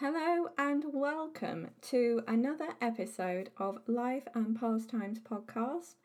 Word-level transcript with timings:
Hello 0.00 0.48
and 0.56 0.82
welcome 0.94 1.68
to 1.82 2.22
another 2.26 2.68
episode 2.80 3.50
of 3.58 3.82
Life 3.86 4.26
and 4.32 4.58
Pastimes 4.58 5.18
podcast. 5.18 5.96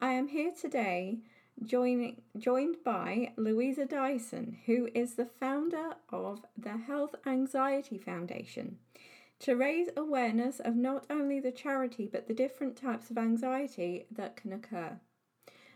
I 0.00 0.12
am 0.12 0.28
here 0.28 0.52
today 0.52 1.18
joining, 1.64 2.22
joined 2.38 2.76
by 2.84 3.32
Louisa 3.36 3.86
Dyson, 3.86 4.56
who 4.66 4.88
is 4.94 5.16
the 5.16 5.26
founder 5.26 5.96
of 6.10 6.44
the 6.56 6.76
Health 6.76 7.16
Anxiety 7.26 7.98
Foundation, 7.98 8.78
to 9.40 9.56
raise 9.56 9.88
awareness 9.96 10.60
of 10.60 10.76
not 10.76 11.06
only 11.10 11.40
the 11.40 11.50
charity 11.50 12.06
but 12.06 12.28
the 12.28 12.34
different 12.34 12.76
types 12.76 13.10
of 13.10 13.18
anxiety 13.18 14.06
that 14.12 14.36
can 14.36 14.52
occur. 14.52 15.00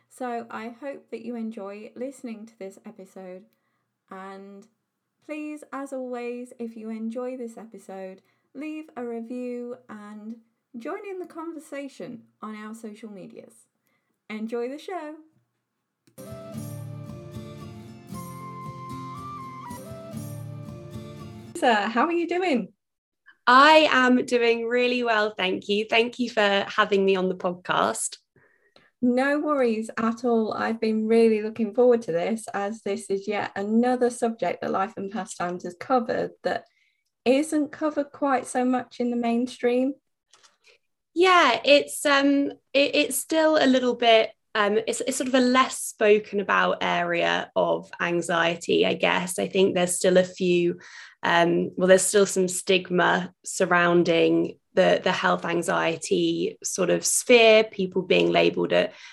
So 0.09 0.47
I 0.49 0.69
hope 0.69 1.11
that 1.11 1.25
you 1.25 1.35
enjoy 1.35 1.91
listening 1.97 2.47
to 2.47 2.57
this 2.57 2.79
episode 2.87 3.47
and 4.09 4.69
Please, 5.27 5.65
as 5.73 5.93
always, 5.95 6.53
if 6.59 6.77
you 6.77 6.91
enjoy 6.91 7.37
this 7.37 7.57
episode, 7.57 8.21
leave 8.55 8.91
a 8.95 9.03
review 9.03 9.79
and 9.89 10.37
join 10.79 11.07
in 11.09 11.19
the 11.19 11.27
conversation 11.27 12.25
on 12.43 12.55
our 12.55 12.75
social 12.75 13.11
medias. 13.11 13.55
Enjoy 14.29 14.69
the 14.69 14.79
show! 14.79 15.15
Sir, 21.57 21.75
how 21.75 22.05
are 22.05 22.13
you 22.13 22.29
doing? 22.29 22.69
I 23.47 23.89
am 23.91 24.27
doing 24.27 24.67
really 24.67 25.03
well, 25.05 25.33
thank 25.39 25.69
you. 25.69 25.87
Thank 25.89 26.19
you 26.19 26.29
for 26.29 26.67
having 26.69 27.05
me 27.05 27.17
on 27.17 27.31
the 27.31 27.35
podcast. 27.35 28.19
No 29.05 29.39
worries 29.39 29.91
at 29.99 30.25
all. 30.25 30.55
I've 30.55 30.81
been 30.81 31.07
really 31.07 31.43
looking 31.43 31.75
forward 31.75 32.01
to 32.03 32.13
this 32.13 32.49
as 32.55 32.81
this 32.81 33.11
is 33.11 33.29
yet 33.29 33.53
another 33.55 34.09
subject 34.09 34.63
that 34.63 34.71
Life 34.71 34.95
and 34.97 35.11
Pastimes 35.11 35.65
has 35.65 35.77
covered 35.79 36.31
that 36.43 36.65
isn't 37.27 37.71
covered 37.71 38.13
quite 38.13 38.47
so 38.47 38.65
much 38.65 39.01
in 39.01 39.11
the 39.11 39.17
mainstream. 39.19 39.93
Yeah, 41.13 41.61
it's 41.67 42.07
um 42.07 42.53
it, 42.73 42.95
it's 42.95 43.19
still 43.19 43.59
a 43.63 43.67
little 43.67 43.95
bit 43.95 44.31
um 44.55 44.79
it's, 44.87 45.03
it's 45.03 45.19
sort 45.19 45.29
of 45.29 45.35
a 45.35 45.41
less 45.41 45.81
spoken 45.81 46.41
about 46.41 46.79
area 46.81 47.51
of 47.55 47.91
anxiety, 48.01 48.87
I 48.87 48.95
guess. 48.95 49.39
I 49.39 49.49
think 49.49 49.75
there's 49.75 49.97
still 49.97 50.17
a 50.17 50.25
few 50.25 50.79
um 51.25 51.71
well 51.77 51.89
there's 51.89 52.03
still 52.03 52.27
some 52.27 52.49
stigma 52.49 53.33
surrounding 53.45 54.57
the, 54.75 55.01
the 55.03 55.13
health 55.13 55.45
anxiety 55.45 56.59
sort 56.63 56.91
of 56.91 57.05
sphere, 57.05 57.65
people 57.65 58.03
being 58.03 58.31
labeled 58.31 58.73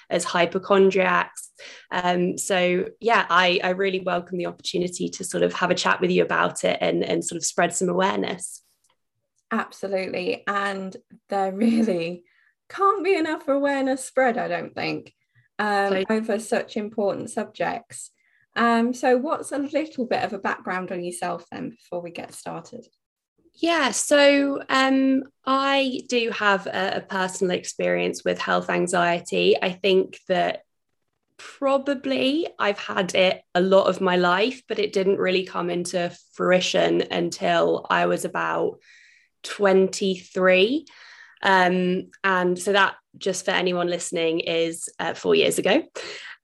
as 0.10 0.24
hypochondriacs. 0.24 1.52
Um, 1.92 2.38
so, 2.38 2.86
yeah, 3.00 3.26
I, 3.30 3.60
I 3.64 3.70
really 3.70 4.00
welcome 4.00 4.40
the 4.40 4.48
opportunity 4.48 5.08
to 5.10 5.24
sort 5.24 5.44
of 5.44 5.54
have 5.54 5.70
a 5.70 5.76
chat 5.76 6.02
with 6.02 6.10
you 6.10 6.24
about 6.24 6.64
it 6.64 6.80
and, 6.82 7.04
and 7.04 7.24
sort 7.24 7.38
of 7.38 7.46
spread 7.46 7.74
some 7.76 7.90
awareness. 7.90 8.64
Absolutely. 9.52 10.44
And 10.48 10.96
there 11.30 11.52
really 11.56 12.24
can't 12.70 13.04
be 13.04 13.16
enough 13.16 13.48
awareness 13.48 14.04
spread, 14.04 14.38
I 14.38 14.48
don't 14.48 14.74
think, 14.74 15.14
um, 15.60 16.06
over 16.10 16.40
such 16.40 16.76
important 16.76 17.30
subjects. 17.30 18.10
Um, 18.56 18.94
so, 18.94 19.18
what's 19.18 19.52
a 19.52 19.58
little 19.58 20.06
bit 20.06 20.24
of 20.24 20.34
a 20.34 20.40
background 20.40 20.92
on 20.92 21.04
yourself 21.04 21.46
then 21.52 21.70
before 21.70 22.02
we 22.02 22.12
get 22.12 22.34
started? 22.34 22.86
Yeah, 23.54 23.92
so 23.92 24.62
um, 24.70 25.24
I 25.46 26.02
do 26.08 26.32
have 26.32 26.68
a, 26.68 26.98
a 26.98 27.02
personal 27.02 27.56
experience 27.56 28.24
with 28.24 28.40
health 28.40 28.70
anxiety. 28.70 29.56
I 29.62 29.72
think 29.72 30.20
that 30.28 30.64
probably 31.38 32.48
I've 32.60 32.80
had 32.80 33.16
it 33.16 33.42
a 33.56 33.62
lot 33.62 33.88
of 33.88 34.02
my 34.02 34.16
life, 34.16 34.62
but 34.68 34.80
it 34.80 34.94
didn't 34.94 35.18
really 35.18 35.44
come 35.44 35.70
into 35.70 36.16
fruition 36.34 37.02
until 37.12 37.86
I 37.90 38.06
was 38.06 38.26
about 38.26 38.80
23. 39.44 40.86
Um, 41.44 42.12
and 42.24 42.58
so 42.58 42.74
that, 42.74 42.96
just 43.18 43.46
for 43.46 43.52
anyone 43.52 43.88
listening, 43.88 44.42
is 44.42 44.88
uh, 45.00 45.14
four 45.14 45.36
years 45.36 45.58
ago. 45.58 45.84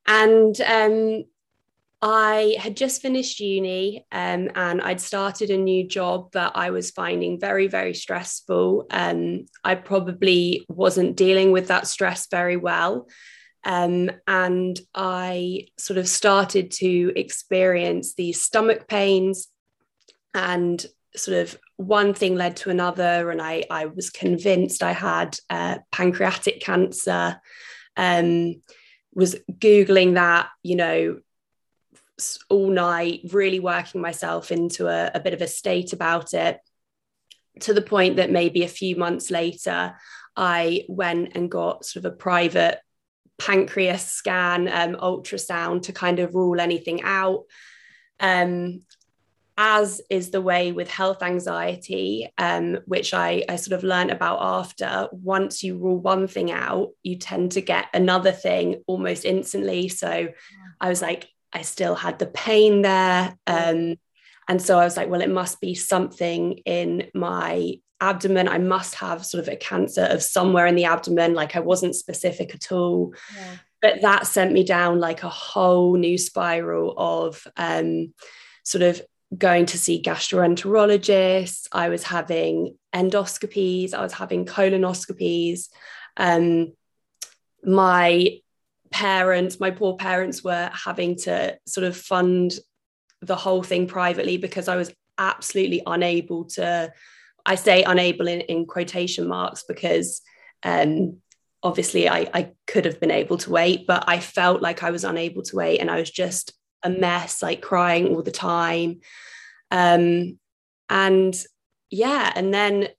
And 0.08 0.60
um, 0.62 1.24
I 2.10 2.56
had 2.58 2.78
just 2.78 3.02
finished 3.02 3.42
uni 3.42 4.06
um, 4.14 4.50
and 4.56 4.82
I'd 4.82 5.02
started 5.02 5.50
a 5.50 5.58
new 5.58 5.86
job 5.86 6.32
that 6.32 6.54
I 6.56 6.70
was 6.70 6.90
finding 6.92 7.38
very, 7.38 7.68
very 7.68 7.94
stressful. 7.94 8.88
Um, 8.90 9.48
I 9.62 9.76
probably 9.76 10.66
wasn't 10.70 11.18
dealing 11.18 11.52
with 11.52 11.68
that 11.68 11.86
stress 11.86 12.28
very 12.32 12.56
well. 12.56 13.10
Um, 13.66 14.10
and 14.26 14.80
I 14.96 15.68
sort 15.78 15.98
of 15.98 16.08
started 16.08 16.72
to 16.76 17.12
experience 17.18 18.14
these 18.14 18.42
stomach 18.42 18.88
pains 18.88 19.50
and 20.34 20.86
sort 21.14 21.40
of 21.40 21.60
one 21.76 22.14
thing 22.14 22.36
led 22.36 22.56
to 22.58 22.70
another. 22.70 23.32
And 23.32 23.42
I, 23.42 23.66
I 23.70 23.88
was 23.88 24.12
convinced 24.12 24.82
I 24.82 24.94
had 24.94 25.38
uh, 25.50 25.80
pancreatic 25.92 26.62
cancer. 26.62 27.42
Um, 27.98 28.62
was 29.14 29.36
Googling 29.52 30.14
that, 30.14 30.48
you 30.64 30.78
know, 30.78 31.20
all 32.50 32.70
night, 32.70 33.22
really 33.32 33.60
working 33.60 34.02
myself 34.02 34.52
into 34.52 34.88
a, 34.88 35.12
a 35.14 35.20
bit 35.20 35.34
of 35.34 35.42
a 35.42 35.48
state 35.48 35.94
about 35.94 36.34
it 36.34 36.60
to 37.62 37.74
the 37.74 37.82
point 37.82 38.18
that 38.18 38.32
maybe 38.32 38.64
a 38.64 38.68
few 38.68 38.96
months 38.96 39.32
later, 39.32 39.96
I 40.36 40.86
went 40.88 41.32
and 41.36 41.50
got 41.50 41.86
sort 41.86 42.06
of 42.06 42.14
a 42.14 42.16
private 42.16 42.80
pancreas 43.40 44.06
scan, 44.06 44.68
um, 44.68 44.96
ultrasound 44.96 45.84
to 45.84 45.94
kind 45.94 46.20
of 46.20 46.36
rule 46.36 46.60
anything 46.60 47.02
out. 47.04 47.44
Um, 48.20 48.82
as 49.60 50.02
is 50.12 50.30
the 50.30 50.42
way 50.42 50.72
with 50.72 50.88
health 50.90 51.24
anxiety, 51.24 52.32
um, 52.38 52.78
which 52.86 53.14
I, 53.16 53.44
I 53.50 53.56
sort 53.56 53.76
of 53.76 53.84
learned 53.84 54.12
about 54.12 54.40
after, 54.40 55.08
once 55.12 55.64
you 55.64 55.78
rule 55.78 55.98
one 55.98 56.28
thing 56.28 56.52
out, 56.52 56.90
you 57.02 57.18
tend 57.18 57.54
to 57.54 57.62
get 57.62 57.88
another 57.94 58.32
thing 58.32 58.84
almost 58.88 59.26
instantly. 59.26 59.90
So. 59.90 60.30
I 60.80 60.90
was 60.90 61.02
like, 61.02 61.28
I 61.54 61.62
still 61.62 61.96
had 61.96 62.20
the 62.20 62.28
pain 62.28 62.82
there. 62.82 63.38
Um, 63.48 63.96
and 64.48 64.62
so 64.62 64.80
I 64.80 64.86
was 64.86 64.96
like, 64.96 65.10
well, 65.10 65.22
it 65.22 65.30
must 65.30 65.60
be 65.60 65.76
something 65.76 66.60
in 66.66 67.10
my 67.14 67.80
abdomen. 68.00 68.48
I 68.48 68.60
must 68.60 68.96
have 68.96 69.26
sort 69.26 69.44
of 69.44 69.54
a 69.54 69.58
cancer 69.58 70.04
of 70.04 70.22
somewhere 70.24 70.68
in 70.68 70.76
the 70.76 70.86
abdomen. 70.86 71.34
Like 71.34 71.56
I 71.56 71.60
wasn't 71.60 71.96
specific 71.96 72.54
at 72.54 72.72
all. 72.72 73.14
Yeah. 73.36 73.58
But 73.82 74.02
that 74.02 74.28
sent 74.28 74.54
me 74.54 74.64
down 74.64 75.00
like 75.00 75.24
a 75.24 75.30
whole 75.30 75.96
new 75.98 76.18
spiral 76.18 76.94
of 76.98 77.46
um, 77.58 78.14
sort 78.64 78.82
of 78.82 79.02
going 79.38 79.66
to 79.68 79.78
see 79.78 80.02
gastroenterologists. 80.02 81.68
I 81.72 81.90
was 81.90 82.04
having 82.04 82.78
endoscopies. 82.94 83.94
I 83.94 84.02
was 84.02 84.14
having 84.14 84.46
colonoscopies. 84.46 85.68
Um, 86.16 86.74
my 87.64 88.40
parents, 88.92 89.60
my 89.60 89.72
poor 89.72 89.96
parents 89.96 90.44
were 90.44 90.70
having 90.74 91.16
to 91.18 91.58
sort 91.66 91.86
of 91.86 91.96
fund 91.96 92.54
the 93.22 93.36
whole 93.36 93.64
thing 93.64 93.88
privately 93.88 94.38
because 94.38 94.68
I 94.68 94.76
was 94.76 94.94
absolutely 95.18 95.82
unable 95.86 96.46
to, 96.46 96.92
I 97.46 97.56
say 97.56 97.84
unable 97.84 98.28
in, 98.28 98.42
in 98.42 98.66
quotation 98.66 99.28
marks 99.28 99.64
because 99.68 100.22
um, 100.64 101.18
obviously 101.64 102.08
I, 102.08 102.28
I 102.34 102.52
could 102.68 102.86
have 102.86 103.00
been 103.00 103.12
able 103.12 103.38
to 103.38 103.52
wait, 103.52 103.88
but 103.88 104.04
I 104.08 104.20
felt 104.20 104.62
like 104.62 104.84
I 104.84 104.92
was 104.92 105.04
unable 105.04 105.42
to 105.44 105.56
wait 105.56 105.80
and 105.80 105.90
I 105.90 106.00
was 106.00 106.12
just 106.12 106.54
a 106.84 106.90
mess, 106.90 107.42
like 107.42 107.62
crying 107.62 108.10
all 108.10 108.22
the 108.22 108.32
time. 108.32 109.02
Um, 109.72 110.40
and 110.90 111.36
yeah, 111.90 112.32
and 112.36 112.54
then 112.54 112.90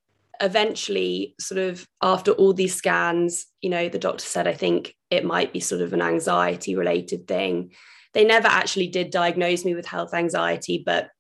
eventually, 0.40 1.34
sort 1.40 1.58
of 1.58 1.86
after 2.02 2.32
all 2.32 2.52
these 2.52 2.74
scans, 2.74 3.46
you 3.60 3.70
know, 3.70 3.88
the 3.88 3.98
doctor 3.98 4.24
said, 4.24 4.46
I 4.46 4.54
think 4.54 4.94
it 5.10 5.24
might 5.24 5.52
be 5.52 5.60
sort 5.60 5.80
of 5.80 5.92
an 5.92 6.02
anxiety 6.02 6.76
related 6.76 7.26
thing. 7.26 7.72
They 8.12 8.24
never 8.24 8.48
actually 8.48 8.88
did 8.88 9.10
diagnose 9.10 9.64
me 9.64 9.74
with 9.74 9.86
health 9.86 10.14
anxiety, 10.14 10.82
but 10.84 11.10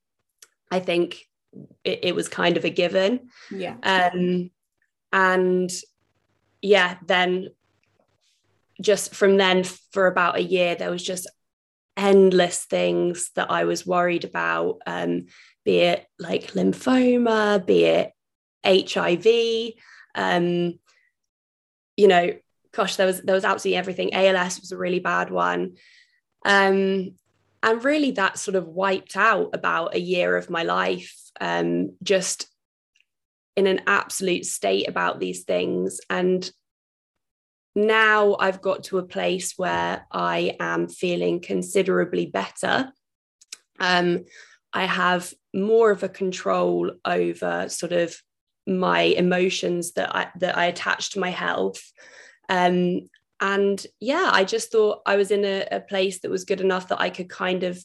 I 0.70 0.80
think 0.80 1.18
it, 1.84 2.00
it 2.02 2.14
was 2.14 2.28
kind 2.28 2.56
of 2.56 2.64
a 2.64 2.70
given. 2.70 3.30
Yeah. 3.50 3.76
Um, 3.82 4.50
and 5.12 5.70
yeah, 6.60 6.96
then 7.06 7.48
just 8.80 9.14
from 9.14 9.36
then 9.36 9.64
for 9.64 10.06
about 10.06 10.36
a 10.36 10.42
year, 10.42 10.74
there 10.74 10.90
was 10.90 11.02
just 11.02 11.28
endless 11.96 12.64
things 12.64 13.30
that 13.34 13.50
I 13.50 13.64
was 13.64 13.86
worried 13.86 14.24
about, 14.24 14.78
um, 14.86 15.26
be 15.64 15.78
it 15.78 16.06
like 16.18 16.52
lymphoma, 16.52 17.64
be 17.64 17.84
it 17.84 18.12
HIV. 18.64 19.72
Um, 20.14 20.78
you 21.96 22.08
know, 22.08 22.32
gosh, 22.72 22.96
there 22.96 23.06
was 23.06 23.20
there 23.22 23.34
was 23.34 23.44
absolutely 23.44 23.78
everything. 23.78 24.14
ALS 24.14 24.60
was 24.60 24.72
a 24.72 24.78
really 24.78 25.00
bad 25.00 25.30
one. 25.30 25.76
Um, 26.44 27.14
and 27.62 27.84
really 27.84 28.12
that 28.12 28.38
sort 28.38 28.54
of 28.54 28.68
wiped 28.68 29.16
out 29.16 29.50
about 29.52 29.94
a 29.94 30.00
year 30.00 30.36
of 30.36 30.50
my 30.50 30.62
life, 30.62 31.14
um, 31.40 31.96
just 32.02 32.46
in 33.56 33.66
an 33.66 33.80
absolute 33.86 34.46
state 34.46 34.88
about 34.88 35.18
these 35.18 35.42
things. 35.42 36.00
And 36.08 36.48
now 37.74 38.36
I've 38.38 38.62
got 38.62 38.84
to 38.84 38.98
a 38.98 39.06
place 39.06 39.54
where 39.56 40.06
I 40.12 40.56
am 40.60 40.88
feeling 40.88 41.40
considerably 41.40 42.26
better. 42.26 42.92
Um, 43.80 44.24
I 44.72 44.84
have 44.84 45.32
more 45.54 45.90
of 45.90 46.02
a 46.02 46.08
control 46.08 46.92
over 47.04 47.68
sort 47.68 47.92
of 47.92 48.16
my 48.66 49.00
emotions 49.00 49.92
that 49.92 50.14
I 50.14 50.28
that 50.40 50.56
I 50.56 50.66
attach 50.66 51.10
to 51.10 51.20
my 51.20 51.30
health. 51.30 51.80
Um, 52.48 53.08
and 53.40 53.84
yeah, 54.00 54.30
I 54.32 54.44
just 54.44 54.72
thought 54.72 55.02
I 55.06 55.16
was 55.16 55.30
in 55.30 55.44
a, 55.44 55.66
a 55.70 55.80
place 55.80 56.20
that 56.20 56.30
was 56.30 56.44
good 56.44 56.60
enough 56.60 56.88
that 56.88 57.00
I 57.00 57.10
could 57.10 57.28
kind 57.28 57.62
of 57.62 57.82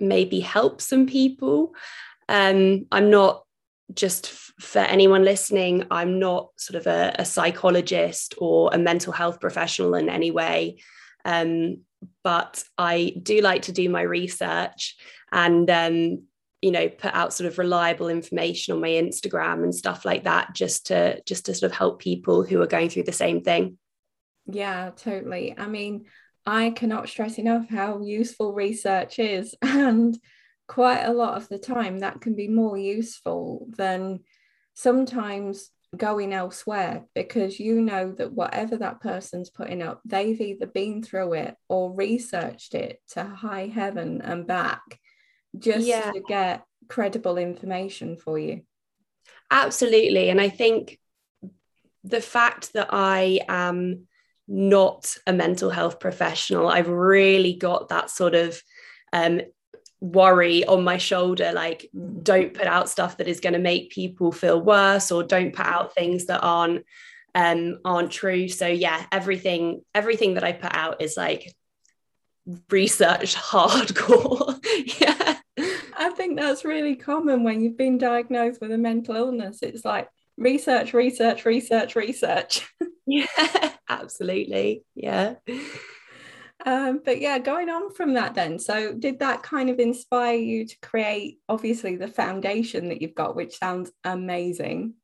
maybe 0.00 0.40
help 0.40 0.80
some 0.80 1.06
people. 1.06 1.74
Um, 2.28 2.86
I'm 2.90 3.10
not 3.10 3.44
just 3.94 4.26
f- 4.26 4.52
for 4.60 4.80
anyone 4.80 5.24
listening, 5.24 5.86
I'm 5.90 6.18
not 6.18 6.50
sort 6.56 6.80
of 6.80 6.86
a, 6.86 7.14
a, 7.18 7.24
psychologist 7.24 8.34
or 8.38 8.70
a 8.72 8.78
mental 8.78 9.12
health 9.12 9.40
professional 9.40 9.94
in 9.94 10.10
any 10.10 10.30
way. 10.30 10.78
Um, 11.24 11.82
but 12.22 12.62
I 12.76 13.14
do 13.22 13.40
like 13.40 13.62
to 13.62 13.72
do 13.72 13.88
my 13.88 14.02
research 14.02 14.96
and 15.32 15.68
um, 15.70 16.22
you 16.60 16.70
know 16.70 16.88
put 16.88 17.14
out 17.14 17.32
sort 17.32 17.48
of 17.48 17.58
reliable 17.58 18.08
information 18.08 18.74
on 18.74 18.80
my 18.80 18.88
Instagram 18.88 19.62
and 19.62 19.74
stuff 19.74 20.04
like 20.04 20.24
that 20.24 20.54
just 20.54 20.86
to 20.86 21.20
just 21.22 21.46
to 21.46 21.54
sort 21.54 21.70
of 21.70 21.76
help 21.76 22.00
people 22.00 22.44
who 22.44 22.60
are 22.62 22.66
going 22.66 22.88
through 22.88 23.04
the 23.04 23.12
same 23.12 23.42
thing. 23.42 23.78
Yeah, 24.50 24.90
totally. 24.96 25.54
I 25.56 25.66
mean, 25.66 26.06
I 26.46 26.70
cannot 26.70 27.08
stress 27.08 27.38
enough 27.38 27.68
how 27.68 28.00
useful 28.00 28.54
research 28.54 29.18
is 29.18 29.54
and 29.62 30.18
quite 30.66 31.02
a 31.02 31.12
lot 31.12 31.36
of 31.36 31.48
the 31.48 31.58
time 31.58 32.00
that 32.00 32.20
can 32.20 32.34
be 32.34 32.48
more 32.48 32.76
useful 32.76 33.66
than 33.76 34.20
sometimes 34.74 35.70
going 35.96 36.32
elsewhere 36.32 37.06
because 37.14 37.58
you 37.58 37.80
know 37.80 38.12
that 38.12 38.32
whatever 38.32 38.76
that 38.76 39.00
person's 39.00 39.50
putting 39.50 39.82
up, 39.82 40.00
they've 40.04 40.40
either 40.40 40.66
been 40.66 41.02
through 41.02 41.34
it 41.34 41.54
or 41.68 41.94
researched 41.94 42.74
it 42.74 43.00
to 43.08 43.24
high 43.24 43.66
heaven 43.66 44.20
and 44.22 44.46
back 44.46 44.98
just 45.58 45.86
yeah. 45.86 46.10
to 46.12 46.20
get 46.28 46.64
credible 46.88 47.38
information 47.38 48.16
for 48.16 48.38
you. 48.38 48.62
Absolutely. 49.50 50.28
And 50.28 50.40
I 50.40 50.50
think 50.50 50.98
the 52.04 52.20
fact 52.20 52.74
that 52.74 52.88
I 52.90 53.40
am 53.48 54.07
not 54.48 55.14
a 55.26 55.32
mental 55.32 55.70
health 55.70 56.00
professional, 56.00 56.68
I've 56.68 56.88
really 56.88 57.54
got 57.54 57.90
that 57.90 58.10
sort 58.10 58.34
of 58.34 58.60
um, 59.12 59.42
worry 60.00 60.64
on 60.64 60.84
my 60.84 60.96
shoulder 60.96 61.50
like 61.52 61.90
don't 62.22 62.54
put 62.54 62.66
out 62.66 62.88
stuff 62.88 63.16
that 63.16 63.26
is 63.26 63.40
going 63.40 63.52
to 63.52 63.58
make 63.58 63.90
people 63.90 64.30
feel 64.30 64.60
worse 64.60 65.10
or 65.10 65.24
don't 65.24 65.54
put 65.54 65.66
out 65.66 65.92
things 65.92 66.26
that 66.26 66.40
aren't 66.42 66.84
um 67.34 67.78
aren't 67.84 68.12
true. 68.12 68.48
So 68.48 68.66
yeah 68.66 69.04
everything 69.10 69.82
everything 69.94 70.34
that 70.34 70.44
i 70.44 70.52
put 70.52 70.74
out 70.74 71.02
is 71.02 71.16
like 71.16 71.52
research 72.70 73.34
hardcore. 73.36 74.64
Yeah. 75.00 75.36
I 76.00 76.10
think 76.10 76.38
that's 76.38 76.64
really 76.64 76.94
common 76.94 77.42
when 77.42 77.60
you've 77.60 77.76
been 77.76 77.98
diagnosed 77.98 78.60
with 78.60 78.70
a 78.70 78.78
mental 78.78 79.16
illness. 79.16 79.58
It's 79.62 79.84
like 79.84 80.08
research 80.36 80.94
research 80.94 81.44
research 81.44 81.96
research 81.96 82.72
yeah 83.08 83.72
absolutely 83.88 84.84
yeah 84.94 85.34
um, 86.66 87.00
but 87.04 87.20
yeah, 87.20 87.38
going 87.38 87.68
on 87.70 87.94
from 87.94 88.14
that, 88.14 88.34
then, 88.34 88.58
so 88.58 88.92
did 88.92 89.20
that 89.20 89.42
kind 89.42 89.70
of 89.70 89.78
inspire 89.78 90.36
you 90.36 90.66
to 90.66 90.76
create, 90.80 91.38
obviously, 91.48 91.96
the 91.96 92.08
foundation 92.08 92.88
that 92.88 93.00
you've 93.00 93.14
got, 93.14 93.36
which 93.36 93.56
sounds 93.56 93.92
amazing? 94.04 94.94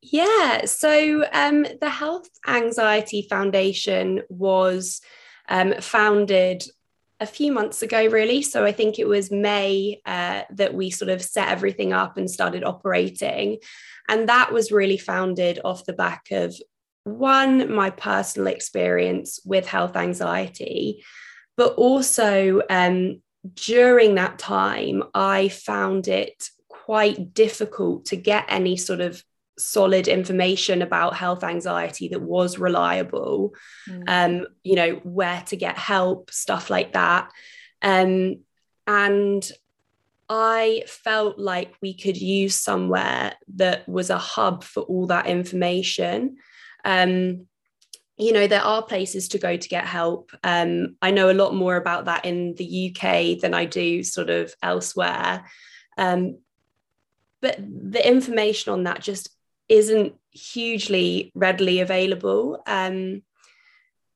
Yeah, 0.00 0.64
so 0.64 1.24
um, 1.32 1.64
the 1.80 1.88
Health 1.88 2.28
Anxiety 2.48 3.26
Foundation 3.30 4.22
was 4.28 5.00
um, 5.48 5.74
founded 5.80 6.64
a 7.20 7.26
few 7.26 7.52
months 7.52 7.82
ago, 7.82 8.06
really. 8.06 8.42
So 8.42 8.64
I 8.64 8.72
think 8.72 8.98
it 8.98 9.06
was 9.06 9.30
May 9.30 10.00
uh, 10.04 10.42
that 10.50 10.74
we 10.74 10.90
sort 10.90 11.08
of 11.08 11.22
set 11.22 11.48
everything 11.48 11.92
up 11.92 12.16
and 12.16 12.28
started 12.28 12.64
operating. 12.64 13.58
And 14.08 14.28
that 14.28 14.52
was 14.52 14.72
really 14.72 14.98
founded 14.98 15.60
off 15.64 15.84
the 15.84 15.92
back 15.92 16.26
of 16.32 16.56
one, 17.04 17.72
my 17.72 17.90
personal 17.90 18.48
experience 18.48 19.40
with 19.44 19.66
health 19.66 19.96
anxiety, 19.96 21.04
but 21.56 21.74
also 21.74 22.62
um, 22.70 23.20
during 23.54 24.14
that 24.14 24.38
time, 24.38 25.02
I 25.14 25.48
found 25.48 26.08
it 26.08 26.48
quite 26.68 27.34
difficult 27.34 28.06
to 28.06 28.16
get 28.16 28.44
any 28.48 28.76
sort 28.76 29.00
of 29.00 29.22
solid 29.58 30.08
information 30.08 30.82
about 30.82 31.14
health 31.14 31.44
anxiety 31.44 32.08
that 32.08 32.22
was 32.22 32.58
reliable 32.58 33.54
mm. 33.88 34.02
um 34.08 34.46
you 34.64 34.74
know 34.74 34.92
where 35.04 35.42
to 35.42 35.56
get 35.56 35.76
help 35.76 36.30
stuff 36.30 36.70
like 36.70 36.94
that 36.94 37.30
um 37.82 38.36
and 38.86 39.52
i 40.28 40.82
felt 40.86 41.38
like 41.38 41.74
we 41.82 41.92
could 41.92 42.16
use 42.16 42.54
somewhere 42.54 43.34
that 43.54 43.86
was 43.86 44.08
a 44.08 44.18
hub 44.18 44.64
for 44.64 44.82
all 44.84 45.06
that 45.06 45.26
information 45.26 46.36
um, 46.84 47.46
you 48.16 48.32
know, 48.32 48.46
there 48.46 48.62
are 48.62 48.82
places 48.82 49.28
to 49.28 49.38
go 49.38 49.56
to 49.56 49.68
get 49.68 49.84
help. 49.84 50.30
Um, 50.44 50.96
I 51.02 51.10
know 51.10 51.30
a 51.30 51.34
lot 51.34 51.54
more 51.54 51.76
about 51.76 52.04
that 52.04 52.24
in 52.24 52.54
the 52.54 52.94
UK 52.94 53.40
than 53.40 53.54
I 53.54 53.64
do 53.64 54.02
sort 54.02 54.30
of 54.30 54.54
elsewhere. 54.62 55.44
Um, 55.96 56.38
but 57.40 57.56
the 57.58 58.06
information 58.06 58.72
on 58.72 58.84
that 58.84 59.00
just 59.00 59.30
isn't 59.68 60.14
hugely 60.30 61.32
readily 61.34 61.80
available. 61.80 62.62
Um, 62.66 63.22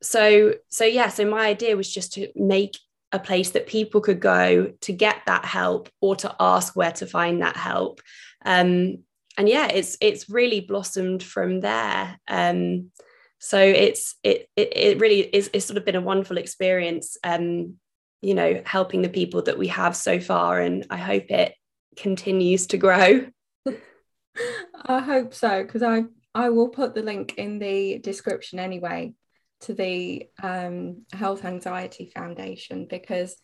so, 0.03 0.55
so 0.69 0.85
yeah, 0.85 1.09
so 1.09 1.25
my 1.25 1.47
idea 1.47 1.77
was 1.77 1.93
just 1.93 2.13
to 2.15 2.29
make 2.37 2.79
a 3.13 3.19
place 3.19 3.51
that 3.51 3.67
people 3.67 4.01
could 4.01 4.21
go 4.21 4.73
to 4.83 4.93
get 4.93 5.23
that 5.27 5.45
help 5.45 5.89
or 6.01 6.15
to 6.17 6.35
ask 6.39 6.77
where 6.77 6.93
to 6.93 7.07
find 7.07 7.43
that 7.43 7.57
help. 7.57 8.01
Um, 8.45 8.99
and 9.37 9.49
yeah, 9.49 9.69
it's 9.69 9.97
it's 10.01 10.31
really 10.31 10.61
blossomed 10.61 11.23
from 11.23 11.61
there. 11.61 12.19
Um, 12.29 12.91
so 13.39 13.59
it's 13.59 14.17
it, 14.23 14.49
it 14.57 14.73
it 14.77 15.01
really 15.01 15.21
is 15.21 15.51
it's 15.53 15.67
sort 15.67 15.77
of 15.77 15.85
been 15.85 15.97
a 15.97 16.01
wonderful 16.01 16.39
experience. 16.39 17.17
Um, 17.23 17.75
you 18.23 18.35
know, 18.35 18.63
helping 18.65 19.03
the 19.03 19.09
people 19.09 19.43
that 19.43 19.59
we 19.59 19.69
have 19.69 19.95
so 19.95 20.21
far, 20.21 20.61
and 20.61 20.87
I 20.91 20.97
hope 20.97 21.31
it 21.31 21.55
continues 21.97 22.67
to 22.69 22.79
grow. 22.79 23.27
I 24.87 25.01
hope 25.01 25.35
so 25.35 25.63
because 25.63 25.83
I 25.83 26.05
I 26.35 26.51
will 26.51 26.69
put 26.69 26.95
the 26.95 27.03
link 27.03 27.35
in 27.37 27.59
the 27.59 27.99
description 27.99 28.59
anyway 28.59 29.15
to 29.63 29.75
the 29.75 30.27
um, 30.43 31.03
Health 31.13 31.45
Anxiety 31.45 32.11
Foundation 32.15 32.87
because 32.89 33.37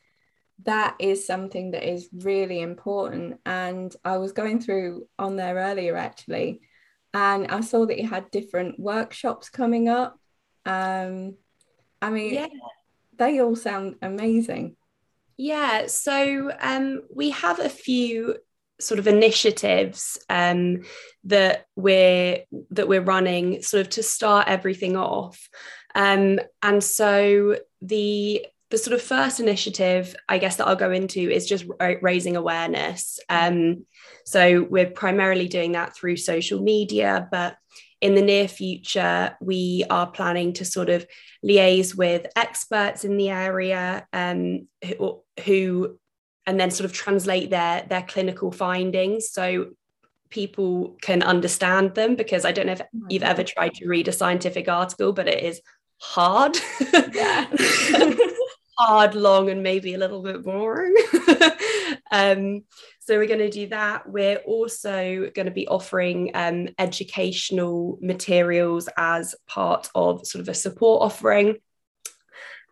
that 0.64 0.97
is 0.99 1.26
something 1.26 1.73
that 1.73 1.88
is 1.88 2.09
really 2.12 2.61
important. 2.61 3.40
And 3.44 3.94
I 4.04 4.18
was 4.18 4.32
going 4.32 4.61
through 4.61 5.09
on 5.18 5.37
there 5.37 5.56
earlier 5.56 5.97
actually, 5.97 6.61
and 7.14 7.49
I 7.49 7.61
saw 7.61 7.87
that 7.87 7.99
you 7.99 8.09
had 8.09 8.30
different 8.30 8.78
workshops 8.78 9.50
coming 9.50 9.88
up. 9.88 10.18
Um, 10.64 11.37
I 12.00 12.11
mean, 12.11 12.35
yeah. 12.35 12.47
they 13.18 13.40
all 13.40 13.56
sound 13.56 13.97
amazing. 14.02 14.76
Yeah, 15.37 15.87
so 15.87 16.52
um, 16.61 17.02
we 17.14 17.30
have 17.30 17.59
a 17.59 17.68
few 17.68 18.37
sort 18.80 18.99
of 18.99 19.06
initiatives 19.06 20.18
um, 20.28 20.82
that 21.25 21.66
we're 21.76 22.44
that 22.71 22.88
we're 22.88 23.02
running 23.02 23.62
sort 23.62 23.80
of 23.80 23.88
to 23.90 24.02
start 24.02 24.49
everything 24.49 24.97
off 24.97 25.49
um, 25.94 26.40
and 26.62 26.82
so 26.82 27.56
the 27.80 28.47
the 28.72 28.78
sort 28.78 28.94
of 28.94 29.02
first 29.02 29.38
initiative, 29.38 30.16
I 30.30 30.38
guess, 30.38 30.56
that 30.56 30.66
I'll 30.66 30.74
go 30.74 30.90
into 30.90 31.20
is 31.20 31.46
just 31.46 31.66
raising 32.00 32.36
awareness. 32.36 33.20
Um, 33.28 33.84
so 34.24 34.62
we're 34.62 34.90
primarily 34.90 35.46
doing 35.46 35.72
that 35.72 35.94
through 35.94 36.16
social 36.16 36.62
media, 36.62 37.28
but 37.30 37.58
in 38.00 38.14
the 38.14 38.22
near 38.22 38.48
future, 38.48 39.36
we 39.42 39.84
are 39.90 40.10
planning 40.10 40.54
to 40.54 40.64
sort 40.64 40.88
of 40.88 41.06
liaise 41.44 41.94
with 41.94 42.26
experts 42.34 43.04
in 43.04 43.18
the 43.18 43.28
area 43.28 44.06
um, 44.14 44.66
who, 44.82 45.22
who, 45.44 45.98
and 46.46 46.58
then 46.58 46.70
sort 46.70 46.86
of 46.86 46.94
translate 46.94 47.50
their 47.50 47.84
their 47.86 48.02
clinical 48.02 48.50
findings 48.50 49.30
so 49.30 49.66
people 50.30 50.96
can 51.02 51.22
understand 51.22 51.94
them. 51.94 52.16
Because 52.16 52.46
I 52.46 52.52
don't 52.52 52.66
know 52.66 52.72
if 52.72 52.80
oh 52.80 53.06
you've 53.10 53.22
ever 53.22 53.44
tried 53.44 53.74
to 53.74 53.86
read 53.86 54.08
a 54.08 54.12
scientific 54.12 54.66
article, 54.66 55.12
but 55.12 55.28
it 55.28 55.44
is 55.44 55.60
hard. 55.98 56.56
Yeah. 57.12 57.46
hard, 58.82 59.14
long, 59.14 59.48
and 59.48 59.62
maybe 59.62 59.94
a 59.94 59.98
little 59.98 60.22
bit 60.22 60.42
boring. 60.42 60.94
um, 62.10 62.64
so 63.00 63.16
we're 63.16 63.26
going 63.26 63.38
to 63.38 63.50
do 63.50 63.68
that. 63.68 64.08
We're 64.08 64.38
also 64.38 65.30
going 65.34 65.46
to 65.46 65.52
be 65.52 65.68
offering 65.68 66.30
um, 66.34 66.68
educational 66.78 67.98
materials 68.00 68.88
as 68.96 69.34
part 69.46 69.88
of 69.94 70.26
sort 70.26 70.40
of 70.42 70.48
a 70.48 70.54
support 70.54 71.02
offering. 71.02 71.56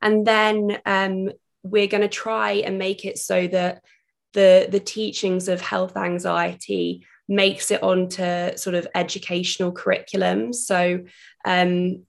And 0.02 0.26
then 0.26 0.78
um, 0.84 1.30
we're 1.62 1.86
going 1.86 2.02
to 2.02 2.08
try 2.08 2.52
and 2.52 2.78
make 2.78 3.04
it 3.04 3.18
so 3.18 3.46
that 3.48 3.82
the, 4.32 4.68
the 4.70 4.80
teachings 4.80 5.48
of 5.48 5.60
health 5.60 5.96
anxiety 5.96 7.06
makes 7.28 7.70
it 7.70 7.82
onto 7.82 8.56
sort 8.56 8.74
of 8.74 8.88
educational 8.94 9.72
curriculum. 9.72 10.52
So, 10.52 11.04
um, 11.44 12.04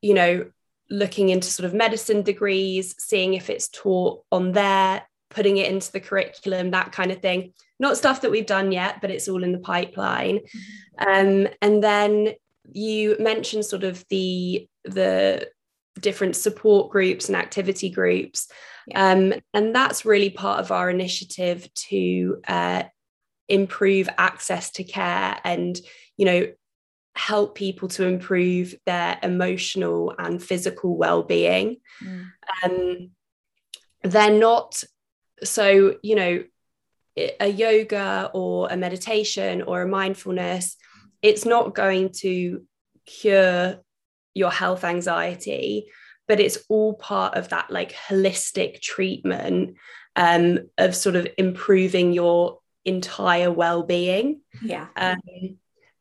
you 0.00 0.14
know, 0.14 0.50
looking 0.90 1.28
into 1.30 1.48
sort 1.48 1.66
of 1.66 1.74
medicine 1.74 2.22
degrees, 2.22 2.94
seeing 2.98 3.34
if 3.34 3.50
it's 3.50 3.68
taught 3.68 4.22
on 4.30 4.52
there, 4.52 5.02
putting 5.30 5.56
it 5.56 5.70
into 5.70 5.90
the 5.92 6.00
curriculum, 6.00 6.70
that 6.70 6.92
kind 6.92 7.10
of 7.10 7.20
thing. 7.20 7.52
Not 7.78 7.96
stuff 7.96 8.20
that 8.20 8.30
we've 8.30 8.46
done 8.46 8.72
yet, 8.72 9.00
but 9.00 9.10
it's 9.10 9.28
all 9.28 9.42
in 9.42 9.52
the 9.52 9.58
pipeline. 9.58 10.38
Mm-hmm. 10.38 11.08
Um, 11.08 11.48
and 11.60 11.82
then 11.82 12.34
you 12.72 13.16
mentioned 13.18 13.64
sort 13.64 13.84
of 13.84 14.04
the 14.08 14.68
the 14.84 15.48
different 16.00 16.36
support 16.36 16.90
groups 16.90 17.28
and 17.28 17.36
activity 17.36 17.90
groups. 17.90 18.48
Yeah. 18.86 19.10
Um, 19.10 19.34
and 19.52 19.74
that's 19.74 20.04
really 20.04 20.30
part 20.30 20.60
of 20.60 20.70
our 20.70 20.90
initiative 20.90 21.68
to 21.88 22.40
uh, 22.46 22.82
improve 23.48 24.08
access 24.18 24.70
to 24.72 24.84
care 24.84 25.38
and, 25.42 25.78
you 26.16 26.26
know, 26.26 26.46
help 27.16 27.54
people 27.54 27.88
to 27.88 28.04
improve 28.04 28.74
their 28.86 29.18
emotional 29.22 30.14
and 30.18 30.42
physical 30.42 30.96
well-being. 30.96 31.78
Mm. 32.02 32.26
Um, 32.62 33.10
they're 34.02 34.38
not 34.38 34.82
so, 35.42 35.96
you 36.02 36.14
know, 36.14 36.44
a 37.40 37.48
yoga 37.48 38.30
or 38.34 38.68
a 38.68 38.76
meditation 38.76 39.62
or 39.62 39.82
a 39.82 39.88
mindfulness, 39.88 40.76
it's 41.22 41.44
not 41.44 41.74
going 41.74 42.10
to 42.10 42.62
cure 43.06 43.82
your 44.34 44.50
health 44.50 44.84
anxiety 44.84 45.86
but 46.28 46.40
it's 46.40 46.58
all 46.68 46.94
part 46.94 47.36
of 47.36 47.48
that 47.50 47.70
like 47.70 47.92
holistic 47.92 48.80
treatment 48.80 49.76
um, 50.16 50.58
of 50.76 50.94
sort 50.94 51.16
of 51.16 51.28
improving 51.38 52.12
your 52.12 52.58
entire 52.84 53.50
well-being 53.50 54.40
yeah 54.62 54.88
um, 54.96 55.18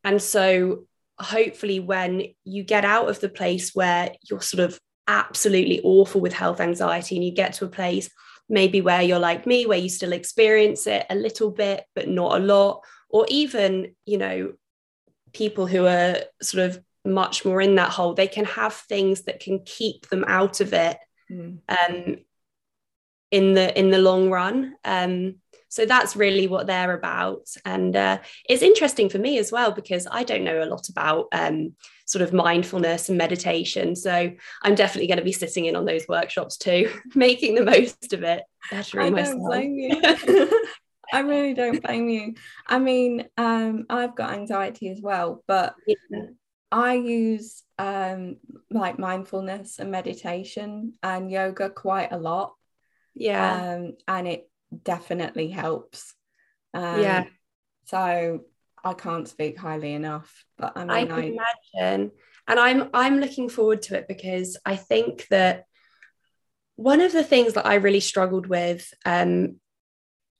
and 0.03 0.21
so 0.21 0.85
hopefully 1.19 1.79
when 1.79 2.23
you 2.43 2.63
get 2.63 2.83
out 2.83 3.09
of 3.09 3.19
the 3.19 3.29
place 3.29 3.73
where 3.73 4.11
you're 4.29 4.41
sort 4.41 4.63
of 4.63 4.79
absolutely 5.07 5.81
awful 5.83 6.19
with 6.19 6.33
health 6.33 6.59
anxiety 6.59 7.15
and 7.15 7.23
you 7.23 7.31
get 7.31 7.53
to 7.53 7.65
a 7.65 7.69
place 7.69 8.09
maybe 8.49 8.81
where 8.81 9.01
you're 9.01 9.19
like 9.19 9.45
me 9.45 9.65
where 9.65 9.77
you 9.77 9.89
still 9.89 10.13
experience 10.13 10.87
it 10.87 11.05
a 11.09 11.15
little 11.15 11.51
bit 11.51 11.85
but 11.95 12.07
not 12.07 12.39
a 12.39 12.43
lot 12.43 12.83
or 13.09 13.25
even 13.29 13.93
you 14.05 14.17
know 14.17 14.53
people 15.33 15.67
who 15.67 15.85
are 15.85 16.17
sort 16.41 16.65
of 16.65 16.83
much 17.05 17.45
more 17.45 17.61
in 17.61 17.75
that 17.75 17.91
hole 17.91 18.13
they 18.13 18.27
can 18.27 18.45
have 18.45 18.73
things 18.73 19.23
that 19.23 19.39
can 19.39 19.59
keep 19.63 20.09
them 20.09 20.25
out 20.27 20.59
of 20.59 20.73
it 20.73 20.97
mm. 21.31 21.57
um, 21.69 22.17
in 23.31 23.53
the 23.53 23.77
in 23.77 23.91
the 23.91 23.99
long 23.99 24.29
run 24.29 24.75
um, 24.83 25.35
so 25.75 25.85
that's 25.85 26.15
really 26.15 26.47
what 26.47 26.67
they're 26.67 26.93
about 26.93 27.47
and 27.65 27.97
uh, 27.97 28.17
it's 28.47 28.61
interesting 28.61 29.09
for 29.09 29.19
me 29.19 29.37
as 29.37 29.51
well 29.51 29.71
because 29.71 30.07
i 30.09 30.23
don't 30.23 30.45
know 30.45 30.63
a 30.63 30.65
lot 30.65 30.87
about 30.87 31.27
um, 31.33 31.73
sort 32.05 32.21
of 32.21 32.31
mindfulness 32.31 33.09
and 33.09 33.17
meditation 33.17 33.95
so 33.95 34.31
i'm 34.63 34.75
definitely 34.75 35.07
going 35.07 35.17
to 35.17 35.23
be 35.23 35.33
sitting 35.33 35.65
in 35.65 35.75
on 35.75 35.85
those 35.85 36.07
workshops 36.07 36.55
too 36.57 36.89
making 37.15 37.55
the 37.55 37.65
most 37.65 38.13
of 38.13 38.23
it 38.23 38.43
bettering 38.71 39.17
I 39.17 39.23
don't 39.23 39.39
blame 39.39 39.75
you. 39.75 40.01
I 41.13 41.19
really 41.19 41.53
don't 41.53 41.83
blame 41.83 42.09
you. 42.09 42.33
I 42.65 42.79
mean, 42.79 43.27
um, 43.37 43.85
I've 43.91 44.15
got 44.15 44.33
anxiety 44.33 44.89
as 44.89 45.01
well, 45.01 45.43
but 45.47 45.75
yeah. 45.85 46.23
I 46.71 46.95
use 46.95 47.61
um, 47.77 48.37
like 48.71 48.97
mindfulness 48.97 49.77
and 49.77 49.91
meditation 49.91 50.93
and 51.03 51.29
yoga 51.29 51.69
quite 51.69 52.11
a 52.11 52.17
lot. 52.17 52.55
Yeah. 53.13 53.75
Um, 53.75 53.93
and 54.07 54.27
it 54.27 54.49
definitely 54.83 55.49
helps. 55.49 56.13
Um, 56.73 57.01
yeah. 57.01 57.25
So 57.85 58.41
I 58.83 58.93
can't 58.93 59.27
speak 59.27 59.57
highly 59.57 59.93
enough, 59.93 60.45
but 60.57 60.73
I 60.75 60.81
mean, 60.81 60.91
I 60.91 61.05
can 61.05 61.19
I... 61.19 61.23
imagine, 61.23 62.11
and 62.47 62.59
I'm 62.59 62.89
I'm 62.93 63.19
looking 63.19 63.49
forward 63.49 63.81
to 63.83 63.97
it 63.97 64.07
because 64.07 64.57
I 64.65 64.75
think 64.75 65.27
that 65.29 65.65
one 66.75 67.01
of 67.01 67.11
the 67.11 67.23
things 67.23 67.53
that 67.53 67.65
I 67.65 67.75
really 67.75 67.99
struggled 67.99 68.47
with, 68.47 68.91
um, 69.05 69.59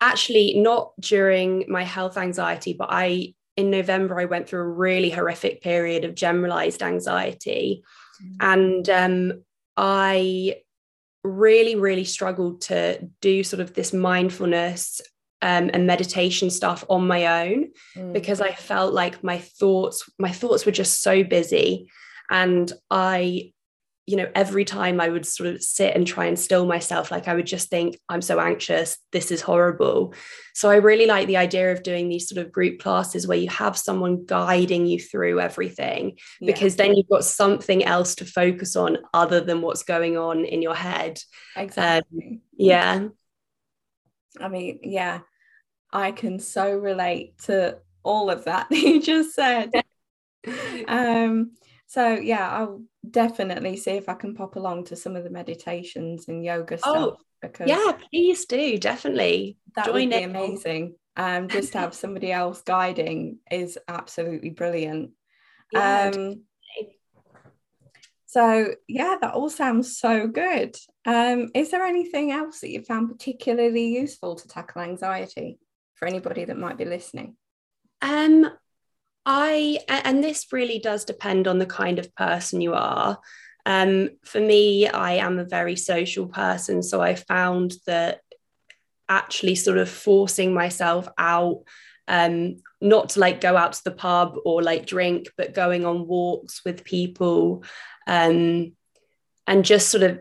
actually 0.02 0.60
not 0.60 0.92
during 1.00 1.66
my 1.70 1.84
health 1.84 2.18
anxiety, 2.18 2.74
but 2.78 2.90
I 2.92 3.34
in 3.58 3.72
November, 3.72 4.20
I 4.20 4.26
went 4.26 4.50
through 4.50 4.62
a 4.62 4.68
really 4.68 5.10
horrific 5.10 5.62
period 5.62 6.04
of 6.04 6.16
generalized 6.16 6.84
anxiety. 6.84 7.84
Mm-hmm. 8.22 8.36
And 8.42 8.90
um, 8.90 9.44
I 9.78 10.58
really, 11.26 11.76
really 11.76 12.04
struggled 12.04 12.62
to 12.62 13.10
do 13.22 13.44
sort 13.44 13.60
of 13.60 13.74
this 13.74 13.94
mindfulness 13.94 15.02
um, 15.42 15.70
and 15.74 15.86
meditation 15.86 16.50
stuff 16.50 16.84
on 16.90 17.08
my 17.08 17.46
own 17.46 17.72
mm. 17.96 18.14
because 18.14 18.42
I 18.42 18.54
felt 18.54 18.94
like 18.94 19.24
my 19.24 19.38
thoughts, 19.38 20.10
my 20.18 20.32
thoughts 20.32 20.66
were 20.66 20.72
just 20.72 21.02
so 21.02 21.24
busy. 21.24 21.90
And 22.30 22.72
I 22.90 23.54
you 24.08 24.18
know, 24.18 24.30
every 24.36 24.66
time 24.66 25.02
I 25.02 25.10
would 25.10 25.26
sort 25.26 25.50
of 25.50 25.64
sit 25.64 25.96
and 25.96 26.06
try 26.06 26.26
and 26.26 26.38
still 26.38 26.66
myself, 26.68 27.10
like 27.10 27.28
I 27.28 27.34
would 27.34 27.48
just 27.48 27.70
think, 27.70 28.00
I'm 28.08 28.22
so 28.22 28.40
anxious, 28.40 29.00
this 29.12 29.32
is 29.32 29.42
horrible. 29.42 30.14
So 30.54 30.70
I 30.70 30.76
really 30.76 31.08
like 31.08 31.26
the 31.28 31.38
idea 31.38 31.72
of 31.72 31.82
doing 31.82 32.08
these 32.08 32.30
sort 32.30 32.46
of 32.46 32.52
group 32.52 32.80
classes 32.80 33.26
where 33.26 33.38
you 33.38 33.50
have 33.50 33.76
someone 33.76 34.26
guiding 34.26 34.86
you 34.86 35.00
through 35.00 35.40
everything, 35.40 36.18
yeah. 36.40 36.54
because 36.54 36.76
then 36.76 36.96
you've 36.96 37.10
got 37.10 37.26
something 37.26 37.84
else 37.84 38.14
to 38.16 38.26
focus 38.26 38.76
on 38.76 39.00
other 39.14 39.42
than 39.42 39.62
what's 39.62 39.84
going 39.84 40.18
on 40.18 40.46
in 40.46 40.62
your 40.62 40.76
head. 40.76 41.20
Exactly. 41.56 42.28
Um, 42.28 42.42
yeah. 42.58 43.08
I 44.40 44.48
mean, 44.50 44.80
yeah, 44.84 45.22
I 45.92 46.12
can 46.12 46.38
so 46.40 46.78
relate 46.78 47.40
to 47.46 47.80
all 48.04 48.30
of 48.30 48.46
that 48.46 48.68
you 48.72 49.02
just 49.02 49.34
said. 49.34 49.72
um, 50.88 51.54
so 51.88 52.14
yeah, 52.14 52.50
I'll 52.50 52.84
definitely 53.12 53.78
see 53.78 53.92
if 53.92 54.10
I 54.10 54.14
can 54.14 54.36
pop 54.36 54.56
along 54.56 54.86
to 54.86 54.96
some 54.96 55.16
of 55.16 55.24
the 55.24 55.30
meditations 55.30 56.28
and 56.28 56.44
yoga 56.44 56.78
oh, 56.84 57.08
stuff. 57.08 57.20
Because 57.42 57.70
yeah, 57.70 57.98
please 58.12 58.46
do 58.46 58.78
definitely 58.78 59.58
that 59.76 59.86
Join 59.86 60.10
would 60.10 60.18
be 60.18 60.24
amazing. 60.24 60.96
Um, 61.18 61.48
just 61.50 61.74
to 61.74 61.80
have 61.80 61.94
somebody 61.94 62.32
else 62.32 62.62
guiding 62.62 63.40
is 63.52 63.78
absolutely 63.88 64.50
brilliant. 64.50 65.12
Yeah, 65.72 66.12
um, 66.14 66.42
so 68.36 68.76
yeah, 68.90 69.16
that 69.22 69.34
all 69.34 69.50
sounds 69.50 69.98
so 69.98 70.28
good. 70.28 70.76
Um, 71.06 71.52
is 71.54 71.72
there 71.72 71.86
anything 71.86 72.32
else 72.32 72.60
that 72.60 72.70
you 72.70 72.84
found 72.84 73.10
particularly 73.10 73.88
useful 73.96 74.36
to 74.36 74.48
tackle 74.50 74.82
anxiety 74.82 75.58
for 75.94 76.06
anybody 76.06 76.44
that 76.44 76.58
might 76.58 76.78
be 76.78 76.84
listening? 76.84 77.38
Um, 78.02 78.50
I, 79.26 79.80
and 79.88 80.24
this 80.24 80.46
really 80.52 80.80
does 80.80 81.06
depend 81.06 81.48
on 81.48 81.58
the 81.58 81.66
kind 81.66 82.00
of 82.00 82.14
person 82.16 82.62
you 82.62 82.74
are. 82.74 83.20
Um, 83.66 84.10
for 84.24 84.40
me, 84.40 84.88
I 84.88 85.14
am 85.14 85.40
a 85.40 85.46
very 85.46 85.76
social 85.76 86.28
person. 86.28 86.84
So 86.84 87.02
I 87.02 87.16
found 87.16 87.74
that 87.88 88.22
actually 89.10 89.56
sort 89.56 89.78
of 89.78 89.90
forcing 89.90 90.54
myself 90.54 91.08
out, 91.18 91.64
um, 92.08 92.58
not 92.82 93.10
to 93.10 93.20
like 93.20 93.42
go 93.42 93.58
out 93.58 93.74
to 93.74 93.84
the 93.84 93.92
pub 93.92 94.36
or 94.46 94.62
like 94.62 94.86
drink, 94.86 95.30
but 95.38 95.56
going 95.56 95.86
on 95.86 96.08
walks 96.08 96.64
with 96.64 96.84
people 96.84 97.64
um, 98.06 98.74
and 99.48 99.66
just 99.66 99.90
sort 99.90 100.04
of 100.04 100.20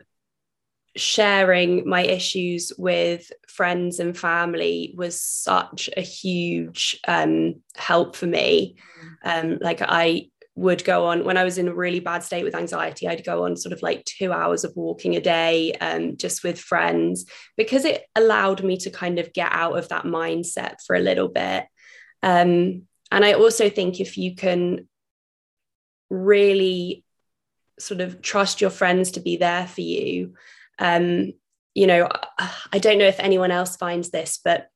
sharing 0.96 1.88
my 1.88 2.02
issues 2.02 2.72
with 2.78 3.32
friends 3.48 3.98
and 3.98 4.16
family 4.16 4.94
was 4.96 5.20
such 5.20 5.90
a 5.96 6.00
huge 6.00 7.00
um, 7.08 7.56
help 7.76 8.16
for 8.16 8.26
me. 8.26 8.76
Mm. 9.24 9.44
Um, 9.52 9.58
like 9.60 9.82
I 9.82 10.28
would 10.56 10.84
go 10.84 11.06
on 11.06 11.24
when 11.24 11.36
I 11.36 11.42
was 11.42 11.58
in 11.58 11.66
a 11.66 11.74
really 11.74 11.98
bad 11.98 12.22
state 12.22 12.44
with 12.44 12.54
anxiety, 12.54 13.08
I'd 13.08 13.24
go 13.24 13.44
on 13.44 13.56
sort 13.56 13.72
of 13.72 13.82
like 13.82 14.04
two 14.04 14.32
hours 14.32 14.62
of 14.62 14.76
walking 14.76 15.16
a 15.16 15.20
day 15.20 15.72
um, 15.80 16.16
just 16.16 16.44
with 16.44 16.60
friends 16.60 17.26
because 17.56 17.84
it 17.84 18.04
allowed 18.14 18.62
me 18.62 18.76
to 18.78 18.90
kind 18.90 19.18
of 19.18 19.32
get 19.32 19.48
out 19.50 19.76
of 19.76 19.88
that 19.88 20.04
mindset 20.04 20.76
for 20.86 20.94
a 20.94 21.00
little 21.00 21.28
bit. 21.28 21.66
Um, 22.22 22.82
and 23.10 23.24
I 23.24 23.32
also 23.32 23.68
think 23.68 24.00
if 24.00 24.16
you 24.16 24.36
can 24.36 24.88
really 26.08 27.04
sort 27.80 28.00
of 28.00 28.22
trust 28.22 28.60
your 28.60 28.70
friends 28.70 29.12
to 29.12 29.20
be 29.20 29.36
there 29.36 29.66
for 29.66 29.80
you 29.80 30.34
um, 30.78 31.32
you 31.74 31.86
know, 31.86 32.08
I 32.72 32.78
don't 32.78 32.98
know 32.98 33.06
if 33.06 33.20
anyone 33.20 33.50
else 33.50 33.76
finds 33.76 34.10
this, 34.10 34.40
but 34.44 34.68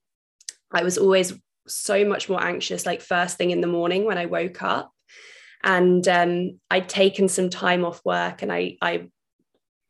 I 0.73 0.83
was 0.83 0.99
always 0.99 1.33
so 1.67 2.05
much 2.05 2.29
more 2.29 2.43
anxious, 2.43 2.87
like 2.87 3.01
first 3.01 3.37
thing 3.37 3.51
in 3.51 3.61
the 3.61 3.67
morning 3.67 4.05
when 4.05 4.19
I 4.19 4.27
woke 4.27 4.63
up. 4.63 4.93
And 5.63 6.07
um, 6.09 6.61
I'd 6.71 6.89
taken 6.89 7.29
some 7.29 7.51
time 7.51 7.85
off 7.85 8.05
work 8.05 8.43
and 8.43 8.53
I, 8.53 8.77
I 8.81 9.09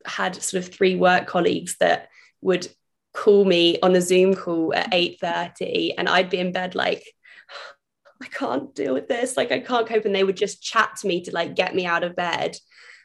had 0.06 0.34
sort 0.36 0.64
of 0.64 0.72
three 0.72 0.96
work 0.96 1.26
colleagues 1.26 1.76
that 1.80 2.08
would 2.40 2.68
call 3.12 3.44
me 3.44 3.78
on 3.82 3.94
a 3.94 4.00
Zoom 4.00 4.34
call 4.34 4.74
at 4.74 4.90
8:30 4.92 5.94
and 5.98 6.08
I'd 6.08 6.30
be 6.30 6.38
in 6.38 6.52
bed 6.52 6.74
like 6.74 7.04
I 8.22 8.26
can't 8.26 8.74
deal 8.74 8.94
with 8.94 9.08
this. 9.08 9.36
Like 9.36 9.52
I 9.52 9.60
can't 9.60 9.86
cope. 9.86 10.04
And 10.04 10.14
they 10.14 10.24
would 10.24 10.36
just 10.36 10.62
chat 10.62 10.96
to 10.96 11.06
me 11.06 11.22
to 11.22 11.32
like 11.32 11.54
get 11.54 11.74
me 11.74 11.86
out 11.86 12.02
of 12.02 12.16
bed 12.16 12.56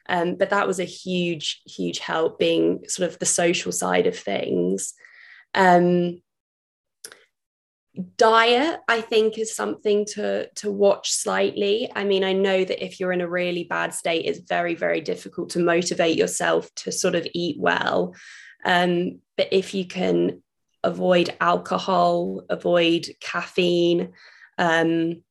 um, 0.07 0.35
but 0.35 0.49
that 0.49 0.67
was 0.67 0.79
a 0.79 0.85
huge, 0.85 1.61
huge 1.65 1.99
help 1.99 2.39
being 2.39 2.83
sort 2.87 3.09
of 3.09 3.19
the 3.19 3.25
social 3.25 3.71
side 3.71 4.07
of 4.07 4.17
things. 4.17 4.93
Um, 5.55 6.21
diet 8.17 8.79
i 8.87 8.99
think 8.99 9.37
is 9.37 9.55
something 9.55 10.03
to 10.03 10.49
to 10.55 10.71
watch 10.71 11.11
slightly 11.11 11.87
i 11.95 12.03
mean 12.03 12.23
i 12.23 12.33
know 12.33 12.65
that 12.65 12.83
if 12.83 12.99
you're 12.99 13.11
in 13.11 13.21
a 13.21 13.29
really 13.29 13.65
bad 13.65 13.93
state 13.93 14.25
it's 14.25 14.39
very 14.49 14.73
very 14.73 14.99
difficult 14.99 15.51
to 15.51 15.59
motivate 15.59 16.17
yourself 16.17 16.73
to 16.73 16.91
sort 16.91 17.13
of 17.13 17.27
eat 17.35 17.55
well 17.59 18.15
um, 18.65 19.19
but 19.37 19.49
if 19.51 19.73
you 19.73 19.85
can 19.85 20.41
avoid 20.83 21.33
alcohol, 21.39 22.43
avoid 22.49 23.07
caffeine, 23.19 24.13
um, 24.57 25.21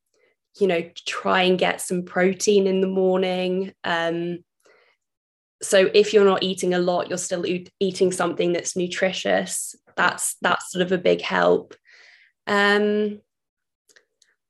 you 0.58 0.66
know, 0.66 0.90
try 1.06 1.42
and 1.42 1.58
get 1.58 1.80
some 1.80 2.04
protein 2.04 2.66
in 2.66 2.80
the 2.80 2.86
morning. 2.86 3.72
Um, 3.84 4.44
so 5.62 5.90
if 5.94 6.12
you're 6.12 6.24
not 6.24 6.42
eating 6.42 6.74
a 6.74 6.78
lot, 6.78 7.08
you're 7.08 7.18
still 7.18 7.44
eating 7.80 8.12
something 8.12 8.52
that's 8.52 8.76
nutritious. 8.76 9.74
That's 9.96 10.34
that's 10.42 10.72
sort 10.72 10.82
of 10.82 10.92
a 10.92 10.98
big 10.98 11.20
help. 11.20 11.74
Um, 12.46 13.20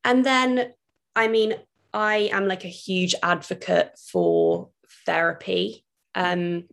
and 0.04 0.24
then, 0.24 0.72
I 1.14 1.28
mean, 1.28 1.54
I 1.92 2.30
am 2.32 2.48
like 2.48 2.64
a 2.64 2.68
huge 2.68 3.14
advocate 3.22 3.92
for 3.98 4.70
therapy. 5.06 5.84
Um, 6.14 6.64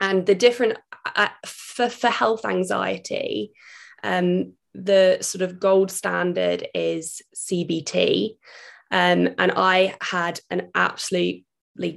and 0.00 0.26
the 0.26 0.34
different 0.34 0.78
uh, 1.16 1.28
for, 1.46 1.88
for 1.88 2.08
health 2.08 2.44
anxiety 2.44 3.52
um, 4.02 4.52
the 4.74 5.18
sort 5.20 5.42
of 5.42 5.58
gold 5.58 5.90
standard 5.90 6.68
is 6.74 7.22
cbt 7.36 8.36
um, 8.90 9.28
and 9.38 9.52
i 9.56 9.94
had 10.00 10.40
an 10.50 10.70
absolute 10.74 11.42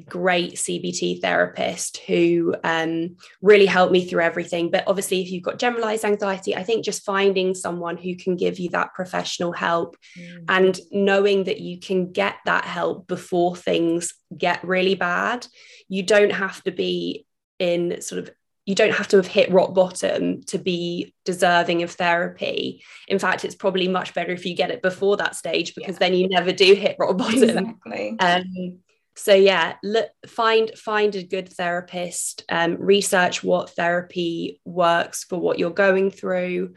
great 0.07 0.53
CBT 0.53 1.21
therapist 1.21 1.97
who 2.07 2.55
um, 2.63 3.15
really 3.41 3.65
helped 3.65 3.91
me 3.91 4.05
through 4.05 4.21
everything. 4.21 4.69
But 4.69 4.83
obviously, 4.87 5.21
if 5.21 5.31
you've 5.31 5.43
got 5.43 5.59
generalized 5.59 6.05
anxiety, 6.05 6.55
I 6.55 6.63
think 6.63 6.85
just 6.85 7.03
finding 7.03 7.55
someone 7.55 7.97
who 7.97 8.15
can 8.15 8.35
give 8.35 8.59
you 8.59 8.69
that 8.69 8.93
professional 8.93 9.51
help 9.51 9.97
mm. 10.17 10.45
and 10.47 10.79
knowing 10.91 11.45
that 11.45 11.59
you 11.59 11.79
can 11.79 12.11
get 12.11 12.35
that 12.45 12.65
help 12.65 13.07
before 13.07 13.55
things 13.55 14.13
get 14.37 14.63
really 14.63 14.95
bad. 14.95 15.47
You 15.87 16.03
don't 16.03 16.33
have 16.33 16.63
to 16.63 16.71
be 16.71 17.25
in 17.59 18.01
sort 18.01 18.19
of 18.23 18.31
you 18.65 18.75
don't 18.75 18.93
have 18.93 19.07
to 19.07 19.17
have 19.17 19.27
hit 19.27 19.51
rock 19.51 19.73
bottom 19.73 20.43
to 20.43 20.59
be 20.59 21.15
deserving 21.25 21.81
of 21.81 21.91
therapy. 21.91 22.83
In 23.07 23.17
fact, 23.17 23.43
it's 23.43 23.55
probably 23.55 23.87
much 23.87 24.13
better 24.13 24.31
if 24.31 24.45
you 24.45 24.55
get 24.55 24.69
it 24.69 24.83
before 24.83 25.17
that 25.17 25.35
stage 25.35 25.73
because 25.73 25.95
yeah. 25.95 25.99
then 25.99 26.13
you 26.13 26.29
never 26.29 26.51
do 26.51 26.75
hit 26.75 26.95
rock 26.99 27.17
bottom. 27.17 27.43
Exactly. 27.43 28.15
Um, 28.19 28.79
so 29.21 29.33
yeah 29.33 29.75
look, 29.83 30.09
find 30.27 30.71
find 30.77 31.15
a 31.15 31.23
good 31.23 31.49
therapist 31.49 32.43
um, 32.49 32.77
research 32.79 33.43
what 33.43 33.69
therapy 33.71 34.59
works 34.65 35.23
for 35.23 35.39
what 35.39 35.59
you're 35.59 35.69
going 35.69 36.09
through 36.09 36.73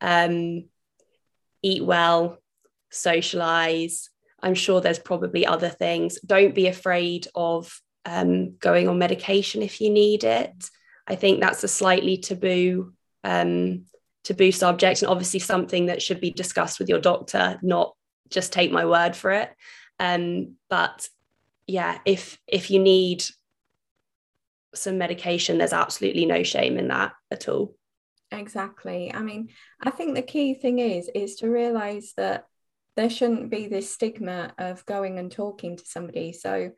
um, 0.00 0.64
eat 1.62 1.84
well 1.84 2.38
socialize. 2.90 4.10
I'm 4.40 4.54
sure 4.54 4.80
there's 4.80 4.98
probably 4.98 5.46
other 5.46 5.68
things. 5.68 6.20
Don't 6.20 6.54
be 6.54 6.68
afraid 6.68 7.26
of 7.34 7.80
um, 8.04 8.56
going 8.58 8.88
on 8.88 8.98
medication 8.98 9.62
if 9.62 9.80
you 9.80 9.90
need 9.90 10.24
it. 10.24 10.70
I 11.06 11.16
think 11.16 11.40
that's 11.40 11.64
a 11.64 11.68
slightly 11.68 12.18
taboo 12.18 12.92
um, 13.24 13.84
taboo 14.24 14.52
subject 14.52 15.02
and 15.02 15.10
obviously 15.10 15.40
something 15.40 15.86
that 15.86 16.02
should 16.02 16.20
be 16.20 16.30
discussed 16.30 16.78
with 16.78 16.88
your 16.88 17.00
doctor 17.00 17.58
not 17.62 17.94
just 18.28 18.52
take 18.52 18.70
my 18.70 18.84
word 18.84 19.16
for 19.16 19.32
it. 19.32 19.50
Um, 19.98 20.54
but 20.70 21.08
yeah, 21.68 21.98
if 22.06 22.38
if 22.48 22.70
you 22.70 22.80
need 22.80 23.22
some 24.74 24.98
medication, 24.98 25.58
there's 25.58 25.72
absolutely 25.72 26.26
no 26.26 26.42
shame 26.42 26.78
in 26.78 26.88
that 26.88 27.12
at 27.30 27.48
all. 27.48 27.76
Exactly. 28.32 29.12
I 29.14 29.20
mean, 29.20 29.50
I 29.80 29.90
think 29.90 30.14
the 30.14 30.22
key 30.22 30.54
thing 30.54 30.78
is 30.78 31.08
is 31.14 31.36
to 31.36 31.50
realize 31.50 32.14
that 32.16 32.46
there 32.96 33.10
shouldn't 33.10 33.50
be 33.50 33.68
this 33.68 33.92
stigma 33.92 34.52
of 34.58 34.84
going 34.86 35.18
and 35.18 35.30
talking 35.30 35.76
to 35.76 35.84
somebody. 35.86 36.32
So 36.32 36.72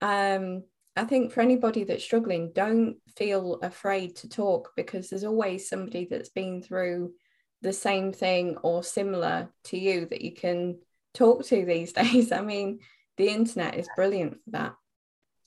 um 0.00 0.62
I 0.94 1.04
think 1.04 1.32
for 1.32 1.40
anybody 1.40 1.84
that's 1.84 2.04
struggling, 2.04 2.52
don't 2.54 2.96
feel 3.16 3.58
afraid 3.62 4.16
to 4.16 4.28
talk 4.28 4.72
because 4.76 5.08
there's 5.08 5.24
always 5.24 5.68
somebody 5.68 6.06
that's 6.10 6.28
been 6.28 6.62
through 6.62 7.12
the 7.62 7.72
same 7.72 8.12
thing 8.12 8.56
or 8.62 8.82
similar 8.82 9.48
to 9.64 9.78
you 9.78 10.06
that 10.06 10.20
you 10.20 10.34
can 10.34 10.78
talk 11.14 11.44
to 11.46 11.64
these 11.64 11.92
days. 12.02 12.30
I 12.30 12.42
mean, 12.42 12.80
the 13.16 13.28
internet 13.28 13.76
is 13.76 13.88
brilliant 13.96 14.34
for 14.44 14.50
that. 14.50 14.74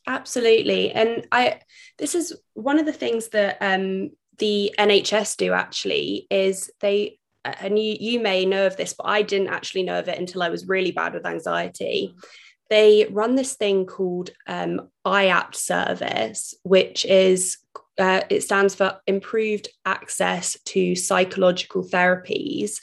Absolutely. 0.07 0.91
And 0.91 1.27
i 1.31 1.59
this 1.97 2.15
is 2.15 2.33
one 2.53 2.79
of 2.79 2.85
the 2.85 2.93
things 2.93 3.29
that 3.29 3.57
um, 3.61 4.11
the 4.37 4.75
nhs 4.77 5.37
do 5.37 5.53
actually 5.53 6.27
is 6.29 6.69
they 6.81 7.19
and 7.43 7.79
you, 7.79 7.95
you 7.99 8.19
may 8.19 8.43
know 8.43 8.65
of 8.67 8.75
this 8.75 8.93
but 8.93 9.05
i 9.05 9.21
didn't 9.21 9.47
actually 9.47 9.83
know 9.83 9.99
of 9.99 10.09
it 10.09 10.19
until 10.19 10.43
i 10.43 10.49
was 10.49 10.67
really 10.67 10.91
bad 10.91 11.13
with 11.13 11.25
anxiety. 11.25 12.13
They 12.69 13.07
run 13.11 13.35
this 13.35 13.55
thing 13.55 13.85
called 13.85 14.31
um, 14.47 14.89
IAPT 15.05 15.55
service, 15.55 16.55
which 16.63 17.05
is 17.05 17.57
uh, 17.99 18.21
it 18.29 18.41
stands 18.41 18.73
for 18.75 18.99
Improved 19.05 19.69
Access 19.85 20.57
to 20.65 20.95
Psychological 20.95 21.83
Therapies, 21.83 22.79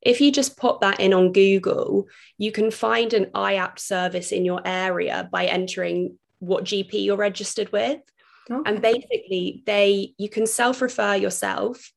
if 0.00 0.20
you 0.20 0.30
just 0.30 0.56
pop 0.56 0.80
that 0.80 1.00
in 1.00 1.12
on 1.12 1.32
Google, 1.32 2.06
you 2.36 2.52
can 2.52 2.70
find 2.70 3.12
an 3.12 3.26
IAPT 3.26 3.78
service 3.78 4.32
in 4.32 4.44
your 4.44 4.60
area 4.64 5.28
by 5.30 5.46
entering 5.46 6.18
what 6.38 6.64
GP 6.64 7.04
you're 7.04 7.16
registered 7.16 7.72
with. 7.72 8.00
Okay. 8.50 8.70
And 8.70 8.80
basically, 8.80 9.62
they 9.66 10.14
you 10.16 10.28
can 10.28 10.46
self-refer 10.46 11.16
yourself. 11.16 11.92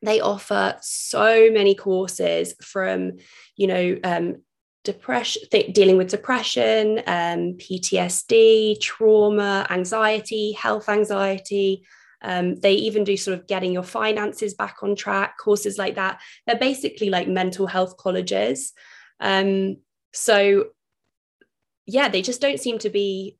They 0.00 0.20
offer 0.20 0.76
so 0.80 1.50
many 1.50 1.74
courses 1.74 2.54
from, 2.60 3.12
you 3.56 3.66
know, 3.66 3.98
um, 4.04 4.36
depression, 4.84 5.42
th- 5.50 5.74
dealing 5.74 5.96
with 5.96 6.08
depression, 6.08 6.98
um, 7.06 7.54
PTSD, 7.54 8.80
trauma, 8.80 9.66
anxiety, 9.70 10.52
health 10.52 10.88
anxiety, 10.88 11.84
um, 12.24 12.56
they 12.56 12.72
even 12.72 13.04
do 13.04 13.16
sort 13.16 13.38
of 13.38 13.46
getting 13.46 13.72
your 13.72 13.82
finances 13.82 14.54
back 14.54 14.78
on 14.82 14.96
track, 14.96 15.36
courses 15.38 15.76
like 15.76 15.96
that. 15.96 16.20
They're 16.46 16.56
basically 16.56 17.10
like 17.10 17.28
mental 17.28 17.66
health 17.66 17.98
colleges. 17.98 18.72
Um, 19.20 19.76
so, 20.12 20.68
yeah, 21.86 22.08
they 22.08 22.22
just 22.22 22.40
don't 22.40 22.58
seem 22.58 22.78
to 22.78 22.88
be, 22.88 23.36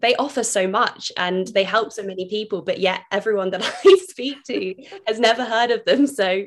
they 0.00 0.14
offer 0.16 0.44
so 0.44 0.68
much 0.68 1.10
and 1.16 1.46
they 1.48 1.64
help 1.64 1.92
so 1.92 2.02
many 2.02 2.28
people, 2.28 2.60
but 2.60 2.78
yet 2.78 3.00
everyone 3.10 3.50
that 3.50 3.62
I 3.84 3.98
speak 4.06 4.44
to 4.48 4.74
has 5.06 5.18
never 5.18 5.44
heard 5.44 5.70
of 5.70 5.84
them. 5.86 6.06
So, 6.06 6.44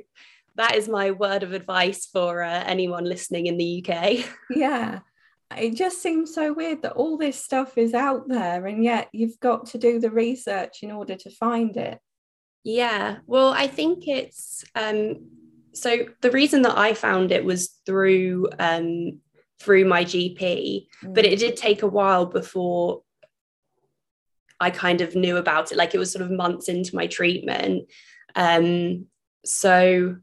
that 0.56 0.76
is 0.76 0.88
my 0.88 1.12
word 1.12 1.44
of 1.44 1.54
advice 1.54 2.08
for 2.08 2.42
uh, 2.42 2.64
anyone 2.66 3.04
listening 3.04 3.48
in 3.48 3.58
the 3.58 3.86
UK. 3.86 4.26
Yeah 4.50 5.00
it 5.56 5.76
just 5.76 6.02
seems 6.02 6.34
so 6.34 6.52
weird 6.52 6.82
that 6.82 6.94
all 6.94 7.18
this 7.18 7.42
stuff 7.42 7.78
is 7.78 7.94
out 7.94 8.28
there 8.28 8.66
and 8.66 8.84
yet 8.84 9.08
you've 9.14 9.40
got 9.40 9.68
to 9.68 9.78
do 9.78 10.00
the 10.00 10.12
research 10.12 10.84
in 10.84 10.92
order 10.92 11.16
to 11.16 11.30
find 11.30 11.78
it. 11.78 12.00
Yeah 12.64 13.20
well 13.28 13.54
i 13.54 13.66
think 13.68 14.10
it's 14.10 14.66
um 14.76 15.28
so 15.74 16.06
the 16.22 16.32
reason 16.32 16.64
that 16.64 16.78
i 16.78 16.94
found 16.94 17.32
it 17.32 17.46
was 17.46 17.80
through 17.86 18.50
um 18.60 19.22
through 19.62 19.86
my 19.86 20.04
gp 20.04 20.88
mm. 21.02 21.14
but 21.14 21.24
it 21.24 21.40
did 21.40 21.56
take 21.56 21.82
a 21.82 21.88
while 21.88 22.26
before 22.26 23.04
i 24.60 24.70
kind 24.70 25.00
of 25.02 25.16
knew 25.16 25.38
about 25.38 25.72
it. 25.72 25.78
Like 25.78 25.94
it 25.94 26.00
was 26.00 26.12
sort 26.12 26.26
of 26.26 26.32
months 26.32 26.68
into 26.68 26.96
my 26.96 27.08
treatment. 27.08 27.90
Um 28.36 29.06
so 29.46 30.18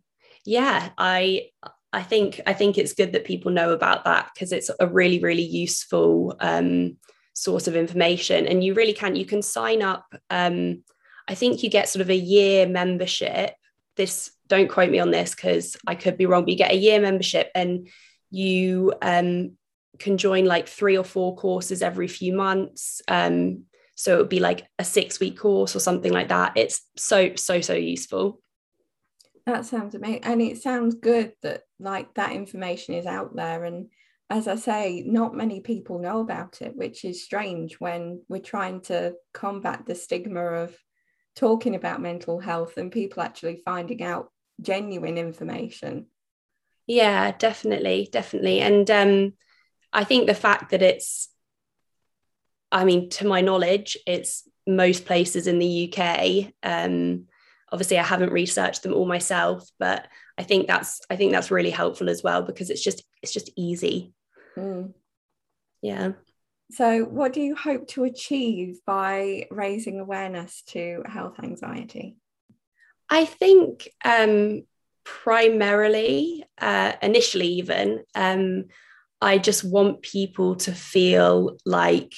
yeah 0.44 0.90
i 0.98 1.46
I 1.94 2.02
think 2.02 2.40
I 2.46 2.52
think 2.52 2.76
it's 2.76 2.94
good 2.94 3.12
that 3.12 3.24
people 3.24 3.50
know 3.50 3.72
about 3.72 4.04
that 4.04 4.30
because 4.34 4.52
it's 4.52 4.70
a 4.80 4.86
really 4.86 5.20
really 5.20 5.42
useful 5.42 6.36
um, 6.40 6.96
source 7.32 7.68
of 7.68 7.76
information, 7.76 8.46
and 8.46 8.62
you 8.62 8.74
really 8.74 8.92
can 8.92 9.16
you 9.16 9.24
can 9.24 9.42
sign 9.42 9.82
up. 9.82 10.04
Um, 10.30 10.82
I 11.28 11.34
think 11.34 11.62
you 11.62 11.70
get 11.70 11.88
sort 11.88 12.02
of 12.02 12.10
a 12.10 12.16
year 12.16 12.66
membership. 12.66 13.54
This 13.96 14.32
don't 14.48 14.70
quote 14.70 14.90
me 14.90 14.98
on 14.98 15.10
this 15.10 15.34
because 15.34 15.76
I 15.86 15.94
could 15.94 16.18
be 16.18 16.26
wrong, 16.26 16.44
but 16.44 16.50
you 16.50 16.58
get 16.58 16.72
a 16.72 16.76
year 16.76 17.00
membership 17.00 17.50
and 17.54 17.88
you 18.30 18.92
um, 19.00 19.52
can 19.98 20.18
join 20.18 20.44
like 20.44 20.68
three 20.68 20.98
or 20.98 21.04
four 21.04 21.36
courses 21.36 21.82
every 21.82 22.08
few 22.08 22.34
months. 22.34 23.00
Um, 23.08 23.64
so 23.94 24.14
it 24.14 24.18
would 24.18 24.28
be 24.28 24.40
like 24.40 24.66
a 24.78 24.84
six 24.84 25.20
week 25.20 25.38
course 25.38 25.76
or 25.76 25.80
something 25.80 26.12
like 26.12 26.28
that. 26.28 26.52
It's 26.56 26.82
so 26.96 27.34
so 27.36 27.60
so 27.60 27.74
useful. 27.74 28.40
That 29.46 29.66
sounds 29.66 29.94
amazing. 29.94 30.24
And 30.24 30.40
it 30.40 30.62
sounds 30.62 30.94
good 30.94 31.32
that 31.42 31.62
like 31.78 32.14
that 32.14 32.32
information 32.32 32.94
is 32.94 33.06
out 33.06 33.36
there. 33.36 33.64
And 33.64 33.90
as 34.30 34.48
I 34.48 34.56
say, 34.56 35.02
not 35.06 35.34
many 35.34 35.60
people 35.60 35.98
know 35.98 36.20
about 36.20 36.62
it, 36.62 36.74
which 36.74 37.04
is 37.04 37.24
strange 37.24 37.78
when 37.78 38.22
we're 38.28 38.40
trying 38.40 38.80
to 38.82 39.14
combat 39.34 39.84
the 39.86 39.94
stigma 39.94 40.40
of 40.40 40.74
talking 41.36 41.74
about 41.74 42.00
mental 42.00 42.40
health 42.40 42.76
and 42.78 42.90
people 42.90 43.22
actually 43.22 43.60
finding 43.64 44.02
out 44.02 44.30
genuine 44.60 45.18
information. 45.18 46.06
Yeah, 46.86 47.32
definitely, 47.32 48.08
definitely. 48.10 48.60
And 48.60 48.90
um, 48.90 49.32
I 49.92 50.04
think 50.04 50.26
the 50.26 50.34
fact 50.34 50.70
that 50.70 50.82
it's, 50.82 51.28
I 52.72 52.84
mean, 52.84 53.10
to 53.10 53.26
my 53.26 53.40
knowledge, 53.40 53.96
it's 54.06 54.48
most 54.66 55.04
places 55.04 55.46
in 55.46 55.58
the 55.58 55.92
UK. 55.92 56.52
Um, 56.62 57.26
obviously 57.74 57.98
i 57.98 58.02
haven't 58.02 58.32
researched 58.32 58.82
them 58.82 58.94
all 58.94 59.06
myself 59.06 59.68
but 59.78 60.06
i 60.38 60.42
think 60.42 60.66
that's 60.66 61.00
i 61.10 61.16
think 61.16 61.32
that's 61.32 61.50
really 61.50 61.70
helpful 61.70 62.08
as 62.08 62.22
well 62.22 62.42
because 62.42 62.70
it's 62.70 62.82
just 62.82 63.04
it's 63.22 63.32
just 63.32 63.50
easy 63.56 64.12
mm. 64.56 64.92
yeah 65.82 66.12
so 66.70 67.04
what 67.04 67.34
do 67.34 67.42
you 67.42 67.54
hope 67.54 67.86
to 67.88 68.04
achieve 68.04 68.78
by 68.86 69.46
raising 69.50 70.00
awareness 70.00 70.62
to 70.66 71.02
health 71.06 71.34
anxiety 71.42 72.16
I 73.10 73.24
think 73.24 73.88
um, 74.04 74.62
primarily, 75.04 76.44
uh, 76.60 76.92
initially, 77.02 77.46
even, 77.46 78.04
um, 78.14 78.66
I 79.20 79.38
just 79.38 79.64
want 79.64 80.02
people 80.02 80.56
to 80.56 80.72
feel 80.72 81.56
like 81.64 82.12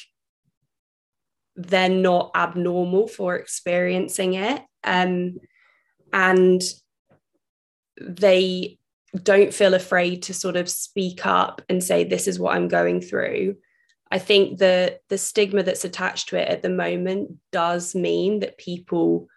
they're 1.57 1.89
not 1.89 2.31
abnormal 2.35 3.09
for 3.09 3.37
experiencing 3.37 4.35
it. 4.35 4.63
Um, 4.87 5.39
and 6.13 6.63
they 8.01 8.79
don't 9.23 9.53
feel 9.53 9.75
afraid 9.75 10.23
to 10.25 10.35
sort 10.35 10.57
of 10.57 10.69
speak 10.69 11.27
up 11.27 11.63
and 11.69 11.83
say, 11.83 12.05
This 12.05 12.29
is 12.29 12.39
what 12.39 12.55
I'm 12.55 12.69
going 12.69 13.01
through. 13.01 13.57
I 14.11 14.19
think 14.19 14.59
the 14.59 15.01
the 15.09 15.19
stigma 15.19 15.63
that's 15.63 15.85
attached 15.85 16.29
to 16.29 16.37
it 16.37 16.49
at 16.49 16.63
the 16.63 16.71
moment 16.71 17.33
does 17.51 17.95
mean 17.95 18.41
that 18.41 18.59
people 18.59 19.29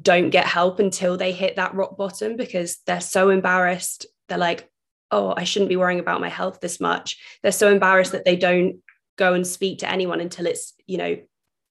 don't 0.00 0.30
get 0.30 0.46
help 0.46 0.78
until 0.78 1.16
they 1.16 1.32
hit 1.32 1.56
that 1.56 1.74
rock 1.74 1.96
bottom 1.96 2.36
because 2.36 2.78
they're 2.86 3.00
so 3.00 3.30
embarrassed. 3.30 4.06
They're 4.28 4.38
like, 4.38 4.70
oh, 5.10 5.34
I 5.36 5.44
shouldn't 5.44 5.68
be 5.68 5.76
worrying 5.76 6.00
about 6.00 6.20
my 6.20 6.30
health 6.30 6.60
this 6.60 6.80
much. 6.80 7.18
They're 7.42 7.52
so 7.52 7.70
embarrassed 7.70 8.12
that 8.12 8.24
they 8.24 8.36
don't 8.36 8.76
go 9.16 9.34
and 9.34 9.46
speak 9.46 9.80
to 9.80 9.90
anyone 9.90 10.20
until 10.20 10.46
it's, 10.46 10.72
you 10.86 10.96
know, 10.96 11.18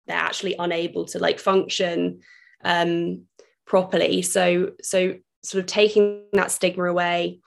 they're 0.05 0.17
actually 0.17 0.55
unable 0.57 1.05
to 1.05 1.19
like 1.19 1.39
function 1.39 2.19
um, 2.63 3.25
properly. 3.65 4.21
So, 4.21 4.71
so 4.81 5.15
sort 5.43 5.61
of 5.61 5.67
taking 5.67 6.23
that 6.33 6.51
stigma 6.51 6.85
away, 6.85 7.39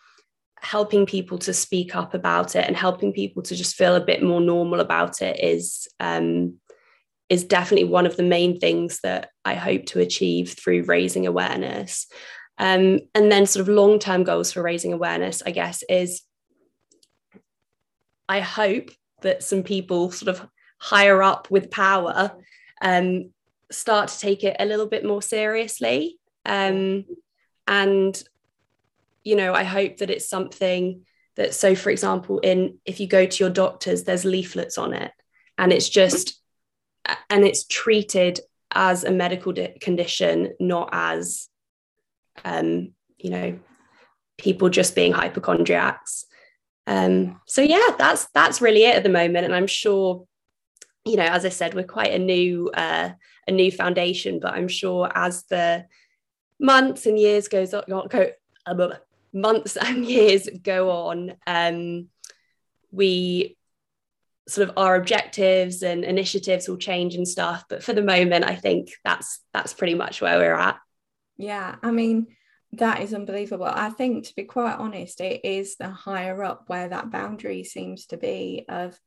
helping 0.60 1.06
people 1.06 1.38
to 1.38 1.52
speak 1.52 1.94
up 1.94 2.14
about 2.14 2.56
it 2.56 2.66
and 2.66 2.76
helping 2.76 3.12
people 3.12 3.42
to 3.42 3.54
just 3.54 3.76
feel 3.76 3.94
a 3.94 4.04
bit 4.04 4.22
more 4.22 4.40
normal 4.40 4.80
about 4.80 5.22
it 5.22 5.38
is 5.42 5.86
um, 6.00 6.58
is 7.28 7.44
definitely 7.44 7.88
one 7.88 8.06
of 8.06 8.16
the 8.16 8.22
main 8.22 8.58
things 8.58 9.00
that 9.02 9.30
I 9.44 9.54
hope 9.54 9.86
to 9.86 10.00
achieve 10.00 10.52
through 10.52 10.84
raising 10.84 11.26
awareness. 11.26 12.06
Um, 12.58 13.00
and 13.14 13.32
then, 13.32 13.46
sort 13.46 13.62
of 13.62 13.74
long 13.74 13.98
term 13.98 14.22
goals 14.22 14.52
for 14.52 14.62
raising 14.62 14.92
awareness, 14.92 15.42
I 15.44 15.50
guess, 15.50 15.82
is 15.88 16.22
I 18.28 18.40
hope 18.40 18.90
that 19.22 19.42
some 19.42 19.62
people 19.62 20.10
sort 20.10 20.36
of 20.36 20.48
higher 20.78 21.22
up 21.22 21.50
with 21.50 21.70
power 21.70 22.32
um, 22.80 23.30
start 23.74 24.08
to 24.08 24.18
take 24.18 24.44
it 24.44 24.56
a 24.58 24.64
little 24.64 24.86
bit 24.86 25.04
more 25.04 25.22
seriously. 25.22 26.18
Um, 26.46 27.04
and, 27.66 28.22
you 29.22 29.36
know, 29.36 29.54
I 29.54 29.64
hope 29.64 29.98
that 29.98 30.10
it's 30.10 30.28
something 30.28 31.04
that, 31.36 31.54
so 31.54 31.74
for 31.74 31.90
example, 31.90 32.38
in 32.38 32.78
if 32.84 33.00
you 33.00 33.06
go 33.06 33.26
to 33.26 33.44
your 33.44 33.50
doctors, 33.50 34.04
there's 34.04 34.24
leaflets 34.24 34.78
on 34.78 34.92
it 34.94 35.12
and 35.58 35.72
it's 35.72 35.88
just 35.88 36.40
and 37.28 37.44
it's 37.44 37.64
treated 37.64 38.40
as 38.72 39.04
a 39.04 39.10
medical 39.10 39.52
di- 39.52 39.76
condition, 39.80 40.52
not 40.58 40.88
as, 40.92 41.48
um, 42.44 42.92
you 43.18 43.30
know, 43.30 43.58
people 44.38 44.68
just 44.68 44.94
being 44.94 45.12
hypochondriacs. 45.12 46.26
Um, 46.86 47.40
so 47.46 47.62
yeah, 47.62 47.90
that's 47.96 48.26
that's 48.34 48.60
really 48.60 48.84
it 48.84 48.96
at 48.96 49.02
the 49.02 49.08
moment, 49.08 49.44
and 49.44 49.54
I'm 49.54 49.66
sure, 49.66 50.26
you 51.04 51.16
know, 51.16 51.24
as 51.24 51.44
I 51.44 51.50
said, 51.50 51.74
we're 51.74 51.84
quite 51.84 52.12
a 52.12 52.18
new 52.18 52.70
uh, 52.72 53.10
a 53.46 53.52
new 53.52 53.70
foundation, 53.70 54.40
but 54.40 54.54
I'm 54.54 54.68
sure 54.68 55.10
as 55.14 55.44
the 55.44 55.86
months 56.58 57.06
and 57.06 57.18
years 57.18 57.48
goes 57.48 57.74
on, 57.74 57.84
go, 57.86 58.30
uh, 58.66 58.88
months 59.32 59.76
and 59.76 60.04
years 60.06 60.48
go 60.62 60.90
on, 60.90 61.34
um, 61.46 62.08
we 62.90 63.56
sort 64.46 64.68
of 64.68 64.76
our 64.76 64.94
objectives 64.96 65.82
and 65.82 66.04
initiatives 66.04 66.68
will 66.68 66.76
change 66.76 67.14
and 67.14 67.26
stuff 67.26 67.64
but 67.70 67.82
for 67.82 67.94
the 67.94 68.02
moment 68.02 68.44
i 68.44 68.54
think 68.54 68.90
that's 69.02 69.40
that's 69.54 69.72
pretty 69.72 69.94
much 69.94 70.20
where 70.20 70.38
we're 70.38 70.52
at. 70.52 70.78
Yeah 71.38 71.76
i 71.82 71.90
mean 71.90 72.26
that 72.78 73.02
is 73.02 73.14
unbelievable. 73.14 73.66
I 73.66 73.90
think 73.90 74.24
to 74.24 74.34
be 74.34 74.44
quite 74.44 74.74
honest 74.74 75.20
it 75.20 75.44
is 75.44 75.76
the 75.76 75.88
higher 75.88 76.42
up 76.42 76.64
where 76.66 76.88
that 76.88 77.10
boundary 77.10 77.64
seems 77.64 78.06
to 78.06 78.16
be 78.16 78.64
of 78.68 78.98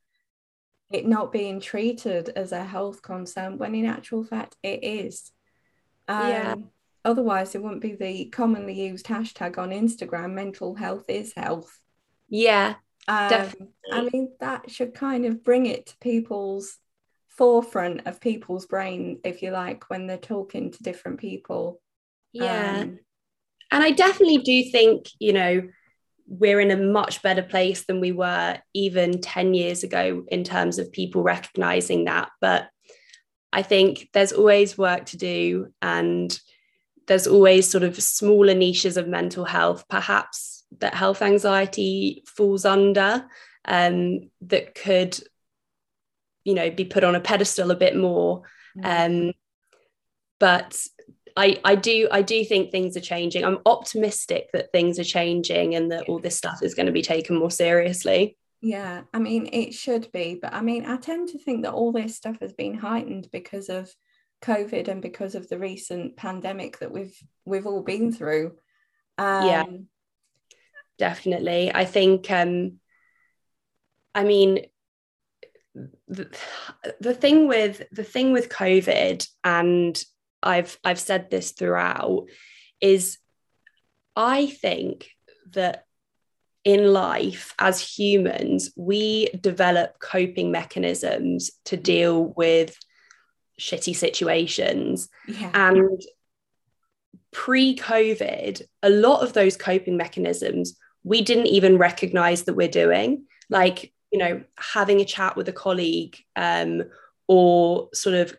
it 0.91 1.05
not 1.05 1.31
being 1.31 1.59
treated 1.59 2.29
as 2.29 2.51
a 2.51 2.63
health 2.63 3.01
concern 3.01 3.57
when 3.57 3.75
in 3.75 3.85
actual 3.85 4.23
fact 4.23 4.55
it 4.63 4.83
is 4.83 5.31
um, 6.07 6.29
yeah 6.29 6.55
otherwise 7.05 7.55
it 7.55 7.61
wouldn't 7.63 7.81
be 7.81 7.95
the 7.95 8.25
commonly 8.25 8.73
used 8.73 9.05
hashtag 9.05 9.57
on 9.57 9.69
instagram 9.69 10.33
mental 10.33 10.75
health 10.75 11.05
is 11.09 11.33
health 11.35 11.79
yeah 12.29 12.75
um, 13.07 13.53
I 13.91 14.01
mean, 14.11 14.31
that 14.41 14.69
should 14.69 14.93
kind 14.93 15.25
of 15.25 15.43
bring 15.43 15.65
it 15.65 15.87
to 15.87 15.97
people's 15.99 16.77
forefront 17.29 18.05
of 18.05 18.19
people's 18.19 18.65
brain, 18.65 19.19
if 19.23 19.41
you 19.41 19.51
like, 19.51 19.89
when 19.89 20.07
they're 20.07 20.17
talking 20.17 20.71
to 20.71 20.83
different 20.83 21.19
people. 21.19 21.81
Yeah. 22.33 22.81
Um, 22.81 22.99
and 23.71 23.83
I 23.83 23.91
definitely 23.91 24.39
do 24.39 24.71
think, 24.71 25.07
you 25.19 25.33
know, 25.33 25.69
we're 26.27 26.59
in 26.59 26.71
a 26.71 26.77
much 26.77 27.21
better 27.21 27.41
place 27.41 27.85
than 27.85 27.99
we 27.99 28.11
were 28.11 28.59
even 28.73 29.21
10 29.21 29.53
years 29.53 29.83
ago 29.83 30.23
in 30.27 30.43
terms 30.43 30.77
of 30.77 30.91
people 30.91 31.23
recognizing 31.23 32.05
that. 32.05 32.29
But 32.41 32.69
I 33.53 33.61
think 33.61 34.09
there's 34.13 34.33
always 34.33 34.77
work 34.77 35.05
to 35.07 35.17
do. 35.17 35.73
And 35.81 36.37
there's 37.07 37.27
always 37.27 37.69
sort 37.69 37.83
of 37.83 38.01
smaller 38.01 38.53
niches 38.53 38.97
of 38.97 39.07
mental 39.07 39.45
health, 39.45 39.85
perhaps 39.89 40.57
that 40.79 40.93
health 40.93 41.21
anxiety 41.21 42.23
falls 42.27 42.65
under 42.65 43.25
um, 43.65 44.29
that 44.41 44.75
could 44.75 45.17
you 46.43 46.53
know 46.53 46.69
be 46.71 46.85
put 46.85 47.03
on 47.03 47.15
a 47.15 47.19
pedestal 47.19 47.71
a 47.71 47.75
bit 47.75 47.95
more 47.95 48.43
mm. 48.77 49.29
um, 49.29 49.33
but 50.39 50.77
I, 51.37 51.59
I 51.63 51.75
do 51.75 52.07
I 52.11 52.23
do 52.23 52.43
think 52.43 52.71
things 52.71 52.97
are 52.97 53.01
changing. 53.01 53.45
I'm 53.45 53.59
optimistic 53.65 54.49
that 54.53 54.71
things 54.71 54.97
are 54.99 55.03
changing 55.03 55.75
and 55.75 55.91
that 55.91 56.09
all 56.09 56.19
this 56.19 56.35
stuff 56.35 56.63
is 56.63 56.73
going 56.73 56.87
to 56.87 56.91
be 56.91 57.03
taken 57.03 57.37
more 57.37 57.51
seriously. 57.51 58.37
Yeah, 58.59 59.03
I 59.13 59.19
mean 59.19 59.47
it 59.53 59.73
should 59.73 60.11
be, 60.11 60.39
but 60.41 60.53
I 60.53 60.61
mean 60.61 60.85
I 60.85 60.97
tend 60.97 61.29
to 61.29 61.39
think 61.39 61.63
that 61.63 61.73
all 61.73 61.91
this 61.91 62.15
stuff 62.15 62.37
has 62.41 62.53
been 62.53 62.73
heightened 62.73 63.29
because 63.31 63.69
of 63.69 63.89
COVID 64.41 64.87
and 64.87 65.01
because 65.01 65.35
of 65.35 65.47
the 65.47 65.59
recent 65.59 66.17
pandemic 66.17 66.79
that 66.79 66.91
we've 66.91 67.17
we've 67.45 67.67
all 67.67 67.83
been 67.83 68.11
through. 68.11 68.53
Um, 69.19 69.47
yeah, 69.47 69.65
definitely. 70.97 71.71
I 71.73 71.85
think, 71.85 72.29
um, 72.29 72.79
I 74.13 74.23
mean, 74.23 74.65
the, 76.07 76.35
the 76.99 77.13
thing 77.13 77.47
with 77.47 77.83
the 77.91 78.03
thing 78.03 78.31
with 78.31 78.49
COVID, 78.49 79.27
and 79.43 80.03
I've 80.47 80.77
I've 80.83 80.99
said 80.99 81.29
this 81.29 81.51
throughout, 81.51 82.27
is 82.81 83.17
I 84.15 84.47
think 84.47 85.09
that 85.51 85.85
in 86.63 86.91
life 86.91 87.53
as 87.59 87.81
humans, 87.81 88.71
we 88.75 89.29
develop 89.39 89.99
coping 89.99 90.51
mechanisms 90.51 91.51
to 91.65 91.77
deal 91.77 92.33
with 92.35 92.77
shitty 93.59 93.95
situations. 93.95 95.07
Yeah. 95.27 95.51
And 95.53 96.01
pre 97.31 97.75
COVID, 97.75 98.61
a 98.83 98.89
lot 98.89 99.21
of 99.21 99.33
those 99.33 99.55
coping 99.55 99.97
mechanisms 99.97 100.77
we 101.07 101.21
didn't 101.21 101.47
even 101.47 101.77
recognize 101.77 102.43
that 102.43 102.55
we're 102.55 102.67
doing 102.67 103.23
like 103.49 103.93
you 104.11 104.19
know 104.19 104.43
having 104.57 104.99
a 104.99 105.05
chat 105.05 105.35
with 105.35 105.47
a 105.47 105.53
colleague 105.53 106.17
um, 106.35 106.83
or 107.27 107.89
sort 107.93 108.15
of 108.15 108.35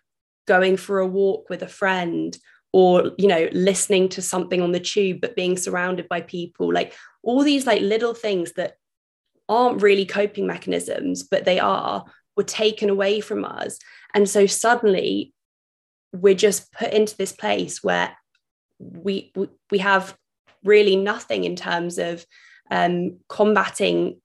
going 0.49 0.77
for 0.77 0.99
a 0.99 1.07
walk 1.07 1.49
with 1.49 1.63
a 1.63 1.69
friend 1.69 2.37
or 2.73 3.13
you 3.17 3.29
know 3.29 3.49
listening 3.53 4.09
to 4.11 4.21
something 4.21 4.61
on 4.61 4.73
the 4.73 4.81
tube 4.81 5.21
but 5.21 5.37
being 5.37 5.57
surrounded 5.57 6.09
by 6.09 6.21
people. 6.21 6.73
Like 6.73 6.95
all 7.23 7.43
these 7.45 7.67
like 7.67 7.83
little 7.83 8.15
things 8.15 8.53
that 8.55 8.75
aren't 9.49 9.83
really 9.83 10.05
coping 10.05 10.47
mechanisms 10.47 11.23
but 11.23 11.45
they 11.45 11.59
are 11.59 12.05
were 12.37 12.45
taken 12.45 12.91
away 12.91 13.21
from 13.21 13.45
us. 13.45 13.79
And 14.15 14.29
so 14.29 14.47
suddenly 14.47 15.33
we're 16.13 16.35
just 16.35 16.73
put 16.73 16.93
into 16.93 17.17
this 17.17 17.33
place 17.33 17.83
where 17.83 18.17
we 18.79 19.33
we 19.71 19.79
have 19.79 20.17
really 20.65 20.97
nothing 20.97 21.45
in 21.45 21.57
terms 21.57 21.99
of 21.99 22.25
um, 22.71 23.19
combating 23.29 24.21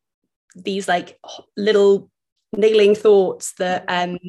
these 0.56 0.88
like 0.88 1.20
little 1.58 2.10
niggling 2.56 2.96
thoughts 2.96 3.54
that 3.58 3.86
um, 3.88 4.20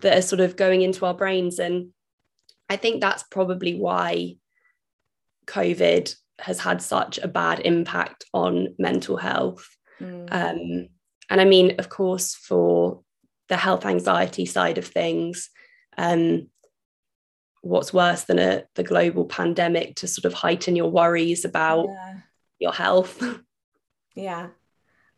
that 0.00 0.18
are 0.18 0.22
sort 0.22 0.40
of 0.40 0.56
going 0.56 0.82
into 0.82 1.04
our 1.04 1.14
brains 1.14 1.58
and 1.58 1.90
i 2.68 2.76
think 2.76 3.00
that's 3.00 3.22
probably 3.24 3.74
why 3.74 4.36
covid 5.46 6.14
has 6.38 6.60
had 6.60 6.80
such 6.80 7.18
a 7.18 7.28
bad 7.28 7.60
impact 7.60 8.24
on 8.32 8.74
mental 8.78 9.16
health 9.16 9.68
mm. 10.00 10.28
um, 10.32 10.88
and 11.28 11.40
i 11.40 11.44
mean 11.44 11.74
of 11.78 11.88
course 11.88 12.34
for 12.34 13.02
the 13.48 13.56
health 13.56 13.84
anxiety 13.84 14.46
side 14.46 14.78
of 14.78 14.86
things 14.86 15.50
um, 15.98 16.48
what's 17.62 17.92
worse 17.92 18.24
than 18.24 18.38
a 18.38 18.64
the 18.74 18.82
global 18.82 19.26
pandemic 19.26 19.96
to 19.96 20.06
sort 20.06 20.24
of 20.24 20.32
heighten 20.32 20.76
your 20.76 20.90
worries 20.90 21.44
about 21.44 21.86
yeah. 21.88 22.18
your 22.58 22.72
health 22.72 23.22
Yeah. 24.14 24.48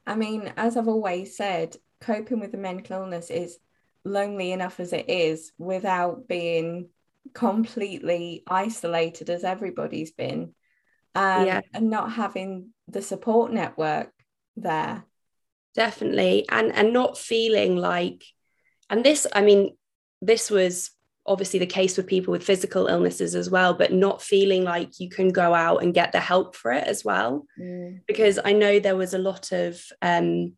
I 0.07 0.17
mean, 0.17 0.53
as 0.57 0.77
I've 0.77 0.89
always 0.89 1.37
said, 1.37 1.77
coping 2.01 2.41
with 2.41 2.55
a 2.55 2.59
mental 2.59 3.03
illness 3.03 3.31
is 3.31 3.59
lonely 4.05 4.53
enough 4.53 4.81
as 4.81 4.93
it 4.93 5.09
is 5.09 5.53
without 5.59 6.27
being 6.29 6.89
completely 7.35 8.43
isolated 8.47 9.31
as 9.31 9.45
everybody's 9.45 10.11
been 10.11 10.55
um, 11.15 11.47
yeah. 11.47 11.61
and 11.73 11.91
not 11.91 12.13
having 12.13 12.71
the 12.89 13.03
support 13.03 13.53
network 13.53 14.13
there 14.57 15.05
definitely 15.75 16.47
and 16.51 16.73
and 16.73 16.93
not 16.93 17.17
feeling 17.17 17.77
like 17.77 18.25
and 18.91 19.05
this 19.05 19.27
i 19.33 19.41
mean 19.41 19.75
this 20.21 20.51
was 20.51 20.91
obviously 21.25 21.59
the 21.59 21.67
case 21.67 21.97
with 21.97 22.07
people 22.07 22.33
with 22.33 22.45
physical 22.45 22.89
illnesses 22.89 23.35
as 23.35 23.49
well 23.49 23.73
but 23.73 23.93
not 23.93 24.21
feeling 24.21 24.65
like 24.65 24.99
you 24.99 25.09
can 25.09 25.29
go 25.29 25.55
out 25.55 25.83
and 25.83 25.95
get 25.95 26.13
the 26.13 26.21
help 26.21 26.55
for 26.57 26.73
it 26.73 26.85
as 26.85 27.05
well 27.05 27.47
mm. 27.59 27.99
because 28.07 28.39
i 28.45 28.53
know 28.53 28.79
there 28.79 28.97
was 28.97 29.15
a 29.15 29.19
lot 29.19 29.53
of 29.53 29.81
um, 30.03 30.53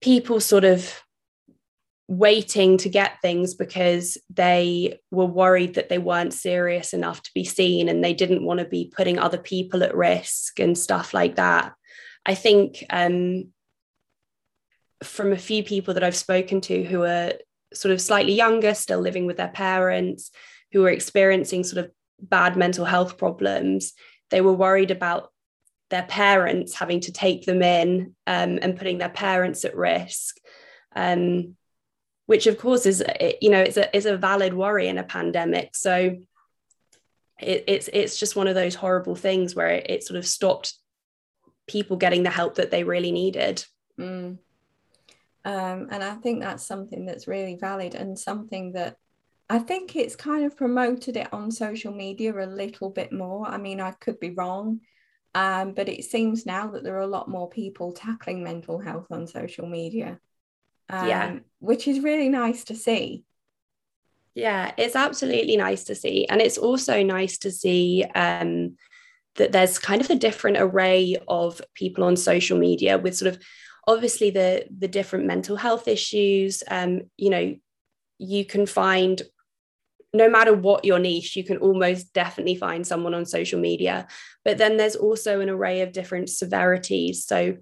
people 0.00 0.38
sort 0.38 0.64
of 0.64 1.02
waiting 2.08 2.78
to 2.78 2.88
get 2.88 3.20
things 3.20 3.54
because 3.54 4.16
they 4.32 5.00
were 5.10 5.26
worried 5.26 5.74
that 5.74 5.88
they 5.88 5.98
weren't 5.98 6.32
serious 6.32 6.92
enough 6.92 7.22
to 7.22 7.30
be 7.34 7.44
seen 7.44 7.88
and 7.88 8.02
they 8.02 8.14
didn't 8.14 8.44
want 8.44 8.60
to 8.60 8.66
be 8.66 8.92
putting 8.94 9.18
other 9.18 9.38
people 9.38 9.82
at 9.82 9.96
risk 9.96 10.60
and 10.60 10.78
stuff 10.78 11.12
like 11.12 11.36
that. 11.36 11.72
I 12.24 12.34
think 12.34 12.84
um, 12.90 13.48
from 15.02 15.32
a 15.32 15.38
few 15.38 15.64
people 15.64 15.94
that 15.94 16.04
I've 16.04 16.16
spoken 16.16 16.60
to 16.62 16.84
who 16.84 17.02
are 17.02 17.32
sort 17.74 17.92
of 17.92 18.00
slightly 18.00 18.34
younger, 18.34 18.74
still 18.74 19.00
living 19.00 19.26
with 19.26 19.36
their 19.36 19.48
parents, 19.48 20.30
who 20.72 20.84
are 20.84 20.90
experiencing 20.90 21.64
sort 21.64 21.84
of 21.84 21.90
bad 22.20 22.56
mental 22.56 22.84
health 22.84 23.18
problems, 23.18 23.92
they 24.30 24.40
were 24.40 24.52
worried 24.52 24.90
about 24.90 25.30
their 25.90 26.04
parents 26.04 26.74
having 26.74 27.00
to 27.00 27.12
take 27.12 27.46
them 27.46 27.62
in 27.62 28.14
um, 28.26 28.58
and 28.62 28.76
putting 28.76 28.98
their 28.98 29.08
parents 29.08 29.64
at 29.64 29.76
risk. 29.76 30.36
Um, 30.94 31.56
which 32.26 32.46
of 32.46 32.58
course 32.58 32.86
is 32.86 33.02
you 33.40 33.50
know 33.50 33.60
it's 33.60 33.76
a, 33.76 33.96
is 33.96 34.06
a 34.06 34.16
valid 34.16 34.52
worry 34.52 34.88
in 34.88 34.98
a 34.98 35.04
pandemic. 35.04 35.74
So 35.74 36.16
it, 37.40 37.64
it's 37.66 37.88
it's 37.92 38.18
just 38.18 38.36
one 38.36 38.48
of 38.48 38.54
those 38.54 38.74
horrible 38.74 39.14
things 39.14 39.54
where 39.54 39.68
it, 39.68 39.90
it, 39.90 40.04
sort 40.04 40.18
of 40.18 40.26
stopped 40.26 40.74
people 41.66 41.96
getting 41.96 42.22
the 42.22 42.30
help 42.30 42.56
that 42.56 42.70
they 42.70 42.84
really 42.84 43.12
needed. 43.12 43.64
Mm. 43.98 44.38
um, 45.46 45.88
and 45.90 46.04
i 46.04 46.14
think 46.16 46.42
that's 46.42 46.66
something 46.66 47.06
that's 47.06 47.26
really 47.26 47.54
valid 47.54 47.94
and 47.94 48.18
something 48.18 48.72
that 48.72 48.96
i 49.48 49.58
think 49.58 49.96
it's 49.96 50.14
kind 50.14 50.44
of 50.44 50.54
promoted 50.54 51.16
it 51.16 51.32
on 51.32 51.50
social 51.50 51.94
media 51.94 52.34
a 52.38 52.44
little 52.44 52.90
bit 52.90 53.10
more. 53.10 53.46
I 53.48 53.56
mean 53.56 53.80
i 53.80 53.92
could 53.92 54.20
be 54.20 54.30
wrong 54.30 54.80
um, 55.34 55.72
but 55.72 55.88
it 55.88 56.04
seems 56.04 56.44
now 56.44 56.66
that 56.72 56.82
there 56.84 56.96
are 56.96 57.00
a 57.00 57.06
lot 57.06 57.30
more 57.30 57.48
people 57.48 57.92
tackling 57.92 58.44
mental 58.44 58.78
health 58.78 59.06
on 59.10 59.26
social 59.26 59.66
media 59.66 60.20
um, 60.88 61.08
yeah 61.08 61.38
which 61.58 61.88
is 61.88 62.00
really 62.00 62.28
nice 62.28 62.64
to 62.64 62.74
see 62.74 63.24
yeah 64.34 64.72
it's 64.76 64.96
absolutely 64.96 65.56
nice 65.56 65.84
to 65.84 65.94
see 65.94 66.26
and 66.26 66.40
it's 66.40 66.58
also 66.58 67.02
nice 67.02 67.38
to 67.38 67.50
see 67.50 68.04
um, 68.14 68.76
that 69.36 69.52
there's 69.52 69.78
kind 69.78 70.00
of 70.00 70.10
a 70.10 70.14
different 70.14 70.56
array 70.58 71.16
of 71.28 71.60
people 71.74 72.04
on 72.04 72.16
social 72.16 72.58
media 72.58 72.98
with 72.98 73.16
sort 73.16 73.34
of 73.34 73.42
obviously 73.86 74.30
the 74.30 74.66
the 74.76 74.88
different 74.88 75.26
mental 75.26 75.56
health 75.56 75.88
issues 75.88 76.62
um, 76.70 77.02
you 77.16 77.30
know 77.30 77.54
you 78.18 78.44
can 78.44 78.66
find 78.66 79.22
no 80.16 80.28
matter 80.28 80.54
what 80.54 80.84
your 80.84 80.98
niche, 80.98 81.36
you 81.36 81.44
can 81.44 81.58
almost 81.58 82.12
definitely 82.12 82.56
find 82.56 82.86
someone 82.86 83.14
on 83.14 83.26
social 83.26 83.60
media. 83.60 84.06
But 84.44 84.58
then 84.58 84.76
there's 84.76 84.96
also 84.96 85.40
an 85.40 85.50
array 85.50 85.82
of 85.82 85.92
different 85.92 86.30
severities. 86.30 87.26
So, 87.26 87.56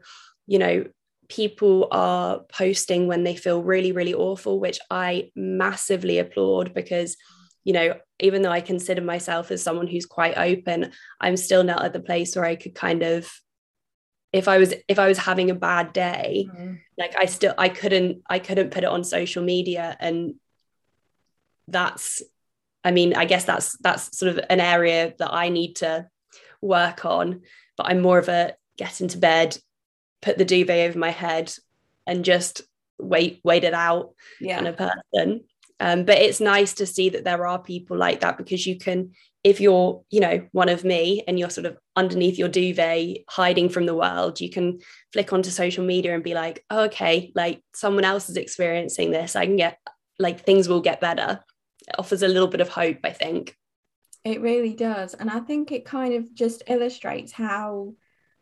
you 0.47 0.59
know, 0.59 0.85
people 1.29 1.89
are 1.91 2.41
posting 2.53 3.07
when 3.07 3.25
they 3.25 3.37
feel 3.37 3.63
really, 3.63 3.93
really 3.93 4.15
awful, 4.15 4.61
which 4.61 4.79
I 4.91 5.31
massively 5.35 6.19
applaud 6.19 6.75
because, 6.75 7.17
you 7.65 7.73
know, 7.73 7.97
even 8.21 8.43
though 8.43 8.51
I 8.51 8.61
consider 8.61 9.01
myself 9.01 9.51
as 9.51 9.63
someone 9.63 9.87
who's 9.87 10.07
quite 10.07 10.37
open, 10.37 10.93
I'm 11.21 11.37
still 11.37 11.65
not 11.65 11.85
at 11.85 11.93
the 11.93 12.01
place 12.01 12.37
where 12.37 12.45
I 12.45 12.57
could 12.57 12.75
kind 12.75 13.03
of 13.03 13.31
if 14.33 14.49
I 14.49 14.59
was 14.59 14.75
if 14.89 14.99
I 14.99 15.07
was 15.07 15.19
having 15.19 15.51
a 15.51 15.55
bad 15.55 15.93
day, 15.93 16.49
mm. 16.53 16.81
like 16.99 17.15
I 17.17 17.27
still 17.27 17.55
I 17.57 17.69
couldn't 17.69 18.23
I 18.29 18.41
couldn't 18.41 18.73
put 18.73 18.83
it 18.83 18.91
on 18.91 19.05
social 19.05 19.45
media 19.45 19.97
and 20.01 20.35
that's 21.69 22.21
I 22.85 22.91
mean, 22.91 23.15
I 23.15 23.25
guess 23.25 23.45
that's 23.45 23.79
that's 23.79 24.17
sort 24.17 24.37
of 24.37 24.45
an 24.51 24.61
area 24.61 25.15
that 25.19 25.33
I 25.33 25.49
need 25.49 25.77
to 25.77 26.09
work 26.61 27.05
on. 27.05 27.43
But 27.77 27.87
I'm 27.87 28.03
more 28.03 28.19
of 28.19 28.29
a 28.29 28.55
get 28.77 29.01
into 29.01 29.19
bed, 29.19 29.57
put 30.25 30.39
the 30.39 30.45
duvet 30.45 30.89
over 30.89 30.99
my 30.99 31.11
head, 31.11 31.53
and 32.07 32.25
just 32.25 32.63
wait 32.99 33.41
wait 33.45 33.65
it 33.65 33.75
out 33.75 34.15
yeah. 34.41 34.57
kind 34.57 34.69
of 34.69 34.77
person. 34.77 35.45
Um, 35.81 36.05
but 36.05 36.19
it's 36.19 36.41
nice 36.41 36.75
to 36.75 36.87
see 36.87 37.11
that 37.11 37.25
there 37.25 37.47
are 37.47 37.59
people 37.59 37.97
like 37.97 38.21
that 38.21 38.39
because 38.39 38.65
you 38.65 38.79
can, 38.79 39.11
if 39.43 39.61
you're, 39.61 40.03
you 40.09 40.21
know, 40.21 40.47
one 40.53 40.69
of 40.69 40.85
me 40.85 41.25
and 41.27 41.37
you're 41.39 41.51
sort 41.51 41.67
of 41.67 41.77
underneath 41.97 42.39
your 42.39 42.49
duvet, 42.49 43.19
hiding 43.29 43.69
from 43.69 43.85
the 43.85 43.95
world, 43.95 44.41
you 44.41 44.51
can 44.51 44.79
flick 45.13 45.33
onto 45.33 45.51
social 45.51 45.85
media 45.85 46.15
and 46.15 46.23
be 46.23 46.33
like, 46.33 46.65
oh, 46.71 46.85
okay, 46.85 47.33
like 47.35 47.61
someone 47.75 48.05
else 48.05 48.29
is 48.29 48.37
experiencing 48.37 49.11
this. 49.11 49.35
I 49.35 49.47
can 49.47 49.57
get 49.57 49.79
like 50.19 50.45
things 50.47 50.69
will 50.69 50.81
get 50.81 51.01
better 51.01 51.41
It 51.89 51.97
offers 51.99 52.23
a 52.23 52.29
little 52.29 52.49
bit 52.49 52.61
of 52.61 52.69
hope, 52.69 52.99
I 53.05 53.11
think. 53.11 53.57
It 54.25 54.41
really 54.41 54.75
does. 54.75 55.15
And 55.15 55.29
I 55.29 55.41
think 55.41 55.71
it 55.71 55.85
kind 55.85 56.15
of 56.15 56.35
just 56.35 56.63
illustrates 56.67 57.33
how 57.33 57.95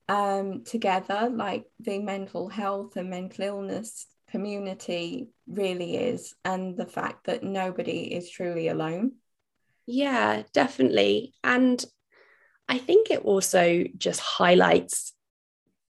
um, 0.09 0.65
together, 0.65 1.31
like 1.33 1.65
the 1.81 1.99
mental 1.99 2.49
health 2.49 2.97
and 2.97 3.11
mental 3.11 3.45
illness 3.45 4.07
community 4.31 5.29
really 5.47 5.97
is, 5.97 6.35
and 6.45 6.77
the 6.77 6.87
fact 6.87 7.27
that 7.27 7.43
nobody 7.43 8.15
is 8.15 8.31
truly 8.31 8.69
alone. 8.69 9.13
Yeah, 9.87 10.43
definitely. 10.53 11.35
And 11.43 11.85
I 12.69 12.79
think 12.79 13.11
it 13.11 13.25
also 13.25 13.85
just 13.97 14.21
highlights 14.21 15.13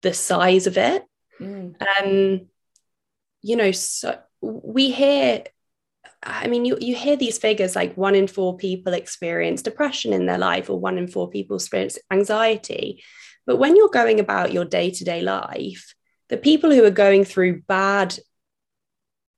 the 0.02 0.14
size 0.14 0.68
of 0.68 0.78
it. 0.78 1.04
Mm. 1.40 1.76
Um, 1.82 2.48
you 3.42 3.56
know, 3.56 3.72
so 3.72 4.20
we 4.42 4.92
hear 4.92 5.44
I 6.22 6.48
mean, 6.48 6.66
you, 6.66 6.78
you 6.82 6.96
hear 6.96 7.16
these 7.16 7.38
figures 7.38 7.76
like 7.76 7.96
one 7.96 8.16
in 8.16 8.28
four 8.28 8.58
people 8.58 8.94
experience 8.94 9.62
depression 9.62 10.12
in 10.12 10.26
their 10.26 10.38
life, 10.38 10.70
or 10.70 10.80
one 10.80 10.98
in 10.98 11.08
four 11.08 11.30
people 11.30 11.56
experience 11.56 11.98
anxiety. 12.12 13.04
But 13.50 13.58
when 13.58 13.76
you're 13.76 13.90
going 13.90 14.20
about 14.20 14.54
your 14.54 14.64
day 14.64 14.92
to 14.92 15.04
day 15.04 15.22
life, 15.24 15.96
the 16.28 16.38
people 16.38 16.70
who 16.70 16.86
are 16.86 16.92
going 16.92 17.24
through 17.24 17.64
bad 17.64 18.16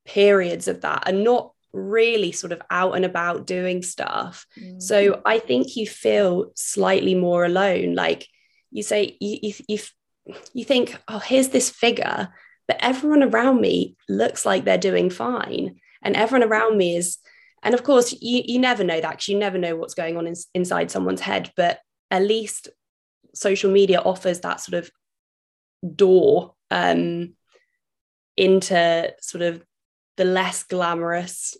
periods 0.03 0.67
of 0.67 0.81
that 0.81 1.07
are 1.07 1.13
not 1.13 1.53
really 1.71 2.33
sort 2.33 2.51
of 2.51 2.61
out 2.69 2.97
and 2.97 3.05
about 3.05 3.47
doing 3.47 3.81
stuff. 3.81 4.45
Mm. 4.59 4.81
So 4.81 5.21
I 5.25 5.39
think 5.39 5.77
you 5.77 5.87
feel 5.87 6.51
slightly 6.55 7.15
more 7.15 7.45
alone. 7.45 7.95
Like 7.95 8.27
you 8.69 8.83
say, 8.83 9.15
you, 9.21 9.37
you, 9.43 9.53
you, 9.69 9.79
you 10.53 10.65
think, 10.65 11.01
oh, 11.07 11.19
here's 11.19 11.47
this 11.47 11.69
figure, 11.69 12.27
but 12.67 12.79
everyone 12.81 13.23
around 13.23 13.61
me 13.61 13.95
looks 14.09 14.45
like 14.45 14.65
they're 14.65 14.77
doing 14.77 15.09
fine 15.09 15.79
and 16.03 16.17
everyone 16.17 16.45
around 16.45 16.77
me 16.77 16.97
is 16.97 17.17
and 17.63 17.73
of 17.73 17.83
course 17.83 18.11
you, 18.19 18.43
you 18.45 18.59
never 18.59 18.83
know 18.83 18.99
that 18.99 19.11
because 19.11 19.29
you 19.29 19.37
never 19.37 19.57
know 19.57 19.77
what's 19.77 19.93
going 19.93 20.17
on 20.17 20.27
in, 20.27 20.35
inside 20.53 20.91
someone's 20.91 21.21
head 21.21 21.49
but 21.55 21.79
at 22.09 22.23
least 22.23 22.67
social 23.33 23.71
media 23.71 23.99
offers 23.99 24.41
that 24.41 24.59
sort 24.59 24.83
of 24.83 24.91
door 25.95 26.53
um, 26.69 27.33
into 28.37 29.13
sort 29.19 29.41
of 29.41 29.63
the 30.17 30.25
less 30.25 30.63
glamorous 30.63 31.57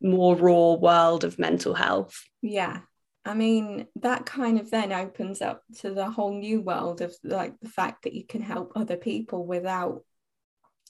more 0.00 0.36
raw 0.36 0.74
world 0.74 1.24
of 1.24 1.38
mental 1.38 1.74
health 1.74 2.24
yeah 2.42 2.80
I 3.26 3.34
mean, 3.34 3.88
that 3.96 4.24
kind 4.24 4.60
of 4.60 4.70
then 4.70 4.92
opens 4.92 5.42
up 5.42 5.64
to 5.80 5.90
the 5.92 6.08
whole 6.08 6.32
new 6.32 6.60
world 6.60 7.00
of 7.00 7.12
like 7.24 7.58
the 7.58 7.68
fact 7.68 8.04
that 8.04 8.14
you 8.14 8.24
can 8.24 8.40
help 8.40 8.72
other 8.76 8.96
people 8.96 9.44
without 9.44 10.04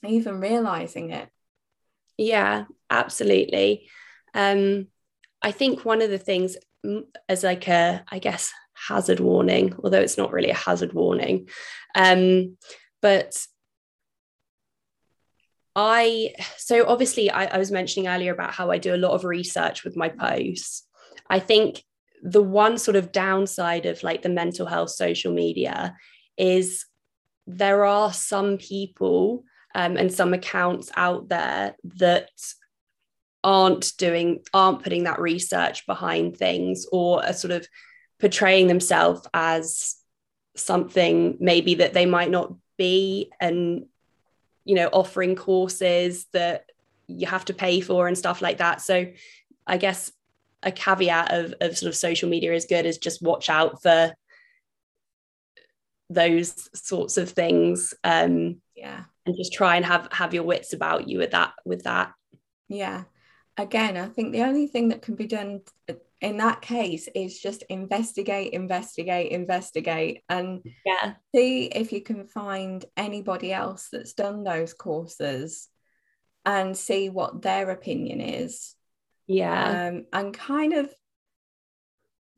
even 0.05 0.39
realizing 0.39 1.09
it. 1.09 1.29
Yeah, 2.15 2.65
absolutely. 2.91 3.89
Um, 4.35 4.87
I 5.41 5.51
think 5.51 5.83
one 5.83 6.03
of 6.03 6.11
the 6.11 6.19
things 6.19 6.57
as 7.27 7.43
like 7.43 7.67
a, 7.67 8.03
I 8.07 8.19
guess, 8.19 8.53
hazard 8.87 9.19
warning, 9.19 9.73
although 9.83 10.01
it's 10.01 10.17
not 10.17 10.31
really 10.31 10.49
a 10.49 10.55
hazard 10.55 10.93
warning, 10.93 11.49
um, 11.95 12.57
but 13.01 13.45
I, 15.75 16.33
so 16.57 16.87
obviously, 16.87 17.29
I, 17.29 17.45
I 17.45 17.57
was 17.59 17.71
mentioning 17.71 18.07
earlier 18.07 18.33
about 18.33 18.53
how 18.53 18.71
I 18.71 18.79
do 18.79 18.95
a 18.95 18.97
lot 18.97 19.11
of 19.11 19.23
research 19.23 19.83
with 19.83 19.95
my 19.95 20.09
posts. 20.09 20.87
I 21.29 21.39
think 21.39 21.83
the 22.23 22.41
one 22.41 22.79
sort 22.79 22.95
of 22.95 23.11
downside 23.11 23.85
of 23.85 24.01
like 24.01 24.23
the 24.23 24.29
mental 24.29 24.65
health 24.65 24.89
social 24.89 25.31
media 25.31 25.95
is 26.35 26.85
there 27.45 27.85
are 27.85 28.11
some 28.11 28.57
people 28.57 29.43
um, 29.75 29.97
and 29.97 30.11
some 30.11 30.33
accounts 30.33 30.91
out 30.95 31.29
there 31.29 31.75
that 31.83 32.29
aren't 33.43 33.95
doing 33.97 34.43
aren't 34.53 34.83
putting 34.83 35.03
that 35.03 35.19
research 35.19 35.85
behind 35.85 36.35
things 36.35 36.87
or 36.91 37.23
are 37.23 37.33
sort 37.33 37.51
of 37.51 37.67
portraying 38.19 38.67
themselves 38.67 39.27
as 39.33 39.95
something 40.55 41.37
maybe 41.39 41.75
that 41.75 41.93
they 41.93 42.05
might 42.05 42.31
not 42.31 42.53
be 42.77 43.31
and 43.39 43.85
you 44.65 44.75
know 44.75 44.87
offering 44.87 45.35
courses 45.35 46.25
that 46.33 46.69
you 47.07 47.27
have 47.27 47.45
to 47.45 47.53
pay 47.53 47.79
for 47.79 48.07
and 48.07 48.17
stuff 48.17 48.41
like 48.41 48.57
that. 48.57 48.81
So 48.81 49.07
i 49.69 49.77
guess 49.77 50.11
a 50.63 50.71
caveat 50.71 51.31
of, 51.33 51.53
of 51.61 51.77
sort 51.77 51.89
of 51.89 51.95
social 51.95 52.29
media 52.29 52.53
is 52.53 52.65
good 52.65 52.85
is 52.85 52.97
just 52.97 53.21
watch 53.21 53.49
out 53.49 53.81
for 53.81 54.13
those 56.09 56.69
sorts 56.73 57.17
of 57.17 57.29
things 57.29 57.93
um 58.03 58.61
yeah. 58.75 59.03
and 59.25 59.35
just 59.35 59.53
try 59.53 59.75
and 59.75 59.85
have 59.85 60.07
have 60.11 60.33
your 60.33 60.43
wits 60.43 60.73
about 60.73 61.07
you 61.07 61.17
with 61.17 61.31
that 61.31 61.53
with 61.65 61.83
that. 61.83 62.13
Yeah. 62.69 63.03
Again 63.57 63.97
i 63.97 64.07
think 64.07 64.31
the 64.31 64.43
only 64.43 64.67
thing 64.67 64.89
that 64.89 65.01
can 65.01 65.15
be 65.15 65.27
done 65.27 65.61
in 66.21 66.37
that 66.37 66.61
case 66.61 67.07
is 67.13 67.39
just 67.39 67.63
investigate 67.69 68.53
investigate 68.53 69.31
investigate 69.31 70.23
and 70.29 70.61
yeah. 70.85 71.13
see 71.35 71.65
if 71.65 71.91
you 71.91 72.01
can 72.01 72.25
find 72.25 72.85
anybody 72.95 73.53
else 73.53 73.89
that's 73.91 74.13
done 74.13 74.43
those 74.43 74.73
courses 74.73 75.67
and 76.45 76.75
see 76.75 77.09
what 77.09 77.41
their 77.41 77.69
opinion 77.69 78.21
is. 78.21 78.73
Yeah. 79.27 79.89
Um, 79.89 80.05
and 80.13 80.33
kind 80.33 80.73
of 80.73 80.91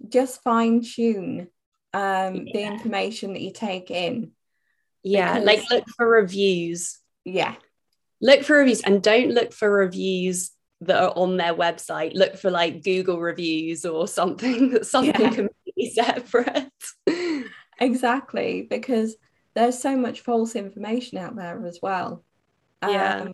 just 0.07 0.41
fine 0.41 0.81
tune 0.81 1.47
um, 1.93 2.35
yeah. 2.35 2.51
the 2.53 2.63
information 2.63 3.33
that 3.33 3.41
you 3.41 3.51
take 3.53 3.91
in. 3.91 4.31
Yeah 5.03 5.39
because, 5.39 5.45
like 5.45 5.69
look 5.69 5.85
for 5.95 6.09
reviews. 6.09 6.97
Yeah. 7.23 7.55
Look 8.19 8.43
for 8.43 8.57
reviews 8.57 8.81
and 8.81 9.01
don't 9.01 9.31
look 9.31 9.53
for 9.53 9.71
reviews 9.71 10.51
that 10.81 11.01
are 11.03 11.13
on 11.15 11.37
their 11.37 11.53
website 11.53 12.13
look 12.13 12.37
for 12.37 12.49
like 12.49 12.83
google 12.83 13.19
reviews 13.19 13.85
or 13.85 14.07
something 14.07 14.69
that's 14.71 14.89
something 14.91 15.21
yeah. 15.21 15.29
completely 15.29 15.89
separate. 15.91 16.71
Exactly 17.81 18.67
because 18.69 19.15
there's 19.53 19.79
so 19.79 19.95
much 19.95 20.19
false 20.19 20.57
information 20.57 21.17
out 21.17 21.37
there 21.37 21.65
as 21.65 21.79
well. 21.81 22.25
Yeah. 22.83 23.21
Um, 23.21 23.33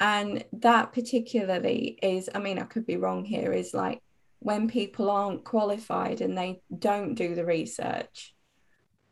and 0.00 0.42
that 0.54 0.94
particularly 0.94 1.98
is 2.02 2.30
i 2.34 2.38
mean 2.38 2.58
i 2.58 2.62
could 2.62 2.86
be 2.86 2.96
wrong 2.96 3.22
here 3.22 3.52
is 3.52 3.74
like 3.74 4.00
when 4.38 4.66
people 4.66 5.10
aren't 5.10 5.44
qualified 5.44 6.22
and 6.22 6.38
they 6.38 6.62
don't 6.78 7.14
do 7.14 7.34
the 7.34 7.44
research 7.44 8.34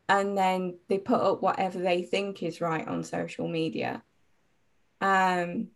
and 0.09 0.37
then 0.37 0.79
they 0.89 0.99
put 0.99 1.21
up 1.21 1.43
whatever 1.43 1.79
they 1.79 2.03
think 2.03 2.43
is 2.43 2.61
right 2.61 2.89
on 2.89 3.05
social 3.05 3.47
media. 3.47 4.03
Um 5.01 5.69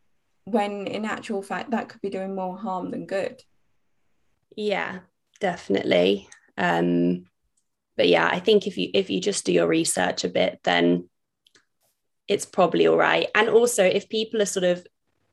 when 0.45 0.87
in 0.87 1.05
actual 1.05 1.43
fact 1.43 1.71
that 1.71 1.89
could 1.89 2.01
be 2.01 2.11
doing 2.11 2.35
more 2.35 2.57
harm 2.57 2.91
than 2.91 3.07
good. 3.07 3.43
Yeah 4.57 5.01
definitely. 5.41 6.29
Um 6.57 7.25
but 7.97 8.09
yeah 8.09 8.27
i 8.27 8.39
think 8.39 8.67
if 8.67 8.79
you 8.79 8.91
if 8.95 9.11
you 9.11 9.21
just 9.21 9.45
do 9.45 9.53
your 9.53 9.67
research 9.67 10.25
a 10.25 10.29
bit 10.29 10.59
then 10.65 11.09
it's 12.29 12.47
probably 12.47 12.87
all 12.87 12.97
right. 12.97 13.29
And 13.35 13.49
also 13.49 13.85
if 13.85 14.09
people 14.09 14.41
are 14.41 14.47
sort 14.47 14.65
of 14.65 14.87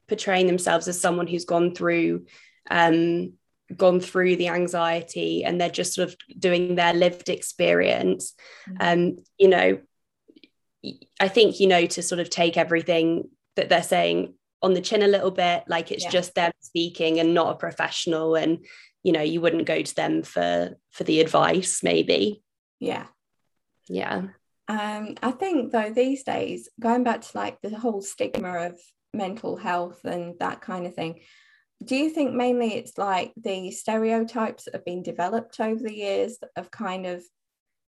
portraying 0.07 0.47
themselves 0.47 0.87
as 0.87 0.99
someone 0.99 1.27
who's 1.27 1.45
gone 1.45 1.73
through 1.73 2.25
um 2.69 3.33
gone 3.75 3.99
through 3.99 4.35
the 4.35 4.47
anxiety 4.47 5.43
and 5.43 5.61
they're 5.61 5.69
just 5.69 5.93
sort 5.93 6.09
of 6.09 6.15
doing 6.37 6.73
their 6.73 6.93
lived 6.93 7.29
experience 7.29 8.33
mm-hmm. 8.67 8.77
um 8.81 9.17
you 9.37 9.47
know 9.47 9.79
i 11.19 11.27
think 11.27 11.59
you 11.59 11.67
know 11.67 11.85
to 11.85 12.01
sort 12.01 12.19
of 12.19 12.31
take 12.31 12.57
everything 12.57 13.29
that 13.55 13.69
they're 13.69 13.83
saying 13.83 14.33
on 14.61 14.73
the 14.73 14.81
chin 14.81 15.01
a 15.01 15.07
little 15.07 15.31
bit 15.31 15.63
like 15.67 15.91
it's 15.91 16.05
yeah. 16.05 16.09
just 16.09 16.35
them 16.35 16.51
speaking 16.59 17.19
and 17.19 17.33
not 17.33 17.53
a 17.53 17.57
professional 17.57 18.35
and 18.35 18.65
you 19.03 19.11
know 19.11 19.21
you 19.21 19.41
wouldn't 19.41 19.65
go 19.65 19.81
to 19.81 19.95
them 19.95 20.23
for 20.23 20.77
for 20.91 21.03
the 21.03 21.21
advice 21.21 21.81
maybe. 21.83 22.43
Yeah. 22.79 23.07
Yeah. 23.87 24.27
Um 24.67 25.15
i 25.23 25.31
think 25.31 25.71
though 25.71 25.91
these 25.91 26.23
days 26.23 26.69
going 26.79 27.03
back 27.03 27.21
to 27.21 27.37
like 27.37 27.59
the 27.61 27.77
whole 27.77 28.01
stigma 28.01 28.67
of 28.67 28.79
mental 29.13 29.57
health 29.57 30.05
and 30.05 30.37
that 30.39 30.61
kind 30.61 30.85
of 30.85 30.93
thing 30.93 31.19
do 31.83 31.95
you 31.95 32.09
think 32.09 32.33
mainly 32.33 32.73
it's 32.73 32.97
like 32.97 33.31
the 33.37 33.71
stereotypes 33.71 34.65
that 34.65 34.75
have 34.75 34.85
been 34.85 35.01
developed 35.01 35.59
over 35.59 35.81
the 35.81 35.95
years 35.95 36.37
that 36.39 36.49
have 36.55 36.69
kind 36.69 37.05
of 37.05 37.23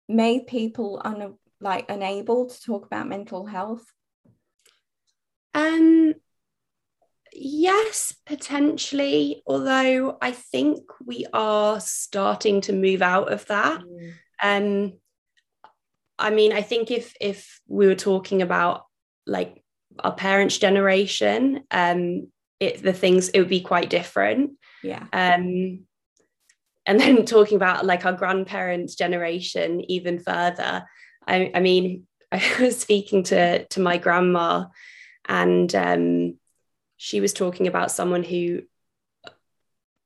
made 0.08 0.46
people 0.48 1.02
un- 1.04 1.38
like 1.60 1.90
unable 1.90 2.48
to 2.48 2.62
talk 2.62 2.86
about 2.86 3.08
mental 3.08 3.46
health? 3.46 3.86
Um 5.54 6.14
yes 7.34 8.14
potentially 8.26 9.42
although 9.46 10.18
i 10.22 10.32
think 10.32 10.80
we 11.06 11.26
are 11.34 11.80
starting 11.80 12.62
to 12.62 12.74
move 12.74 13.02
out 13.02 13.32
of 13.32 13.46
that. 13.48 13.82
Mm. 13.82 14.14
um 14.44 14.94
i 16.20 16.30
mean 16.30 16.52
i 16.52 16.62
think 16.62 16.92
if 16.92 17.14
if 17.22 17.62
we 17.68 17.88
were 17.88 17.96
talking 17.96 18.42
about 18.42 18.86
like 19.26 19.64
our 20.00 20.14
parents 20.14 20.58
generation 20.58 21.64
um 21.72 22.28
it 22.60 22.84
the 22.84 22.94
things 22.94 23.30
it 23.30 23.40
would 23.40 23.50
be 23.50 23.62
quite 23.62 23.90
different. 23.90 24.52
Yeah. 24.84 25.06
Um 25.12 25.86
and 26.86 27.00
then 27.00 27.26
talking 27.26 27.56
about 27.56 27.86
like 27.86 28.06
our 28.06 28.14
grandparents 28.14 28.96
generation 28.96 29.82
even 29.90 30.20
further 30.20 30.86
i, 31.28 31.52
I 31.54 31.60
mean 31.60 32.08
i 32.32 32.42
was 32.60 32.80
speaking 32.80 33.24
to 33.24 33.66
to 33.66 33.80
my 33.80 33.98
grandma 33.98 34.66
and 35.28 35.74
um 35.76 36.38
she 37.04 37.20
was 37.20 37.34
talking 37.34 37.68
about 37.68 37.92
someone 37.92 38.24
who 38.24 38.62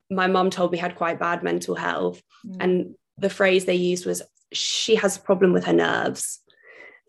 my 0.09 0.27
mum 0.27 0.49
told 0.49 0.71
me 0.71 0.77
had 0.77 0.95
quite 0.95 1.19
bad 1.19 1.43
mental 1.43 1.75
health 1.75 2.21
mm. 2.45 2.55
and 2.59 2.95
the 3.17 3.29
phrase 3.29 3.65
they 3.65 3.75
used 3.75 4.05
was 4.05 4.21
she 4.51 4.95
has 4.95 5.17
a 5.17 5.21
problem 5.21 5.51
with 5.51 5.65
her 5.65 5.73
nerves 5.73 6.41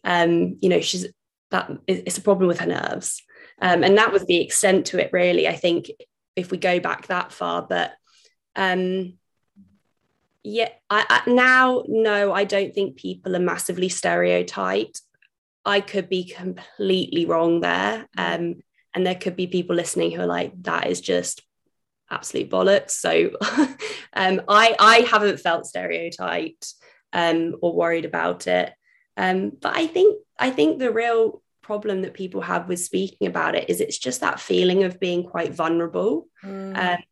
um 0.03 0.57
you 0.61 0.69
know 0.69 0.81
she's 0.81 1.07
that 1.51 1.71
it's 1.87 2.19
a 2.19 2.23
problem 2.23 2.49
with 2.49 2.59
her 2.59 2.67
nerves 2.67 3.23
um, 3.61 3.83
and 3.83 3.97
that 3.97 4.13
was 4.13 4.25
the 4.27 4.41
extent 4.41 4.87
to 4.87 5.01
it, 5.01 5.11
really. 5.13 5.49
I 5.49 5.55
think 5.55 5.91
if 6.35 6.51
we 6.51 6.59
go 6.59 6.79
back 6.79 7.07
that 7.07 7.33
far, 7.33 7.63
but 7.63 7.93
um, 8.55 9.15
yeah, 10.43 10.69
I, 10.91 11.23
I, 11.27 11.31
now 11.31 11.85
no, 11.89 12.33
I 12.33 12.45
don't 12.45 12.75
think 12.75 12.97
people 12.97 13.35
are 13.35 13.41
massively 13.41 13.89
stereotyped. 13.89 15.01
I 15.65 15.81
could 15.81 16.09
be 16.09 16.25
completely 16.25 17.25
wrong 17.25 17.61
there, 17.61 18.07
um, 18.17 18.57
and 18.97 19.07
there 19.07 19.15
could 19.15 19.37
be 19.37 19.47
people 19.47 19.77
listening 19.77 20.11
who 20.11 20.23
are 20.23 20.27
like, 20.27 20.53
"That 20.63 20.89
is 20.89 21.01
just 21.01 21.43
absolute 22.11 22.51
bollocks." 22.51 22.93
So, 22.93 23.37
um, 24.15 24.41
I 24.49 24.75
I 24.79 25.07
haven't 25.09 25.39
felt 25.39 25.67
stereotyped 25.67 26.75
um, 27.13 27.57
or 27.61 27.75
worried 27.75 28.07
about 28.07 28.47
it, 28.47 28.73
um, 29.19 29.53
but 29.61 29.77
I 29.77 29.87
think 29.87 30.19
I 30.39 30.51
think 30.51 30.79
the 30.79 30.91
real 30.91 31.43
problem 31.61 32.03
that 32.03 32.15
people 32.15 32.41
have 32.41 32.69
with 32.69 32.81
speaking 32.81 33.27
about 33.27 33.55
it 33.55 33.69
is 33.69 33.81
it's 33.81 33.99
just 33.99 34.21
that 34.21 34.41
feeling 34.41 34.85
of 34.85 34.99
being 34.99 35.25
quite 35.25 35.53
vulnerable 35.53 36.29
mm. 36.43 36.77
um, 36.77 37.03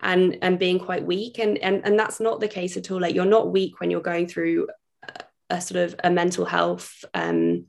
and 0.00 0.38
and 0.40 0.58
being 0.58 0.78
quite 0.78 1.04
weak 1.04 1.38
and, 1.38 1.58
and 1.58 1.84
and 1.84 1.98
that's 1.98 2.20
not 2.20 2.40
the 2.40 2.48
case 2.48 2.76
at 2.76 2.90
all 2.90 3.00
like 3.00 3.14
you're 3.14 3.24
not 3.24 3.50
weak 3.50 3.80
when 3.80 3.90
you're 3.90 4.00
going 4.00 4.28
through 4.28 4.68
a, 5.02 5.24
a 5.56 5.60
sort 5.60 5.80
of 5.80 5.96
a 6.04 6.10
mental 6.10 6.44
health 6.44 7.04
um, 7.12 7.66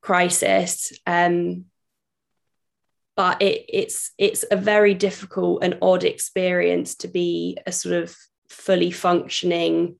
crisis 0.00 0.92
um, 1.06 1.66
but 3.16 3.40
it, 3.40 3.64
it's 3.68 4.12
it's 4.18 4.44
a 4.50 4.56
very 4.56 4.94
difficult 4.94 5.64
and 5.64 5.78
odd 5.80 6.04
experience 6.04 6.94
to 6.96 7.08
be 7.08 7.56
a 7.66 7.72
sort 7.72 7.94
of 7.94 8.14
fully 8.48 8.90
functioning 8.90 9.96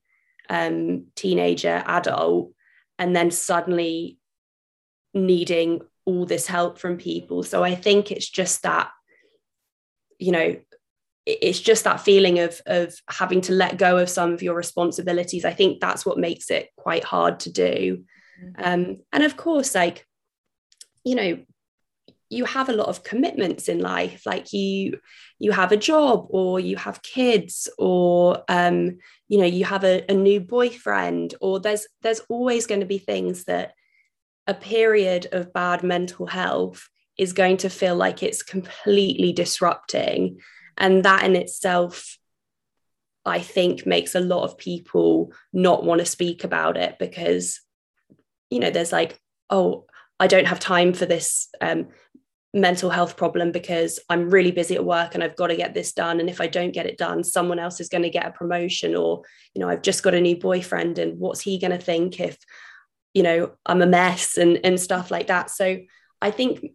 um, 0.48 1.07
teenager 1.16 1.83
adult 1.87 2.52
and 2.98 3.16
then 3.16 3.31
suddenly 3.31 4.18
needing 5.14 5.81
all 6.05 6.26
this 6.26 6.46
help 6.46 6.79
from 6.79 6.98
people. 6.98 7.42
So 7.42 7.64
I 7.64 7.74
think 7.74 8.12
it's 8.12 8.29
just 8.29 8.62
that, 8.62 8.90
you 10.18 10.31
know, 10.33 10.57
it's 11.24 11.59
just 11.59 11.85
that 11.85 12.00
feeling 12.00 12.38
of 12.38 12.61
of 12.66 12.94
having 13.11 13.40
to 13.42 13.52
let 13.52 13.79
go 13.79 13.96
of 13.96 14.09
some 14.09 14.33
of 14.33 14.42
your 14.42 14.55
responsibilities. 14.55 15.44
I 15.44 15.52
think 15.52 15.81
that's 15.81 16.07
what 16.07 16.19
makes 16.19 16.50
it 16.50 16.69
quite 16.77 17.02
hard 17.02 17.40
to 17.40 17.50
do. 17.50 18.04
Mm-hmm. 18.42 18.62
Um, 18.62 18.96
and 19.12 19.25
of 19.25 19.37
course, 19.37 19.75
like, 19.75 20.06
you 21.02 21.14
know, 21.17 21.38
you 22.29 22.44
have 22.44 22.68
a 22.68 22.72
lot 22.72 22.88
of 22.88 23.04
commitments 23.04 23.68
in 23.68 23.79
life 23.79 24.22
like 24.27 24.52
you 24.52 24.98
you 25.38 25.52
have 25.52 25.70
a 25.70 25.77
job 25.77 26.27
or 26.31 26.58
you 26.58 26.77
have 26.77 27.02
kids 27.02 27.68
or 27.79 28.42
um, 28.48 28.98
you 29.29 29.38
know 29.38 29.44
you 29.44 29.64
have 29.64 29.85
a, 29.85 30.04
a 30.10 30.14
new 30.14 30.40
boyfriend 30.40 31.35
or 31.40 31.60
there's 31.60 31.87
there's 32.02 32.20
always 32.29 32.66
going 32.66 32.81
to 32.81 32.87
be 32.87 32.98
things 32.98 33.44
that 33.44 33.74
a 34.46 34.54
period 34.54 35.27
of 35.33 35.52
bad 35.52 35.83
mental 35.83 36.27
health 36.27 36.88
is 37.18 37.33
going 37.33 37.56
to 37.58 37.70
feel 37.70 37.96
like 37.96 38.22
it's 38.22 38.42
completely 38.42 39.33
disrupting. 39.33 40.38
And 40.77 41.04
that 41.04 41.24
in 41.24 41.35
itself, 41.35 42.18
I 43.24 43.40
think, 43.40 43.87
makes 43.87 44.14
a 44.14 44.20
lot 44.20 44.44
of 44.44 44.58
people 44.58 45.33
not 45.52 45.85
want 45.85 46.00
to 46.00 46.06
speak 46.06 46.44
about 46.44 46.77
it 46.77 46.98
because, 46.98 47.60
you 48.50 48.60
know, 48.60 48.70
there's 48.70 48.92
like, 48.92 49.18
oh, 49.50 49.87
I 50.19 50.27
don't 50.27 50.46
have 50.46 50.60
time 50.60 50.92
for 50.92 51.06
this 51.06 51.48
um, 51.60 51.88
mental 52.54 52.90
health 52.90 53.17
problem 53.17 53.52
because 53.52 53.98
I'm 54.08 54.31
really 54.31 54.50
busy 54.50 54.75
at 54.75 54.85
work 54.85 55.14
and 55.14 55.23
I've 55.23 55.37
got 55.37 55.48
to 55.48 55.56
get 55.56 55.75
this 55.75 55.92
done. 55.92 56.21
And 56.21 56.31
if 56.31 56.40
I 56.40 56.46
don't 56.46 56.73
get 56.73 56.87
it 56.87 56.96
done, 56.96 57.23
someone 57.23 57.58
else 57.58 57.81
is 57.81 57.88
going 57.88 58.02
to 58.02 58.10
get 58.10 58.27
a 58.27 58.31
promotion, 58.31 58.96
or, 58.96 59.23
you 59.54 59.60
know, 59.60 59.69
I've 59.69 59.83
just 59.83 60.02
got 60.02 60.14
a 60.14 60.21
new 60.21 60.37
boyfriend 60.37 60.98
and 60.98 61.19
what's 61.19 61.40
he 61.40 61.58
going 61.58 61.73
to 61.73 61.79
think 61.79 62.21
if 62.21 62.38
you 63.14 63.23
know 63.23 63.52
i'm 63.64 63.81
a 63.81 63.87
mess 63.87 64.37
and 64.37 64.60
and 64.62 64.79
stuff 64.79 65.10
like 65.10 65.29
that 65.29 65.48
so 65.48 65.79
i 66.21 66.31
think 66.31 66.67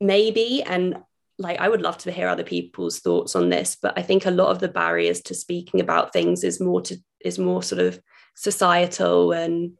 maybe 0.00 0.62
and 0.62 0.96
like 1.38 1.60
I 1.60 1.68
would 1.68 1.82
love 1.82 1.98
to 1.98 2.10
hear 2.10 2.28
other 2.28 2.44
people's 2.44 3.00
thoughts 3.00 3.36
on 3.36 3.50
this, 3.50 3.76
but 3.80 3.98
I 3.98 4.02
think 4.02 4.24
a 4.24 4.30
lot 4.30 4.48
of 4.48 4.58
the 4.58 4.68
barriers 4.68 5.20
to 5.22 5.34
speaking 5.34 5.80
about 5.80 6.12
things 6.12 6.42
is 6.42 6.60
more 6.60 6.80
to 6.82 6.96
is 7.20 7.38
more 7.38 7.62
sort 7.62 7.82
of 7.82 8.00
societal 8.34 9.32
and 9.32 9.72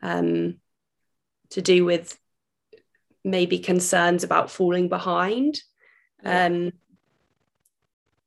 um, 0.00 0.60
to 1.50 1.62
do 1.62 1.84
with 1.84 2.18
maybe 3.24 3.58
concerns 3.58 4.24
about 4.24 4.50
falling 4.50 4.88
behind. 4.88 5.60
Yeah. 6.22 6.46
Um, 6.46 6.72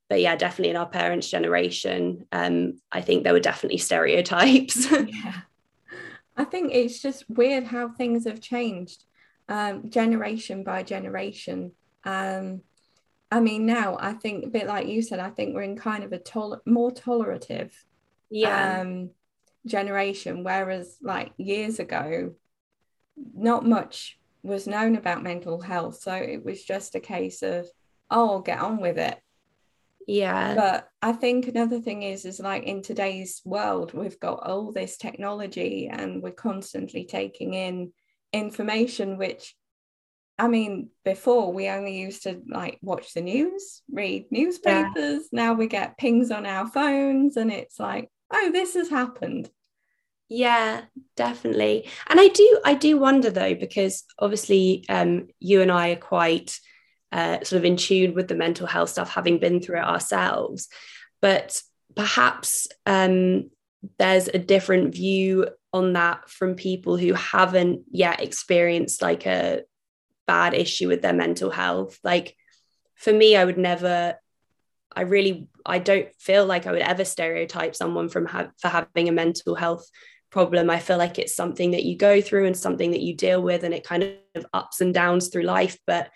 but 0.10 0.22
yeah, 0.22 0.36
definitely 0.36 0.72
in 0.72 0.78
our 0.78 0.90
parents' 0.90 1.30
generation, 1.30 2.26
um, 2.32 2.80
I 2.92 3.02
think 3.02 3.24
there 3.24 3.34
were 3.34 3.40
definitely 3.40 3.78
stereotypes. 3.78 4.92
yeah. 4.92 5.42
I 6.36 6.46
think 6.46 6.74
it's 6.74 7.02
just 7.02 7.30
weird 7.30 7.66
how 7.66 7.90
things 7.90 8.26
have 8.26 8.42
changed 8.42 9.04
um, 9.50 9.90
generation 9.90 10.64
by 10.64 10.84
generation. 10.84 11.74
Um, 12.06 12.62
I 13.32 13.40
mean, 13.40 13.66
now 13.66 13.98
I 14.00 14.14
think 14.14 14.46
a 14.46 14.50
bit 14.50 14.66
like 14.66 14.88
you 14.88 15.02
said, 15.02 15.20
I 15.20 15.30
think 15.30 15.54
we're 15.54 15.62
in 15.62 15.78
kind 15.78 16.04
of 16.04 16.12
a 16.12 16.18
tol- 16.18 16.62
more 16.66 16.92
tolerative 16.92 17.72
yeah. 18.30 18.80
um, 18.80 19.12
generation, 19.66 20.44
whereas 20.44 20.98
like 21.02 21.34
years 21.38 21.80
ago, 21.80 22.34
not 23.36 23.66
much 23.66 24.18
was 24.44 24.68
known 24.68 24.96
about 24.96 25.24
mental 25.24 25.62
health. 25.62 26.02
So 26.02 26.14
it 26.14 26.44
was 26.44 26.64
just 26.64 26.96
a 26.96 27.00
case 27.00 27.42
of, 27.42 27.68
oh, 28.10 28.40
get 28.40 28.60
on 28.60 28.80
with 28.80 28.98
it. 28.98 29.18
Yeah. 30.08 30.56
But 30.56 30.90
I 31.02 31.12
think 31.12 31.48
another 31.48 31.80
thing 31.80 32.04
is, 32.04 32.26
is 32.26 32.40
like 32.40 32.64
in 32.64 32.82
today's 32.82 33.42
world, 33.46 33.94
we've 33.94 34.20
got 34.20 34.48
all 34.48 34.72
this 34.72 34.98
technology 34.98 35.90
and 35.92 36.24
we're 36.24 36.32
constantly 36.32 37.06
taking 37.06 37.54
in 37.54 37.92
information, 38.34 39.18
which 39.18 39.56
I 40.40 40.48
mean, 40.48 40.90
before 41.04 41.52
we 41.52 41.68
only 41.68 42.00
used 42.00 42.24
to 42.24 42.42
like 42.50 42.80
watch 42.82 43.14
the 43.14 43.22
news, 43.22 43.82
read 43.92 44.26
newspapers. 44.32 45.28
Yeah. 45.32 45.44
Now 45.44 45.54
we 45.54 45.68
get 45.68 45.98
pings 45.98 46.32
on 46.32 46.46
our 46.46 46.66
phones 46.66 47.36
and 47.36 47.52
it's 47.52 47.78
like, 47.78 48.10
oh, 48.32 48.50
this 48.52 48.76
has 48.76 48.90
happened. 48.90 49.50
Yeah, 50.30 50.82
definitely. 51.16 51.90
And 52.08 52.20
I 52.20 52.28
do 52.28 52.60
I 52.64 52.76
do 52.76 52.98
wonder 53.00 53.32
though, 53.32 53.56
because 53.56 54.04
obviously 54.20 54.86
um, 54.88 55.28
you 55.40 55.62
and 55.62 55.72
I 55.72 55.90
are 55.92 55.96
quite 55.96 56.60
uh, 57.12 57.44
sort 57.44 57.58
of 57.60 57.66
in 57.66 57.78
tune 57.78 58.14
with 58.14 58.28
the 58.28 58.36
mental 58.36 58.68
health 58.68 58.92
stuff, 58.92 59.10
having 59.10 59.40
been 59.40 59.60
through 59.60 59.78
it 59.80 59.84
ourselves. 59.86 60.70
But 61.20 61.60
perhaps 61.96 62.68
um, 62.86 63.50
there's 63.98 64.28
a 64.28 64.38
different 64.38 64.94
view 64.94 65.50
on 65.74 65.94
that 65.94 66.30
from 66.30 66.54
people 66.56 66.96
who 66.98 67.14
haven't 67.14 67.82
yet 67.92 68.22
experienced 68.22 69.02
like 69.02 69.26
a 69.26 69.64
bad 70.28 70.54
issue 70.54 70.88
with 70.88 71.02
their 71.02 71.14
mental 71.14 71.50
health. 71.50 71.98
Like 72.04 72.36
for 72.96 73.12
me, 73.12 73.36
I 73.36 73.46
would 73.46 73.58
never 73.58 74.16
I 74.96 75.02
really 75.02 75.48
I 75.66 75.80
don't 75.80 76.14
feel 76.20 76.46
like 76.46 76.68
I 76.68 76.72
would 76.72 76.82
ever 76.82 77.06
stereotype 77.06 77.76
someone 77.76 78.10
from 78.10 78.26
ha- 78.26 78.52
for 78.60 78.68
having 78.68 79.10
a 79.10 79.12
mental 79.14 79.56
health 79.56 79.88
problem. 80.30 80.70
I 80.70 80.80
feel 80.80 80.98
like 80.98 81.20
it's 81.20 81.36
something 81.36 81.72
that 81.72 81.84
you 81.84 81.98
go 81.98 82.22
through 82.22 82.46
and 82.46 82.58
something 82.58 82.92
that 82.92 83.02
you 83.02 83.16
deal 83.16 83.42
with, 83.42 83.64
and 83.64 83.74
it 83.74 83.84
kind 83.84 84.04
of 84.36 84.46
ups 84.54 84.82
and 84.82 84.94
downs 84.94 85.30
through 85.30 85.44
life. 85.44 85.78
But 85.88 86.10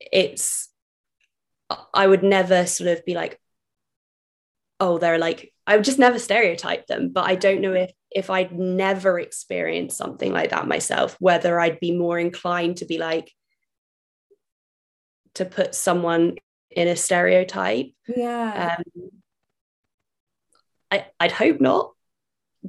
it's, 0.00 0.68
I 1.92 2.06
would 2.06 2.22
never 2.22 2.66
sort 2.66 2.90
of 2.90 3.04
be 3.04 3.14
like, 3.14 3.40
oh, 4.78 4.98
they're 4.98 5.18
like, 5.18 5.52
I 5.66 5.76
would 5.76 5.84
just 5.84 5.98
never 5.98 6.18
stereotype 6.18 6.86
them. 6.86 7.10
But 7.10 7.26
I 7.26 7.34
don't 7.34 7.60
know 7.60 7.72
if 7.72 7.90
if 8.10 8.30
I'd 8.30 8.52
never 8.52 9.18
experienced 9.18 9.98
something 9.98 10.32
like 10.32 10.50
that 10.50 10.68
myself, 10.68 11.16
whether 11.18 11.60
I'd 11.60 11.80
be 11.80 11.92
more 11.92 12.18
inclined 12.18 12.78
to 12.78 12.86
be 12.86 12.98
like, 12.98 13.30
to 15.34 15.44
put 15.44 15.74
someone 15.74 16.36
in 16.70 16.88
a 16.88 16.96
stereotype. 16.96 17.88
Yeah. 18.08 18.76
Um, 18.78 19.10
I, 20.90 21.06
I'd 21.18 21.32
hope 21.32 21.60
not 21.60 21.92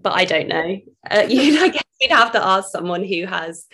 but 0.02 0.14
I 0.14 0.26
don't 0.26 0.48
know. 0.48 0.78
Uh, 1.10 1.26
you, 1.30 1.62
I 1.62 1.70
guess 1.70 1.84
you'd 2.02 2.12
have 2.12 2.32
to 2.34 2.46
ask 2.46 2.72
someone 2.72 3.04
who 3.04 3.26
has 3.26 3.66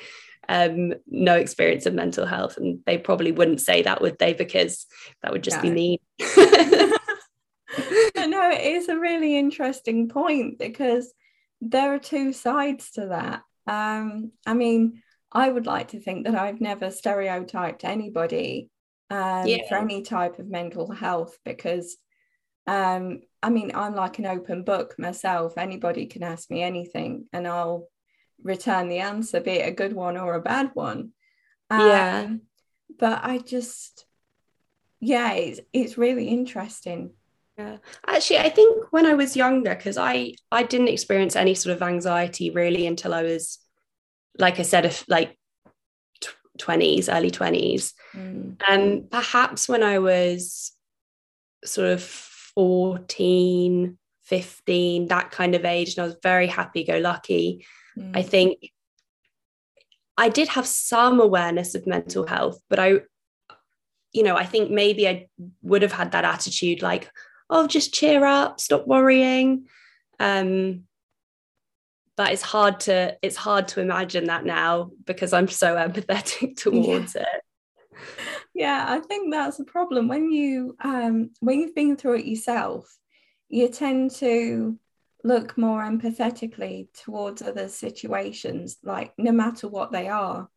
um, 0.50 0.94
no 1.08 1.36
experience 1.36 1.86
of 1.86 1.94
mental 1.94 2.26
health, 2.26 2.58
and 2.58 2.80
they 2.86 2.98
probably 2.98 3.32
wouldn't 3.32 3.62
say 3.62 3.84
that, 3.84 4.02
would 4.02 4.18
they? 4.20 4.34
Because 4.34 4.86
that 5.22 5.32
would 5.32 5.44
just 5.44 5.62
be 5.62 5.72
mean. 5.72 6.00
no, 6.20 6.28
it 8.52 8.62
is 8.62 8.90
a 8.90 9.00
really 9.00 9.38
interesting 9.38 10.10
point 10.10 10.60
because 10.60 11.14
there 11.62 11.94
are 11.94 12.00
two 12.00 12.34
sides 12.34 12.92
to 12.92 13.08
that. 13.08 13.42
Um, 13.68 14.32
I 14.46 14.54
mean, 14.54 15.02
I 15.32 15.50
would 15.50 15.66
like 15.66 15.90
to 15.90 16.00
think 16.00 16.26
that 16.26 16.36
I've 16.36 16.62
never 16.62 16.92
stereotyped 16.92 17.84
anybody 17.84 18.70
um, 19.10 19.48
yeah. 19.48 19.68
for 19.70 19.76
any 19.76 20.02
type 20.02 20.40
of 20.40 20.50
mental 20.50 20.92
health 20.92 21.38
because 21.46 21.98
um, 22.68 23.22
I 23.42 23.50
mean, 23.50 23.72
I'm 23.76 23.96
like 23.96 24.20
an 24.20 24.26
open 24.26 24.64
book 24.64 24.96
myself. 24.98 25.58
Anybody 25.58 26.06
can 26.06 26.24
ask 26.24 26.50
me 26.50 26.64
anything 26.64 27.26
and 27.34 27.48
I'll 27.48 27.90
return 28.42 28.88
the 28.88 29.00
answer, 29.00 29.40
be 29.42 29.52
it 29.52 29.68
a 29.68 29.72
good 29.72 29.94
one 29.94 30.18
or 30.18 30.36
a 30.36 30.42
bad 30.42 30.72
one. 30.74 31.12
Um, 31.70 31.80
yeah. 31.82 32.30
But 33.00 33.20
I 33.24 33.40
just, 33.40 34.06
yeah, 35.00 35.34
it's, 35.34 35.60
it's 35.74 35.98
really 35.98 36.28
interesting. 36.28 37.12
Yeah. 37.58 37.78
Actually, 38.08 38.40
I 38.40 38.50
think 38.50 38.92
when 38.92 39.06
I 39.06 39.14
was 39.14 39.36
younger, 39.36 39.76
because 39.76 39.98
I, 39.98 40.36
I 40.52 40.64
didn't 40.64 40.88
experience 40.88 41.36
any 41.36 41.54
sort 41.54 41.76
of 41.76 41.82
anxiety 41.82 42.50
really 42.50 42.88
until 42.88 43.14
I 43.14 43.24
was, 43.24 43.60
like 44.40 44.60
I 44.60 44.64
said, 44.64 44.86
if 44.86 45.04
like 45.08 45.38
20s, 46.60 47.14
early 47.14 47.32
20s. 47.32 47.94
Mm. 48.16 48.62
Um, 48.68 49.08
perhaps 49.12 49.68
when 49.68 49.84
I 49.84 50.00
was 50.00 50.72
sort 51.66 51.90
of 51.90 52.30
14, 52.56 53.98
15, 54.24 55.08
that 55.08 55.32
kind 55.32 55.56
of 55.56 55.66
age. 55.66 55.96
And 55.96 56.04
I 56.04 56.06
was 56.06 56.18
very 56.22 56.48
happy 56.48 56.84
go 56.84 56.98
lucky. 56.98 57.66
Mm. 57.98 58.16
I 58.16 58.22
think 58.22 58.72
I 60.18 60.30
did 60.30 60.48
have 60.50 60.68
some 60.68 61.20
awareness 61.20 61.76
of 61.76 61.88
mental 61.88 62.26
health, 62.26 62.60
but 62.70 62.80
I, 62.80 63.02
you 64.12 64.24
know, 64.24 64.36
I 64.36 64.46
think 64.46 64.70
maybe 64.70 65.08
I 65.08 65.28
would 65.62 65.82
have 65.82 65.92
had 65.92 66.12
that 66.12 66.26
attitude 66.26 66.82
like, 66.82 67.12
oh, 67.50 67.68
just 67.68 67.94
cheer 67.94 68.26
up, 68.26 68.60
stop 68.60 68.88
worrying. 68.88 69.66
Um, 70.20 70.84
but 72.16 72.32
it's 72.32 72.44
hard 72.44 72.80
to 72.82 73.18
it's 73.24 73.36
hard 73.36 73.68
to 73.70 73.82
imagine 73.82 74.26
that 74.26 74.46
now 74.46 74.92
because 75.06 75.34
I'm 75.34 75.48
so 75.48 75.76
empathetic 75.76 76.56
towards 76.58 77.16
yeah. 77.16 77.24
it 77.24 77.44
yeah 78.54 78.86
i 78.88 79.00
think 79.00 79.32
that's 79.32 79.60
a 79.60 79.64
problem. 79.64 80.08
When 80.08 80.32
you 80.32 80.76
um 80.84 81.32
when 81.40 81.60
you've 81.60 81.76
been 81.76 81.96
through 81.96 82.20
it 82.20 82.26
yourself 82.26 82.98
you 83.50 83.68
tend 83.70 84.12
to 84.16 84.78
look 85.24 85.58
more 85.58 85.82
empathetically 85.82 86.88
towards 86.94 87.42
other 87.42 87.70
situations 87.70 88.78
like 88.84 89.14
no 89.18 89.32
matter 89.32 89.68
what 89.68 89.92
they 89.92 90.08
are. 90.10 90.50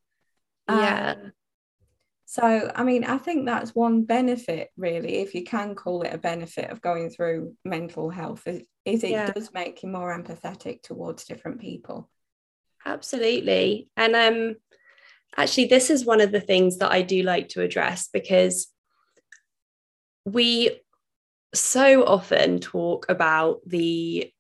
Yeah. 0.69 1.15
Um, 1.17 1.33
so 2.29 2.73
i 2.75 2.83
mean 2.83 3.05
i 3.05 3.17
think 3.17 3.47
that's 3.47 3.73
one 3.73 4.03
benefit 4.03 4.71
really 4.77 5.19
if 5.19 5.33
you 5.33 5.45
can 5.45 5.77
call 5.77 6.03
it 6.03 6.13
a 6.13 6.19
benefit 6.19 6.69
of 6.71 6.83
going 6.83 7.09
through 7.09 7.55
mental 7.65 8.11
health 8.11 8.43
is, 8.49 8.63
is 8.85 9.05
it 9.05 9.11
yeah. 9.11 9.31
does 9.31 9.53
make 9.55 9.83
you 9.85 9.89
more 9.89 10.17
empathetic 10.17 10.83
towards 10.83 11.25
different 11.25 11.61
people. 11.61 12.09
Absolutely. 12.85 13.89
And 13.97 14.15
um 14.15 14.57
actually, 15.37 15.67
this 15.67 15.91
is 15.91 16.05
one 16.05 16.21
of 16.21 16.33
the 16.33 16.41
things 16.41 16.79
that 16.79 16.93
I 16.93 17.03
do 17.03 17.23
like 17.23 17.49
to 17.51 17.63
address 17.63 18.09
because 18.13 18.69
we 20.25 20.81
so 21.55 22.05
often 22.05 22.59
talk 22.59 23.07
about 23.09 23.61
the 23.67 24.31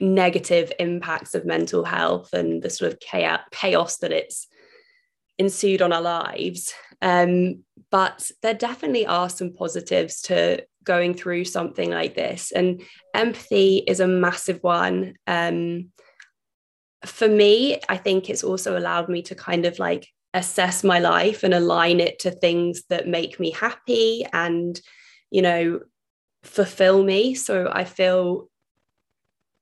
negative 0.00 0.72
impacts 0.78 1.34
of 1.34 1.44
mental 1.44 1.84
health 1.84 2.32
and 2.32 2.62
the 2.62 2.70
sort 2.70 2.92
of 2.92 3.00
chaos 3.50 3.98
that 3.98 4.12
it's 4.12 4.46
ensued 5.38 5.82
on 5.82 5.92
our 5.92 6.02
lives. 6.02 6.74
Um, 7.00 7.64
but 7.90 8.30
there 8.42 8.54
definitely 8.54 9.06
are 9.06 9.30
some 9.30 9.52
positives 9.52 10.22
to 10.22 10.64
going 10.84 11.14
through 11.14 11.44
something 11.44 11.90
like 11.90 12.14
this. 12.14 12.52
And 12.52 12.82
empathy 13.14 13.78
is 13.86 14.00
a 14.00 14.08
massive 14.08 14.62
one. 14.62 15.14
Um, 15.26 15.90
for 17.04 17.28
me, 17.28 17.80
I 17.88 17.96
think 17.96 18.28
it's 18.28 18.42
also 18.42 18.76
allowed 18.76 19.08
me 19.08 19.22
to 19.22 19.34
kind 19.34 19.66
of 19.66 19.78
like 19.78 20.08
assess 20.34 20.84
my 20.84 20.98
life 20.98 21.42
and 21.42 21.54
align 21.54 22.00
it 22.00 22.20
to 22.20 22.30
things 22.30 22.82
that 22.88 23.08
make 23.08 23.40
me 23.40 23.50
happy 23.50 24.26
and 24.32 24.80
you 25.30 25.42
know 25.42 25.80
fulfill 26.42 27.02
me. 27.02 27.34
So 27.34 27.70
i 27.72 27.84
feel 27.84 28.48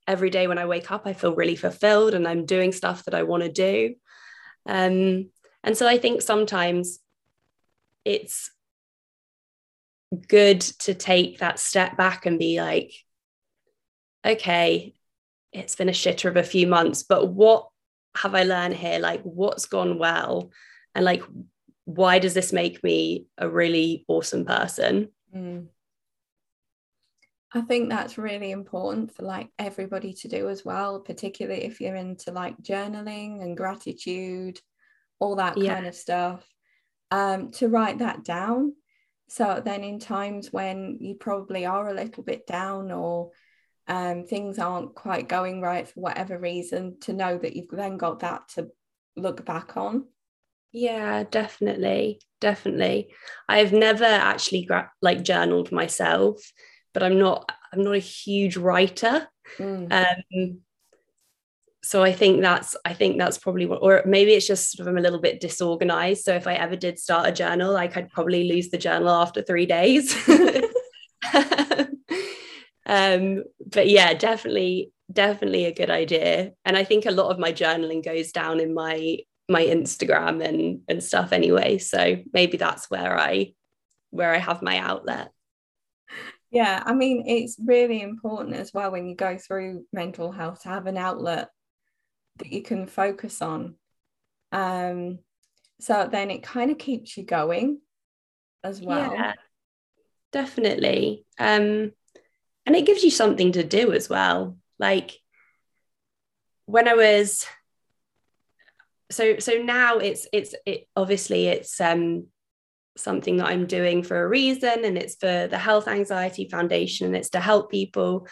every 0.08 0.30
day 0.30 0.46
when 0.46 0.58
i 0.58 0.66
wake 0.66 0.92
up 0.92 1.02
i 1.04 1.12
feel 1.12 1.34
really 1.34 1.56
fulfilled 1.56 2.14
and 2.14 2.28
i'm 2.28 2.44
doing 2.44 2.70
stuff 2.70 3.04
that 3.04 3.14
i 3.14 3.22
want 3.24 3.42
to 3.42 3.50
do. 3.50 3.94
Um, 4.66 5.30
and 5.64 5.76
so 5.76 5.86
i 5.86 5.98
think 5.98 6.22
sometimes 6.22 7.00
it's 8.04 8.50
good 10.28 10.60
to 10.60 10.94
take 10.94 11.38
that 11.38 11.58
step 11.58 11.96
back 11.96 12.26
and 12.26 12.38
be 12.38 12.60
like 12.60 12.92
okay 14.24 14.94
it's 15.52 15.74
been 15.74 15.88
a 15.88 15.92
shitter 15.92 16.30
of 16.30 16.36
a 16.36 16.42
few 16.42 16.66
months 16.66 17.02
but 17.02 17.26
what 17.26 17.68
have 18.16 18.34
I 18.34 18.42
learned 18.42 18.74
here? 18.74 18.98
Like, 18.98 19.22
what's 19.22 19.66
gone 19.66 19.98
well? 19.98 20.50
And 20.94 21.04
like, 21.04 21.22
why 21.84 22.18
does 22.18 22.34
this 22.34 22.52
make 22.52 22.82
me 22.82 23.26
a 23.38 23.48
really 23.48 24.04
awesome 24.08 24.44
person 24.44 25.08
mm. 25.34 25.66
I 27.56 27.60
think 27.62 27.88
that's 27.88 28.18
really 28.18 28.50
important 28.50 29.14
for 29.14 29.22
like 29.22 29.48
everybody 29.58 30.12
to 30.14 30.28
do 30.28 30.50
as 30.50 30.64
well, 30.64 31.00
particularly 31.00 31.64
if 31.64 31.80
you're 31.80 31.96
into 31.96 32.30
like 32.30 32.60
journaling 32.60 33.42
and 33.42 33.56
gratitude, 33.56 34.60
all 35.20 35.36
that 35.36 35.56
yeah. 35.56 35.74
kind 35.74 35.86
of 35.86 35.94
stuff. 35.94 36.46
Um, 37.10 37.52
to 37.52 37.68
write 37.68 38.00
that 38.00 38.24
down. 38.24 38.74
So 39.28 39.62
then 39.64 39.84
in 39.84 40.00
times 40.00 40.52
when 40.52 40.98
you 41.00 41.14
probably 41.14 41.64
are 41.64 41.88
a 41.88 41.94
little 41.94 42.24
bit 42.24 42.46
down 42.46 42.90
or 42.90 43.30
um, 43.88 44.24
things 44.24 44.58
aren't 44.58 44.94
quite 44.94 45.28
going 45.28 45.60
right 45.60 45.86
for 45.86 46.00
whatever 46.00 46.38
reason, 46.38 46.98
to 47.00 47.12
know 47.12 47.38
that 47.38 47.54
you've 47.54 47.70
then 47.70 47.96
got 47.96 48.20
that 48.20 48.48
to 48.50 48.68
look 49.16 49.44
back 49.44 49.76
on. 49.76 50.06
Yeah, 50.72 51.24
definitely, 51.24 52.20
definitely. 52.40 53.14
I've 53.48 53.72
never 53.72 54.04
actually 54.04 54.64
gra- 54.64 54.92
like 55.00 55.22
journaled 55.22 55.72
myself 55.72 56.40
but 56.96 57.02
I'm 57.02 57.18
not 57.18 57.52
I'm 57.74 57.82
not 57.82 57.94
a 57.94 57.98
huge 57.98 58.56
writer. 58.56 59.28
Mm. 59.58 59.92
Um, 59.92 60.60
so 61.82 62.02
I 62.02 62.10
think 62.14 62.40
that's 62.40 62.74
I 62.86 62.94
think 62.94 63.18
that's 63.18 63.36
probably 63.36 63.66
what, 63.66 63.82
or 63.82 64.02
maybe 64.06 64.32
it's 64.32 64.46
just 64.46 64.70
sort 64.70 64.88
of 64.88 64.90
I'm 64.90 64.96
a 64.96 65.02
little 65.02 65.20
bit 65.20 65.38
disorganized. 65.38 66.24
So 66.24 66.34
if 66.34 66.46
I 66.46 66.54
ever 66.54 66.74
did 66.74 66.98
start 66.98 67.28
a 67.28 67.32
journal, 67.32 67.70
like 67.70 67.98
I'd 67.98 68.08
probably 68.08 68.48
lose 68.48 68.70
the 68.70 68.78
journal 68.78 69.10
after 69.10 69.42
three 69.42 69.66
days. 69.66 70.16
um, 72.86 73.42
but 73.66 73.88
yeah, 73.88 74.14
definitely, 74.14 74.92
definitely 75.12 75.66
a 75.66 75.74
good 75.74 75.90
idea. 75.90 76.52
And 76.64 76.76
I 76.76 76.84
think 76.84 77.04
a 77.04 77.10
lot 77.10 77.30
of 77.30 77.38
my 77.38 77.52
journaling 77.52 78.04
goes 78.04 78.32
down 78.32 78.60
in 78.60 78.72
my 78.72 79.18
my 79.48 79.64
Instagram 79.64 80.44
and 80.44 80.80
and 80.88 81.02
stuff 81.02 81.32
anyway. 81.32 81.78
So 81.78 82.16
maybe 82.32 82.56
that's 82.56 82.88
where 82.90 83.18
I 83.18 83.52
where 84.10 84.32
I 84.32 84.38
have 84.38 84.62
my 84.62 84.78
outlet. 84.78 85.30
Yeah, 86.50 86.82
I 86.86 86.94
mean, 86.94 87.24
it's 87.26 87.56
really 87.62 88.00
important 88.00 88.56
as 88.56 88.72
well 88.72 88.92
when 88.92 89.06
you 89.06 89.16
go 89.16 89.36
through 89.36 89.84
mental 89.92 90.30
health 90.30 90.62
to 90.62 90.68
have 90.68 90.86
an 90.86 90.96
outlet 90.96 91.50
that 92.38 92.52
you 92.52 92.62
can 92.62 92.86
focus 92.86 93.42
on. 93.42 93.74
Um, 94.52 95.18
so 95.80 96.08
then 96.10 96.30
it 96.30 96.44
kind 96.44 96.70
of 96.70 96.78
keeps 96.78 97.16
you 97.16 97.24
going 97.24 97.80
as 98.62 98.80
well. 98.80 99.12
Yeah, 99.12 99.32
definitely. 100.32 101.26
Um, 101.38 101.92
and 102.66 102.74
it 102.76 102.86
gives 102.86 103.04
you 103.04 103.10
something 103.10 103.52
to 103.52 103.64
do 103.64 103.92
as 103.92 104.08
well. 104.08 104.58
Like 104.78 105.18
when 106.66 106.88
I 106.88 106.94
was 106.94 107.46
so 109.10 109.38
so 109.38 109.52
now 109.62 109.98
it's 109.98 110.26
it's 110.32 110.54
it 110.66 110.88
obviously 110.96 111.46
it's 111.46 111.80
um 111.80 112.26
something 112.96 113.36
that 113.36 113.48
I'm 113.48 113.66
doing 113.66 114.02
for 114.02 114.22
a 114.22 114.28
reason 114.28 114.84
and 114.84 114.98
it's 114.98 115.14
for 115.16 115.46
the 115.46 115.58
Health 115.58 115.86
Anxiety 115.86 116.48
Foundation 116.48 117.06
and 117.06 117.16
it's 117.16 117.30
to 117.30 117.40
help 117.40 117.70
people. 117.70 118.26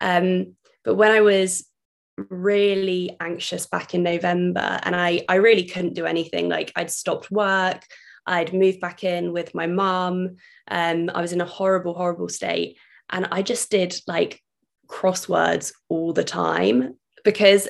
Um, 0.00 0.56
but 0.84 0.94
when 0.94 1.10
I 1.10 1.20
was 1.20 1.66
really 2.16 3.16
anxious 3.18 3.66
back 3.66 3.94
in 3.94 4.02
November 4.02 4.78
and 4.82 4.94
I, 4.94 5.24
I 5.28 5.36
really 5.36 5.64
couldn't 5.64 5.94
do 5.94 6.04
anything, 6.04 6.50
like 6.50 6.70
I'd 6.76 6.90
stopped 6.90 7.30
work, 7.30 7.82
I'd 8.26 8.52
moved 8.52 8.80
back 8.80 9.04
in 9.04 9.32
with 9.32 9.54
my 9.54 9.66
mom 9.66 10.36
um, 10.70 11.10
I 11.14 11.20
was 11.20 11.32
in 11.32 11.40
a 11.40 11.46
horrible, 11.46 11.94
horrible 11.94 12.28
state. 12.28 12.76
And 13.10 13.28
I 13.30 13.42
just 13.42 13.70
did 13.70 13.94
like 14.06 14.40
crosswords 14.88 15.72
all 15.88 16.12
the 16.12 16.24
time 16.24 16.96
because 17.24 17.68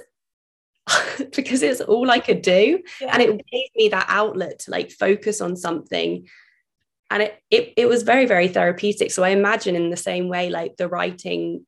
because 1.34 1.62
it's 1.62 1.80
all 1.80 2.10
I 2.10 2.18
could 2.18 2.42
do. 2.42 2.82
Yeah. 3.00 3.10
And 3.12 3.22
it 3.22 3.46
gave 3.50 3.68
me 3.76 3.88
that 3.90 4.06
outlet 4.08 4.60
to 4.60 4.70
like 4.70 4.90
focus 4.90 5.40
on 5.40 5.56
something. 5.56 6.26
And 7.10 7.22
it, 7.24 7.42
it 7.50 7.74
it 7.76 7.88
was 7.88 8.02
very, 8.02 8.26
very 8.26 8.48
therapeutic. 8.48 9.10
So 9.10 9.22
I 9.22 9.30
imagine 9.30 9.76
in 9.76 9.90
the 9.90 9.96
same 9.96 10.28
way, 10.28 10.50
like 10.50 10.76
the 10.76 10.88
writing 10.88 11.66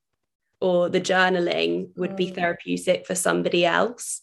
or 0.61 0.89
the 0.89 1.01
journaling 1.01 1.89
would 1.97 2.13
mm. 2.13 2.17
be 2.17 2.31
therapeutic 2.31 3.07
for 3.07 3.15
somebody 3.15 3.67
else. 3.67 4.23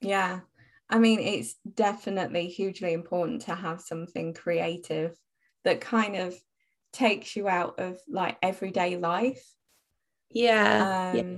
Yeah. 0.00 0.40
I 0.88 0.98
mean, 0.98 1.20
it's 1.20 1.54
definitely 1.74 2.48
hugely 2.48 2.92
important 2.92 3.42
to 3.42 3.54
have 3.54 3.80
something 3.80 4.32
creative 4.34 5.16
that 5.64 5.80
kind 5.80 6.16
of 6.16 6.34
takes 6.96 7.36
you 7.36 7.48
out 7.48 7.78
of 7.78 7.98
like 8.08 8.36
everyday 8.42 8.96
life. 8.96 9.44
Yeah. 10.30 11.10
Um, 11.12 11.16
yeah 11.16 11.36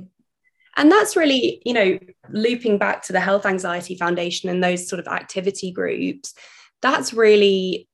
and 0.78 0.90
that's 0.90 1.16
really 1.16 1.60
you 1.66 1.74
know 1.74 1.98
looping 2.30 2.78
back 2.78 3.02
to 3.02 3.12
the 3.12 3.20
health 3.20 3.44
anxiety 3.44 3.96
foundation 3.96 4.48
and 4.48 4.64
those 4.64 4.88
sort 4.88 5.00
of 5.00 5.08
activity 5.08 5.70
groups 5.70 6.32
that's 6.80 7.12
really 7.12 7.86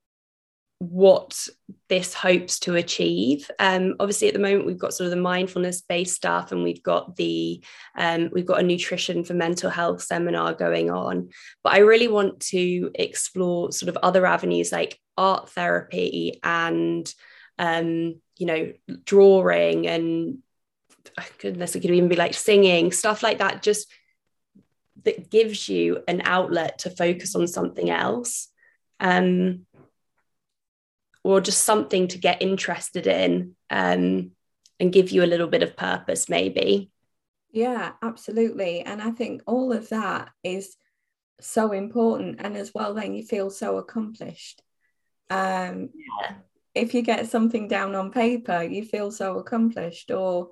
what 0.78 1.48
this 1.88 2.12
hopes 2.12 2.58
to 2.58 2.74
achieve 2.74 3.50
um, 3.58 3.94
obviously 3.98 4.28
at 4.28 4.34
the 4.34 4.40
moment 4.40 4.66
we've 4.66 4.78
got 4.78 4.92
sort 4.92 5.06
of 5.06 5.10
the 5.10 5.22
mindfulness 5.22 5.80
based 5.80 6.14
stuff 6.14 6.52
and 6.52 6.62
we've 6.62 6.82
got 6.82 7.16
the 7.16 7.64
um, 7.96 8.28
we've 8.32 8.46
got 8.46 8.60
a 8.60 8.64
nutrition 8.64 9.24
for 9.24 9.34
mental 9.34 9.70
health 9.70 10.02
seminar 10.02 10.52
going 10.52 10.90
on 10.90 11.30
but 11.62 11.72
i 11.72 11.78
really 11.78 12.08
want 12.08 12.38
to 12.40 12.90
explore 12.96 13.72
sort 13.72 13.88
of 13.88 13.96
other 14.02 14.26
avenues 14.26 14.72
like 14.72 14.98
art 15.16 15.48
therapy 15.50 16.38
and 16.42 17.14
um, 17.58 18.20
you 18.36 18.46
know 18.46 18.72
drawing 19.04 19.86
and 19.86 20.38
goodness, 21.38 21.76
it 21.76 21.80
could 21.80 21.90
even 21.90 22.08
be 22.08 22.16
like 22.16 22.34
singing, 22.34 22.92
stuff 22.92 23.22
like 23.22 23.38
that, 23.38 23.62
just 23.62 23.90
that 25.04 25.30
gives 25.30 25.68
you 25.68 26.02
an 26.08 26.22
outlet 26.24 26.78
to 26.78 26.90
focus 26.90 27.34
on 27.34 27.46
something 27.46 27.90
else. 27.90 28.48
Um, 29.00 29.66
or 31.24 31.40
just 31.40 31.64
something 31.64 32.06
to 32.08 32.18
get 32.18 32.42
interested 32.42 33.06
in 33.06 33.56
um, 33.70 34.30
and 34.78 34.92
give 34.92 35.10
you 35.10 35.24
a 35.24 35.26
little 35.26 35.46
bit 35.46 35.62
of 35.62 35.76
purpose, 35.76 36.28
maybe. 36.28 36.90
Yeah, 37.50 37.92
absolutely. 38.02 38.82
And 38.82 39.00
I 39.00 39.10
think 39.10 39.42
all 39.46 39.72
of 39.72 39.88
that 39.88 40.30
is 40.42 40.76
so 41.40 41.72
important. 41.72 42.40
And 42.40 42.56
as 42.56 42.72
well, 42.74 42.92
then 42.92 43.14
you 43.14 43.24
feel 43.24 43.48
so 43.48 43.78
accomplished. 43.78 44.62
Um, 45.30 45.88
yeah. 45.94 46.34
If 46.74 46.94
you 46.94 47.02
get 47.02 47.28
something 47.28 47.68
down 47.68 47.94
on 47.94 48.10
paper, 48.10 48.62
you 48.62 48.84
feel 48.84 49.10
so 49.10 49.38
accomplished. 49.38 50.10
Or 50.10 50.50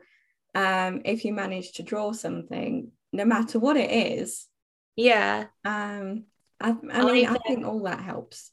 um, 0.55 1.03
if 1.05 1.25
you 1.25 1.33
manage 1.33 1.73
to 1.73 1.83
draw 1.83 2.13
something, 2.13 2.93
no 3.13 3.25
matter 3.25 3.59
what 3.59 3.77
it 3.77 3.91
is. 3.91 4.47
Yeah. 4.97 5.47
Um, 5.65 6.25
I, 6.61 6.77
I 6.93 7.13
mean, 7.13 7.27
I 7.27 7.37
think 7.47 7.67
all 7.67 7.83
that 7.85 8.01
helps. 8.01 8.53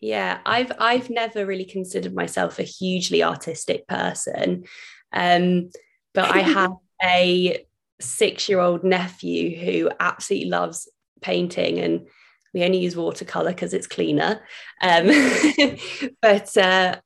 Yeah, 0.00 0.38
I've 0.46 0.72
I've 0.78 1.10
never 1.10 1.44
really 1.44 1.66
considered 1.66 2.14
myself 2.14 2.58
a 2.58 2.62
hugely 2.62 3.22
artistic 3.22 3.86
person, 3.86 4.64
um, 5.12 5.70
but 6.14 6.34
I 6.34 6.38
have 6.40 6.72
a 7.02 7.66
six-year-old 8.00 8.82
nephew 8.82 9.58
who 9.58 9.90
absolutely 10.00 10.48
loves 10.48 10.88
painting, 11.20 11.80
and 11.80 12.08
we 12.52 12.64
only 12.64 12.78
use 12.78 12.96
watercolor 12.96 13.50
because 13.50 13.74
it's 13.74 13.86
cleaner. 13.86 14.40
Um, 14.80 15.10
but 16.22 16.56
uh, 16.56 16.96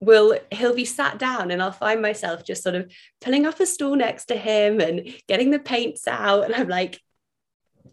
will 0.00 0.38
he'll 0.50 0.74
be 0.74 0.84
sat 0.84 1.18
down 1.18 1.50
and 1.50 1.62
I'll 1.62 1.72
find 1.72 2.02
myself 2.02 2.44
just 2.44 2.62
sort 2.62 2.74
of 2.74 2.90
pulling 3.20 3.46
up 3.46 3.60
a 3.60 3.66
stool 3.66 3.96
next 3.96 4.26
to 4.26 4.36
him 4.36 4.80
and 4.80 5.14
getting 5.28 5.50
the 5.50 5.58
paints 5.58 6.06
out 6.06 6.44
and 6.44 6.54
I'm 6.54 6.68
like 6.68 7.00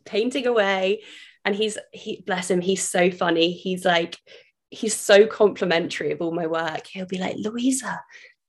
painting 0.05 0.47
away. 0.47 1.03
And 1.45 1.55
he's 1.55 1.77
he 1.93 2.23
bless 2.25 2.51
him 2.51 2.61
he's 2.61 2.87
so 2.87 3.09
funny. 3.09 3.51
He's 3.51 3.85
like 3.85 4.17
he's 4.69 4.95
so 4.95 5.25
complimentary 5.25 6.11
of 6.11 6.21
all 6.21 6.31
my 6.31 6.47
work. 6.47 6.85
He'll 6.87 7.05
be 7.05 7.17
like 7.17 7.35
Louisa 7.37 7.99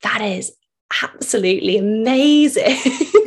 that 0.01 0.21
is 0.21 0.51
absolutely 1.03 1.77
amazing 1.77 2.77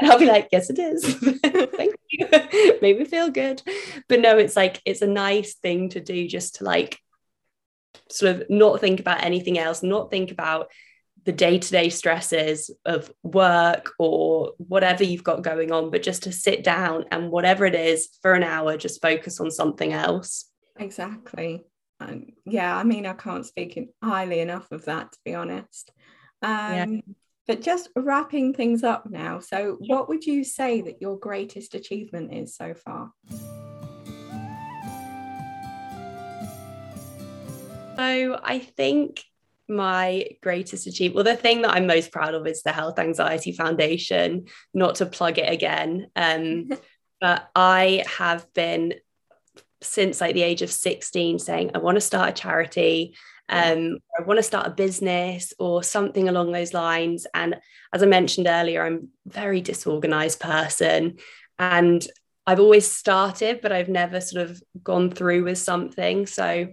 and 0.00 0.10
I'll 0.10 0.18
be 0.18 0.26
like 0.26 0.48
yes 0.52 0.70
it 0.70 0.78
is 0.78 1.02
thank 1.76 1.94
you 2.10 2.26
made 2.82 2.98
me 2.98 3.04
feel 3.04 3.30
good 3.30 3.62
but 4.08 4.20
no 4.20 4.38
it's 4.38 4.56
like 4.56 4.80
it's 4.84 5.02
a 5.02 5.06
nice 5.06 5.54
thing 5.54 5.88
to 5.90 6.00
do 6.00 6.28
just 6.28 6.56
to 6.56 6.64
like 6.64 6.98
sort 8.12 8.36
of 8.36 8.50
not 8.50 8.80
think 8.80 9.00
about 9.00 9.24
anything 9.24 9.58
else, 9.58 9.82
not 9.82 10.10
think 10.10 10.30
about 10.30 10.70
the 11.24 11.32
day 11.32 11.58
to 11.58 11.70
day 11.70 11.88
stresses 11.88 12.70
of 12.84 13.12
work 13.22 13.92
or 13.98 14.52
whatever 14.58 15.04
you've 15.04 15.24
got 15.24 15.42
going 15.42 15.70
on, 15.70 15.90
but 15.90 16.02
just 16.02 16.24
to 16.24 16.32
sit 16.32 16.64
down 16.64 17.04
and 17.12 17.30
whatever 17.30 17.64
it 17.64 17.74
is 17.74 18.08
for 18.22 18.34
an 18.34 18.42
hour, 18.42 18.76
just 18.76 19.00
focus 19.00 19.40
on 19.40 19.50
something 19.50 19.92
else. 19.92 20.46
Exactly. 20.78 21.64
Um, 22.00 22.26
yeah, 22.44 22.76
I 22.76 22.82
mean, 22.82 23.06
I 23.06 23.12
can't 23.12 23.46
speak 23.46 23.78
highly 24.02 24.40
enough 24.40 24.72
of 24.72 24.86
that, 24.86 25.12
to 25.12 25.18
be 25.24 25.34
honest. 25.34 25.92
Um, 26.42 26.94
yeah. 26.94 27.00
But 27.46 27.60
just 27.60 27.88
wrapping 27.96 28.54
things 28.54 28.84
up 28.84 29.10
now. 29.10 29.40
So, 29.40 29.76
what 29.86 30.08
would 30.08 30.24
you 30.24 30.44
say 30.44 30.80
that 30.82 31.02
your 31.02 31.18
greatest 31.18 31.74
achievement 31.74 32.32
is 32.32 32.54
so 32.54 32.74
far? 32.74 33.12
So 37.96 38.40
I 38.42 38.58
think 38.58 39.22
my 39.68 40.26
greatest 40.42 40.86
achievement, 40.86 41.14
well, 41.24 41.36
the 41.36 41.40
thing 41.40 41.62
that 41.62 41.74
I'm 41.74 41.86
most 41.86 42.10
proud 42.10 42.34
of 42.34 42.46
is 42.46 42.62
the 42.62 42.72
Health 42.72 42.98
Anxiety 42.98 43.52
Foundation, 43.52 44.46
not 44.74 44.96
to 44.96 45.06
plug 45.06 45.38
it 45.38 45.52
again. 45.52 46.08
Um, 46.16 46.70
but 47.20 47.48
I 47.54 48.04
have 48.18 48.52
been 48.54 48.94
since 49.82 50.20
like 50.20 50.34
the 50.34 50.42
age 50.42 50.62
of 50.62 50.70
16 50.70 51.38
saying 51.38 51.70
I 51.74 51.78
want 51.78 51.96
to 51.96 52.00
start 52.00 52.30
a 52.30 52.32
charity 52.32 53.14
um, 53.48 53.98
I 54.18 54.22
want 54.22 54.38
to 54.38 54.42
start 54.42 54.66
a 54.66 54.70
business 54.70 55.52
or 55.58 55.82
something 55.82 56.28
along 56.28 56.52
those 56.52 56.72
lines. 56.72 57.26
And 57.34 57.56
as 57.92 58.02
I 58.02 58.06
mentioned 58.06 58.46
earlier, 58.46 58.84
I'm 58.84 59.08
a 59.28 59.32
very 59.32 59.60
disorganized 59.60 60.40
person. 60.40 61.18
And 61.58 62.06
I've 62.46 62.60
always 62.60 62.90
started, 62.90 63.60
but 63.60 63.72
I've 63.72 63.88
never 63.88 64.20
sort 64.20 64.48
of 64.48 64.62
gone 64.82 65.10
through 65.10 65.44
with 65.44 65.58
something. 65.58 66.26
So 66.26 66.68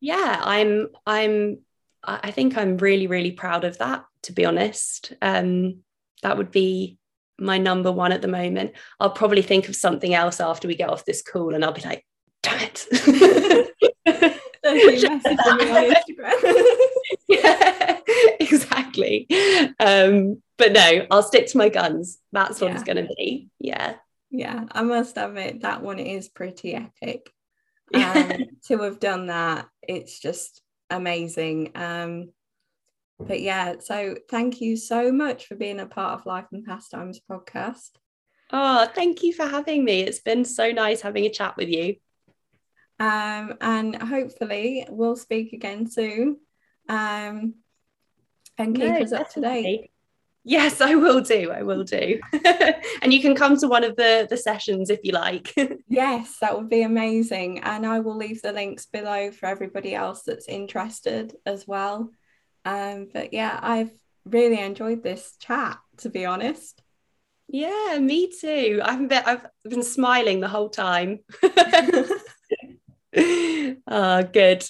yeah, 0.00 0.40
I'm 0.42 0.88
I'm 1.06 1.58
I 2.02 2.30
think 2.30 2.56
I'm 2.56 2.78
really, 2.78 3.06
really 3.06 3.32
proud 3.32 3.64
of 3.64 3.78
that, 3.78 4.04
to 4.22 4.32
be 4.32 4.44
honest. 4.44 5.12
Um, 5.20 5.80
that 6.22 6.38
would 6.38 6.50
be 6.50 6.98
my 7.38 7.58
number 7.58 7.92
one 7.92 8.12
at 8.12 8.22
the 8.22 8.28
moment. 8.28 8.72
I'll 8.98 9.10
probably 9.10 9.42
think 9.42 9.68
of 9.68 9.76
something 9.76 10.14
else 10.14 10.40
after 10.40 10.68
we 10.68 10.76
get 10.76 10.90
off 10.90 11.04
this 11.04 11.22
call 11.22 11.54
and 11.54 11.64
I'll 11.64 11.72
be 11.72 11.82
like, 11.82 12.06
damn 12.42 12.60
it. 12.60 14.39
yeah, 17.28 17.98
exactly. 18.40 19.26
Um, 19.78 20.42
but 20.56 20.72
no, 20.72 21.06
I'll 21.10 21.22
stick 21.22 21.46
to 21.48 21.58
my 21.58 21.68
guns. 21.68 22.18
That's 22.32 22.60
what 22.60 22.68
yeah. 22.68 22.74
it's 22.74 22.84
going 22.84 22.96
to 22.96 23.08
be. 23.16 23.48
Yeah. 23.58 23.94
Yeah, 24.30 24.66
I 24.70 24.82
must 24.82 25.16
admit 25.16 25.62
that 25.62 25.82
one 25.82 25.98
is 25.98 26.28
pretty 26.28 26.74
epic. 26.74 27.30
Um, 27.92 28.44
to 28.68 28.82
have 28.82 29.00
done 29.00 29.26
that, 29.26 29.66
it's 29.82 30.20
just 30.20 30.62
amazing. 30.90 31.72
Um, 31.74 32.30
but 33.18 33.40
yeah, 33.40 33.80
so 33.80 34.14
thank 34.30 34.60
you 34.60 34.76
so 34.76 35.10
much 35.10 35.46
for 35.46 35.56
being 35.56 35.80
a 35.80 35.86
part 35.86 36.20
of 36.20 36.24
Life 36.24 36.44
and 36.52 36.64
Pastimes 36.64 37.18
podcast. 37.28 37.90
Oh, 38.52 38.88
thank 38.94 39.24
you 39.24 39.32
for 39.32 39.44
having 39.44 39.84
me. 39.84 40.02
It's 40.02 40.20
been 40.20 40.44
so 40.44 40.70
nice 40.70 41.00
having 41.00 41.26
a 41.26 41.30
chat 41.30 41.56
with 41.56 41.68
you. 41.68 41.96
Um, 43.00 43.54
and 43.62 43.96
hopefully 43.96 44.86
we'll 44.88 45.16
speak 45.16 45.54
again 45.54 45.90
soon. 45.90 46.36
Um, 46.88 47.54
and 48.58 48.76
keep 48.76 48.84
no, 48.84 49.00
us 49.00 49.12
up 49.12 49.30
to 49.30 49.40
date. 49.40 49.90
Yes, 50.44 50.80
I 50.80 50.94
will 50.94 51.20
do. 51.20 51.50
I 51.50 51.62
will 51.62 51.82
do. 51.82 52.20
and 53.02 53.12
you 53.12 53.20
can 53.20 53.34
come 53.34 53.56
to 53.58 53.68
one 53.68 53.84
of 53.84 53.96
the 53.96 54.26
the 54.28 54.36
sessions 54.36 54.90
if 54.90 55.00
you 55.02 55.12
like. 55.12 55.54
yes, 55.88 56.38
that 56.40 56.56
would 56.56 56.68
be 56.68 56.82
amazing. 56.82 57.60
And 57.60 57.86
I 57.86 58.00
will 58.00 58.16
leave 58.16 58.42
the 58.42 58.52
links 58.52 58.86
below 58.86 59.30
for 59.30 59.46
everybody 59.46 59.94
else 59.94 60.22
that's 60.22 60.48
interested 60.48 61.34
as 61.46 61.66
well. 61.66 62.10
Um, 62.64 63.08
but 63.12 63.32
yeah, 63.32 63.58
I've 63.62 63.92
really 64.24 64.60
enjoyed 64.60 65.02
this 65.02 65.36
chat, 65.38 65.78
to 65.98 66.10
be 66.10 66.26
honest. 66.26 66.82
Yeah, 67.48 67.98
me 67.98 68.30
too. 68.30 68.80
I've 68.82 69.08
been 69.08 69.22
I've 69.26 69.46
been 69.64 69.82
smiling 69.82 70.40
the 70.40 70.48
whole 70.48 70.68
time 70.68 71.20
oh, 73.86 74.22
good. 74.32 74.64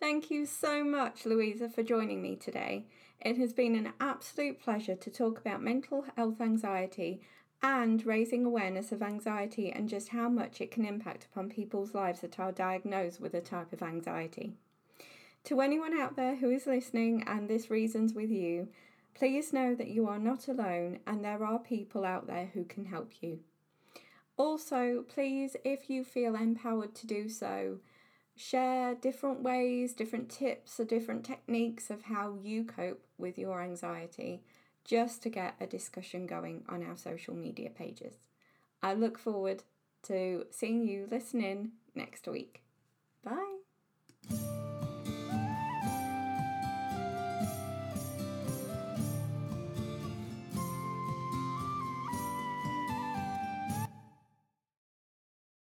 Thank 0.00 0.30
you 0.30 0.44
so 0.44 0.84
much, 0.84 1.24
Louisa, 1.24 1.68
for 1.68 1.82
joining 1.82 2.20
me 2.20 2.36
today. 2.36 2.86
It 3.20 3.38
has 3.38 3.54
been 3.54 3.74
an 3.74 3.92
absolute 4.00 4.60
pleasure 4.60 4.96
to 4.96 5.10
talk 5.10 5.38
about 5.38 5.62
mental 5.62 6.04
health 6.16 6.40
anxiety 6.40 7.22
and 7.62 8.04
raising 8.04 8.44
awareness 8.44 8.92
of 8.92 9.02
anxiety 9.02 9.72
and 9.72 9.88
just 9.88 10.10
how 10.10 10.28
much 10.28 10.60
it 10.60 10.70
can 10.70 10.84
impact 10.84 11.24
upon 11.24 11.48
people's 11.48 11.94
lives 11.94 12.20
that 12.20 12.38
are 12.38 12.52
diagnosed 12.52 13.20
with 13.20 13.32
a 13.32 13.40
type 13.40 13.72
of 13.72 13.82
anxiety. 13.82 14.52
To 15.44 15.62
anyone 15.62 15.98
out 15.98 16.16
there 16.16 16.36
who 16.36 16.50
is 16.50 16.66
listening 16.66 17.24
and 17.26 17.48
this 17.48 17.70
reasons 17.70 18.12
with 18.12 18.30
you, 18.30 18.68
please 19.14 19.52
know 19.52 19.74
that 19.74 19.88
you 19.88 20.06
are 20.06 20.18
not 20.18 20.48
alone 20.48 20.98
and 21.06 21.24
there 21.24 21.44
are 21.44 21.58
people 21.58 22.04
out 22.04 22.26
there 22.26 22.50
who 22.52 22.64
can 22.64 22.84
help 22.84 23.10
you. 23.22 23.40
Also, 24.36 25.04
please, 25.08 25.56
if 25.64 25.88
you 25.88 26.04
feel 26.04 26.34
empowered 26.34 26.94
to 26.96 27.06
do 27.06 27.28
so, 27.28 27.78
share 28.36 28.94
different 28.94 29.42
ways, 29.42 29.92
different 29.92 30.28
tips, 30.28 30.80
or 30.80 30.84
different 30.84 31.24
techniques 31.24 31.88
of 31.90 32.02
how 32.02 32.34
you 32.42 32.64
cope 32.64 33.04
with 33.16 33.38
your 33.38 33.62
anxiety 33.62 34.42
just 34.84 35.22
to 35.22 35.28
get 35.28 35.54
a 35.60 35.66
discussion 35.66 36.26
going 36.26 36.64
on 36.68 36.82
our 36.82 36.96
social 36.96 37.34
media 37.34 37.70
pages. 37.70 38.14
I 38.82 38.94
look 38.94 39.18
forward 39.18 39.62
to 40.04 40.46
seeing 40.50 40.86
you 40.86 41.08
listening 41.10 41.72
next 41.94 42.26
week. 42.26 42.62
Bye. 43.22 44.63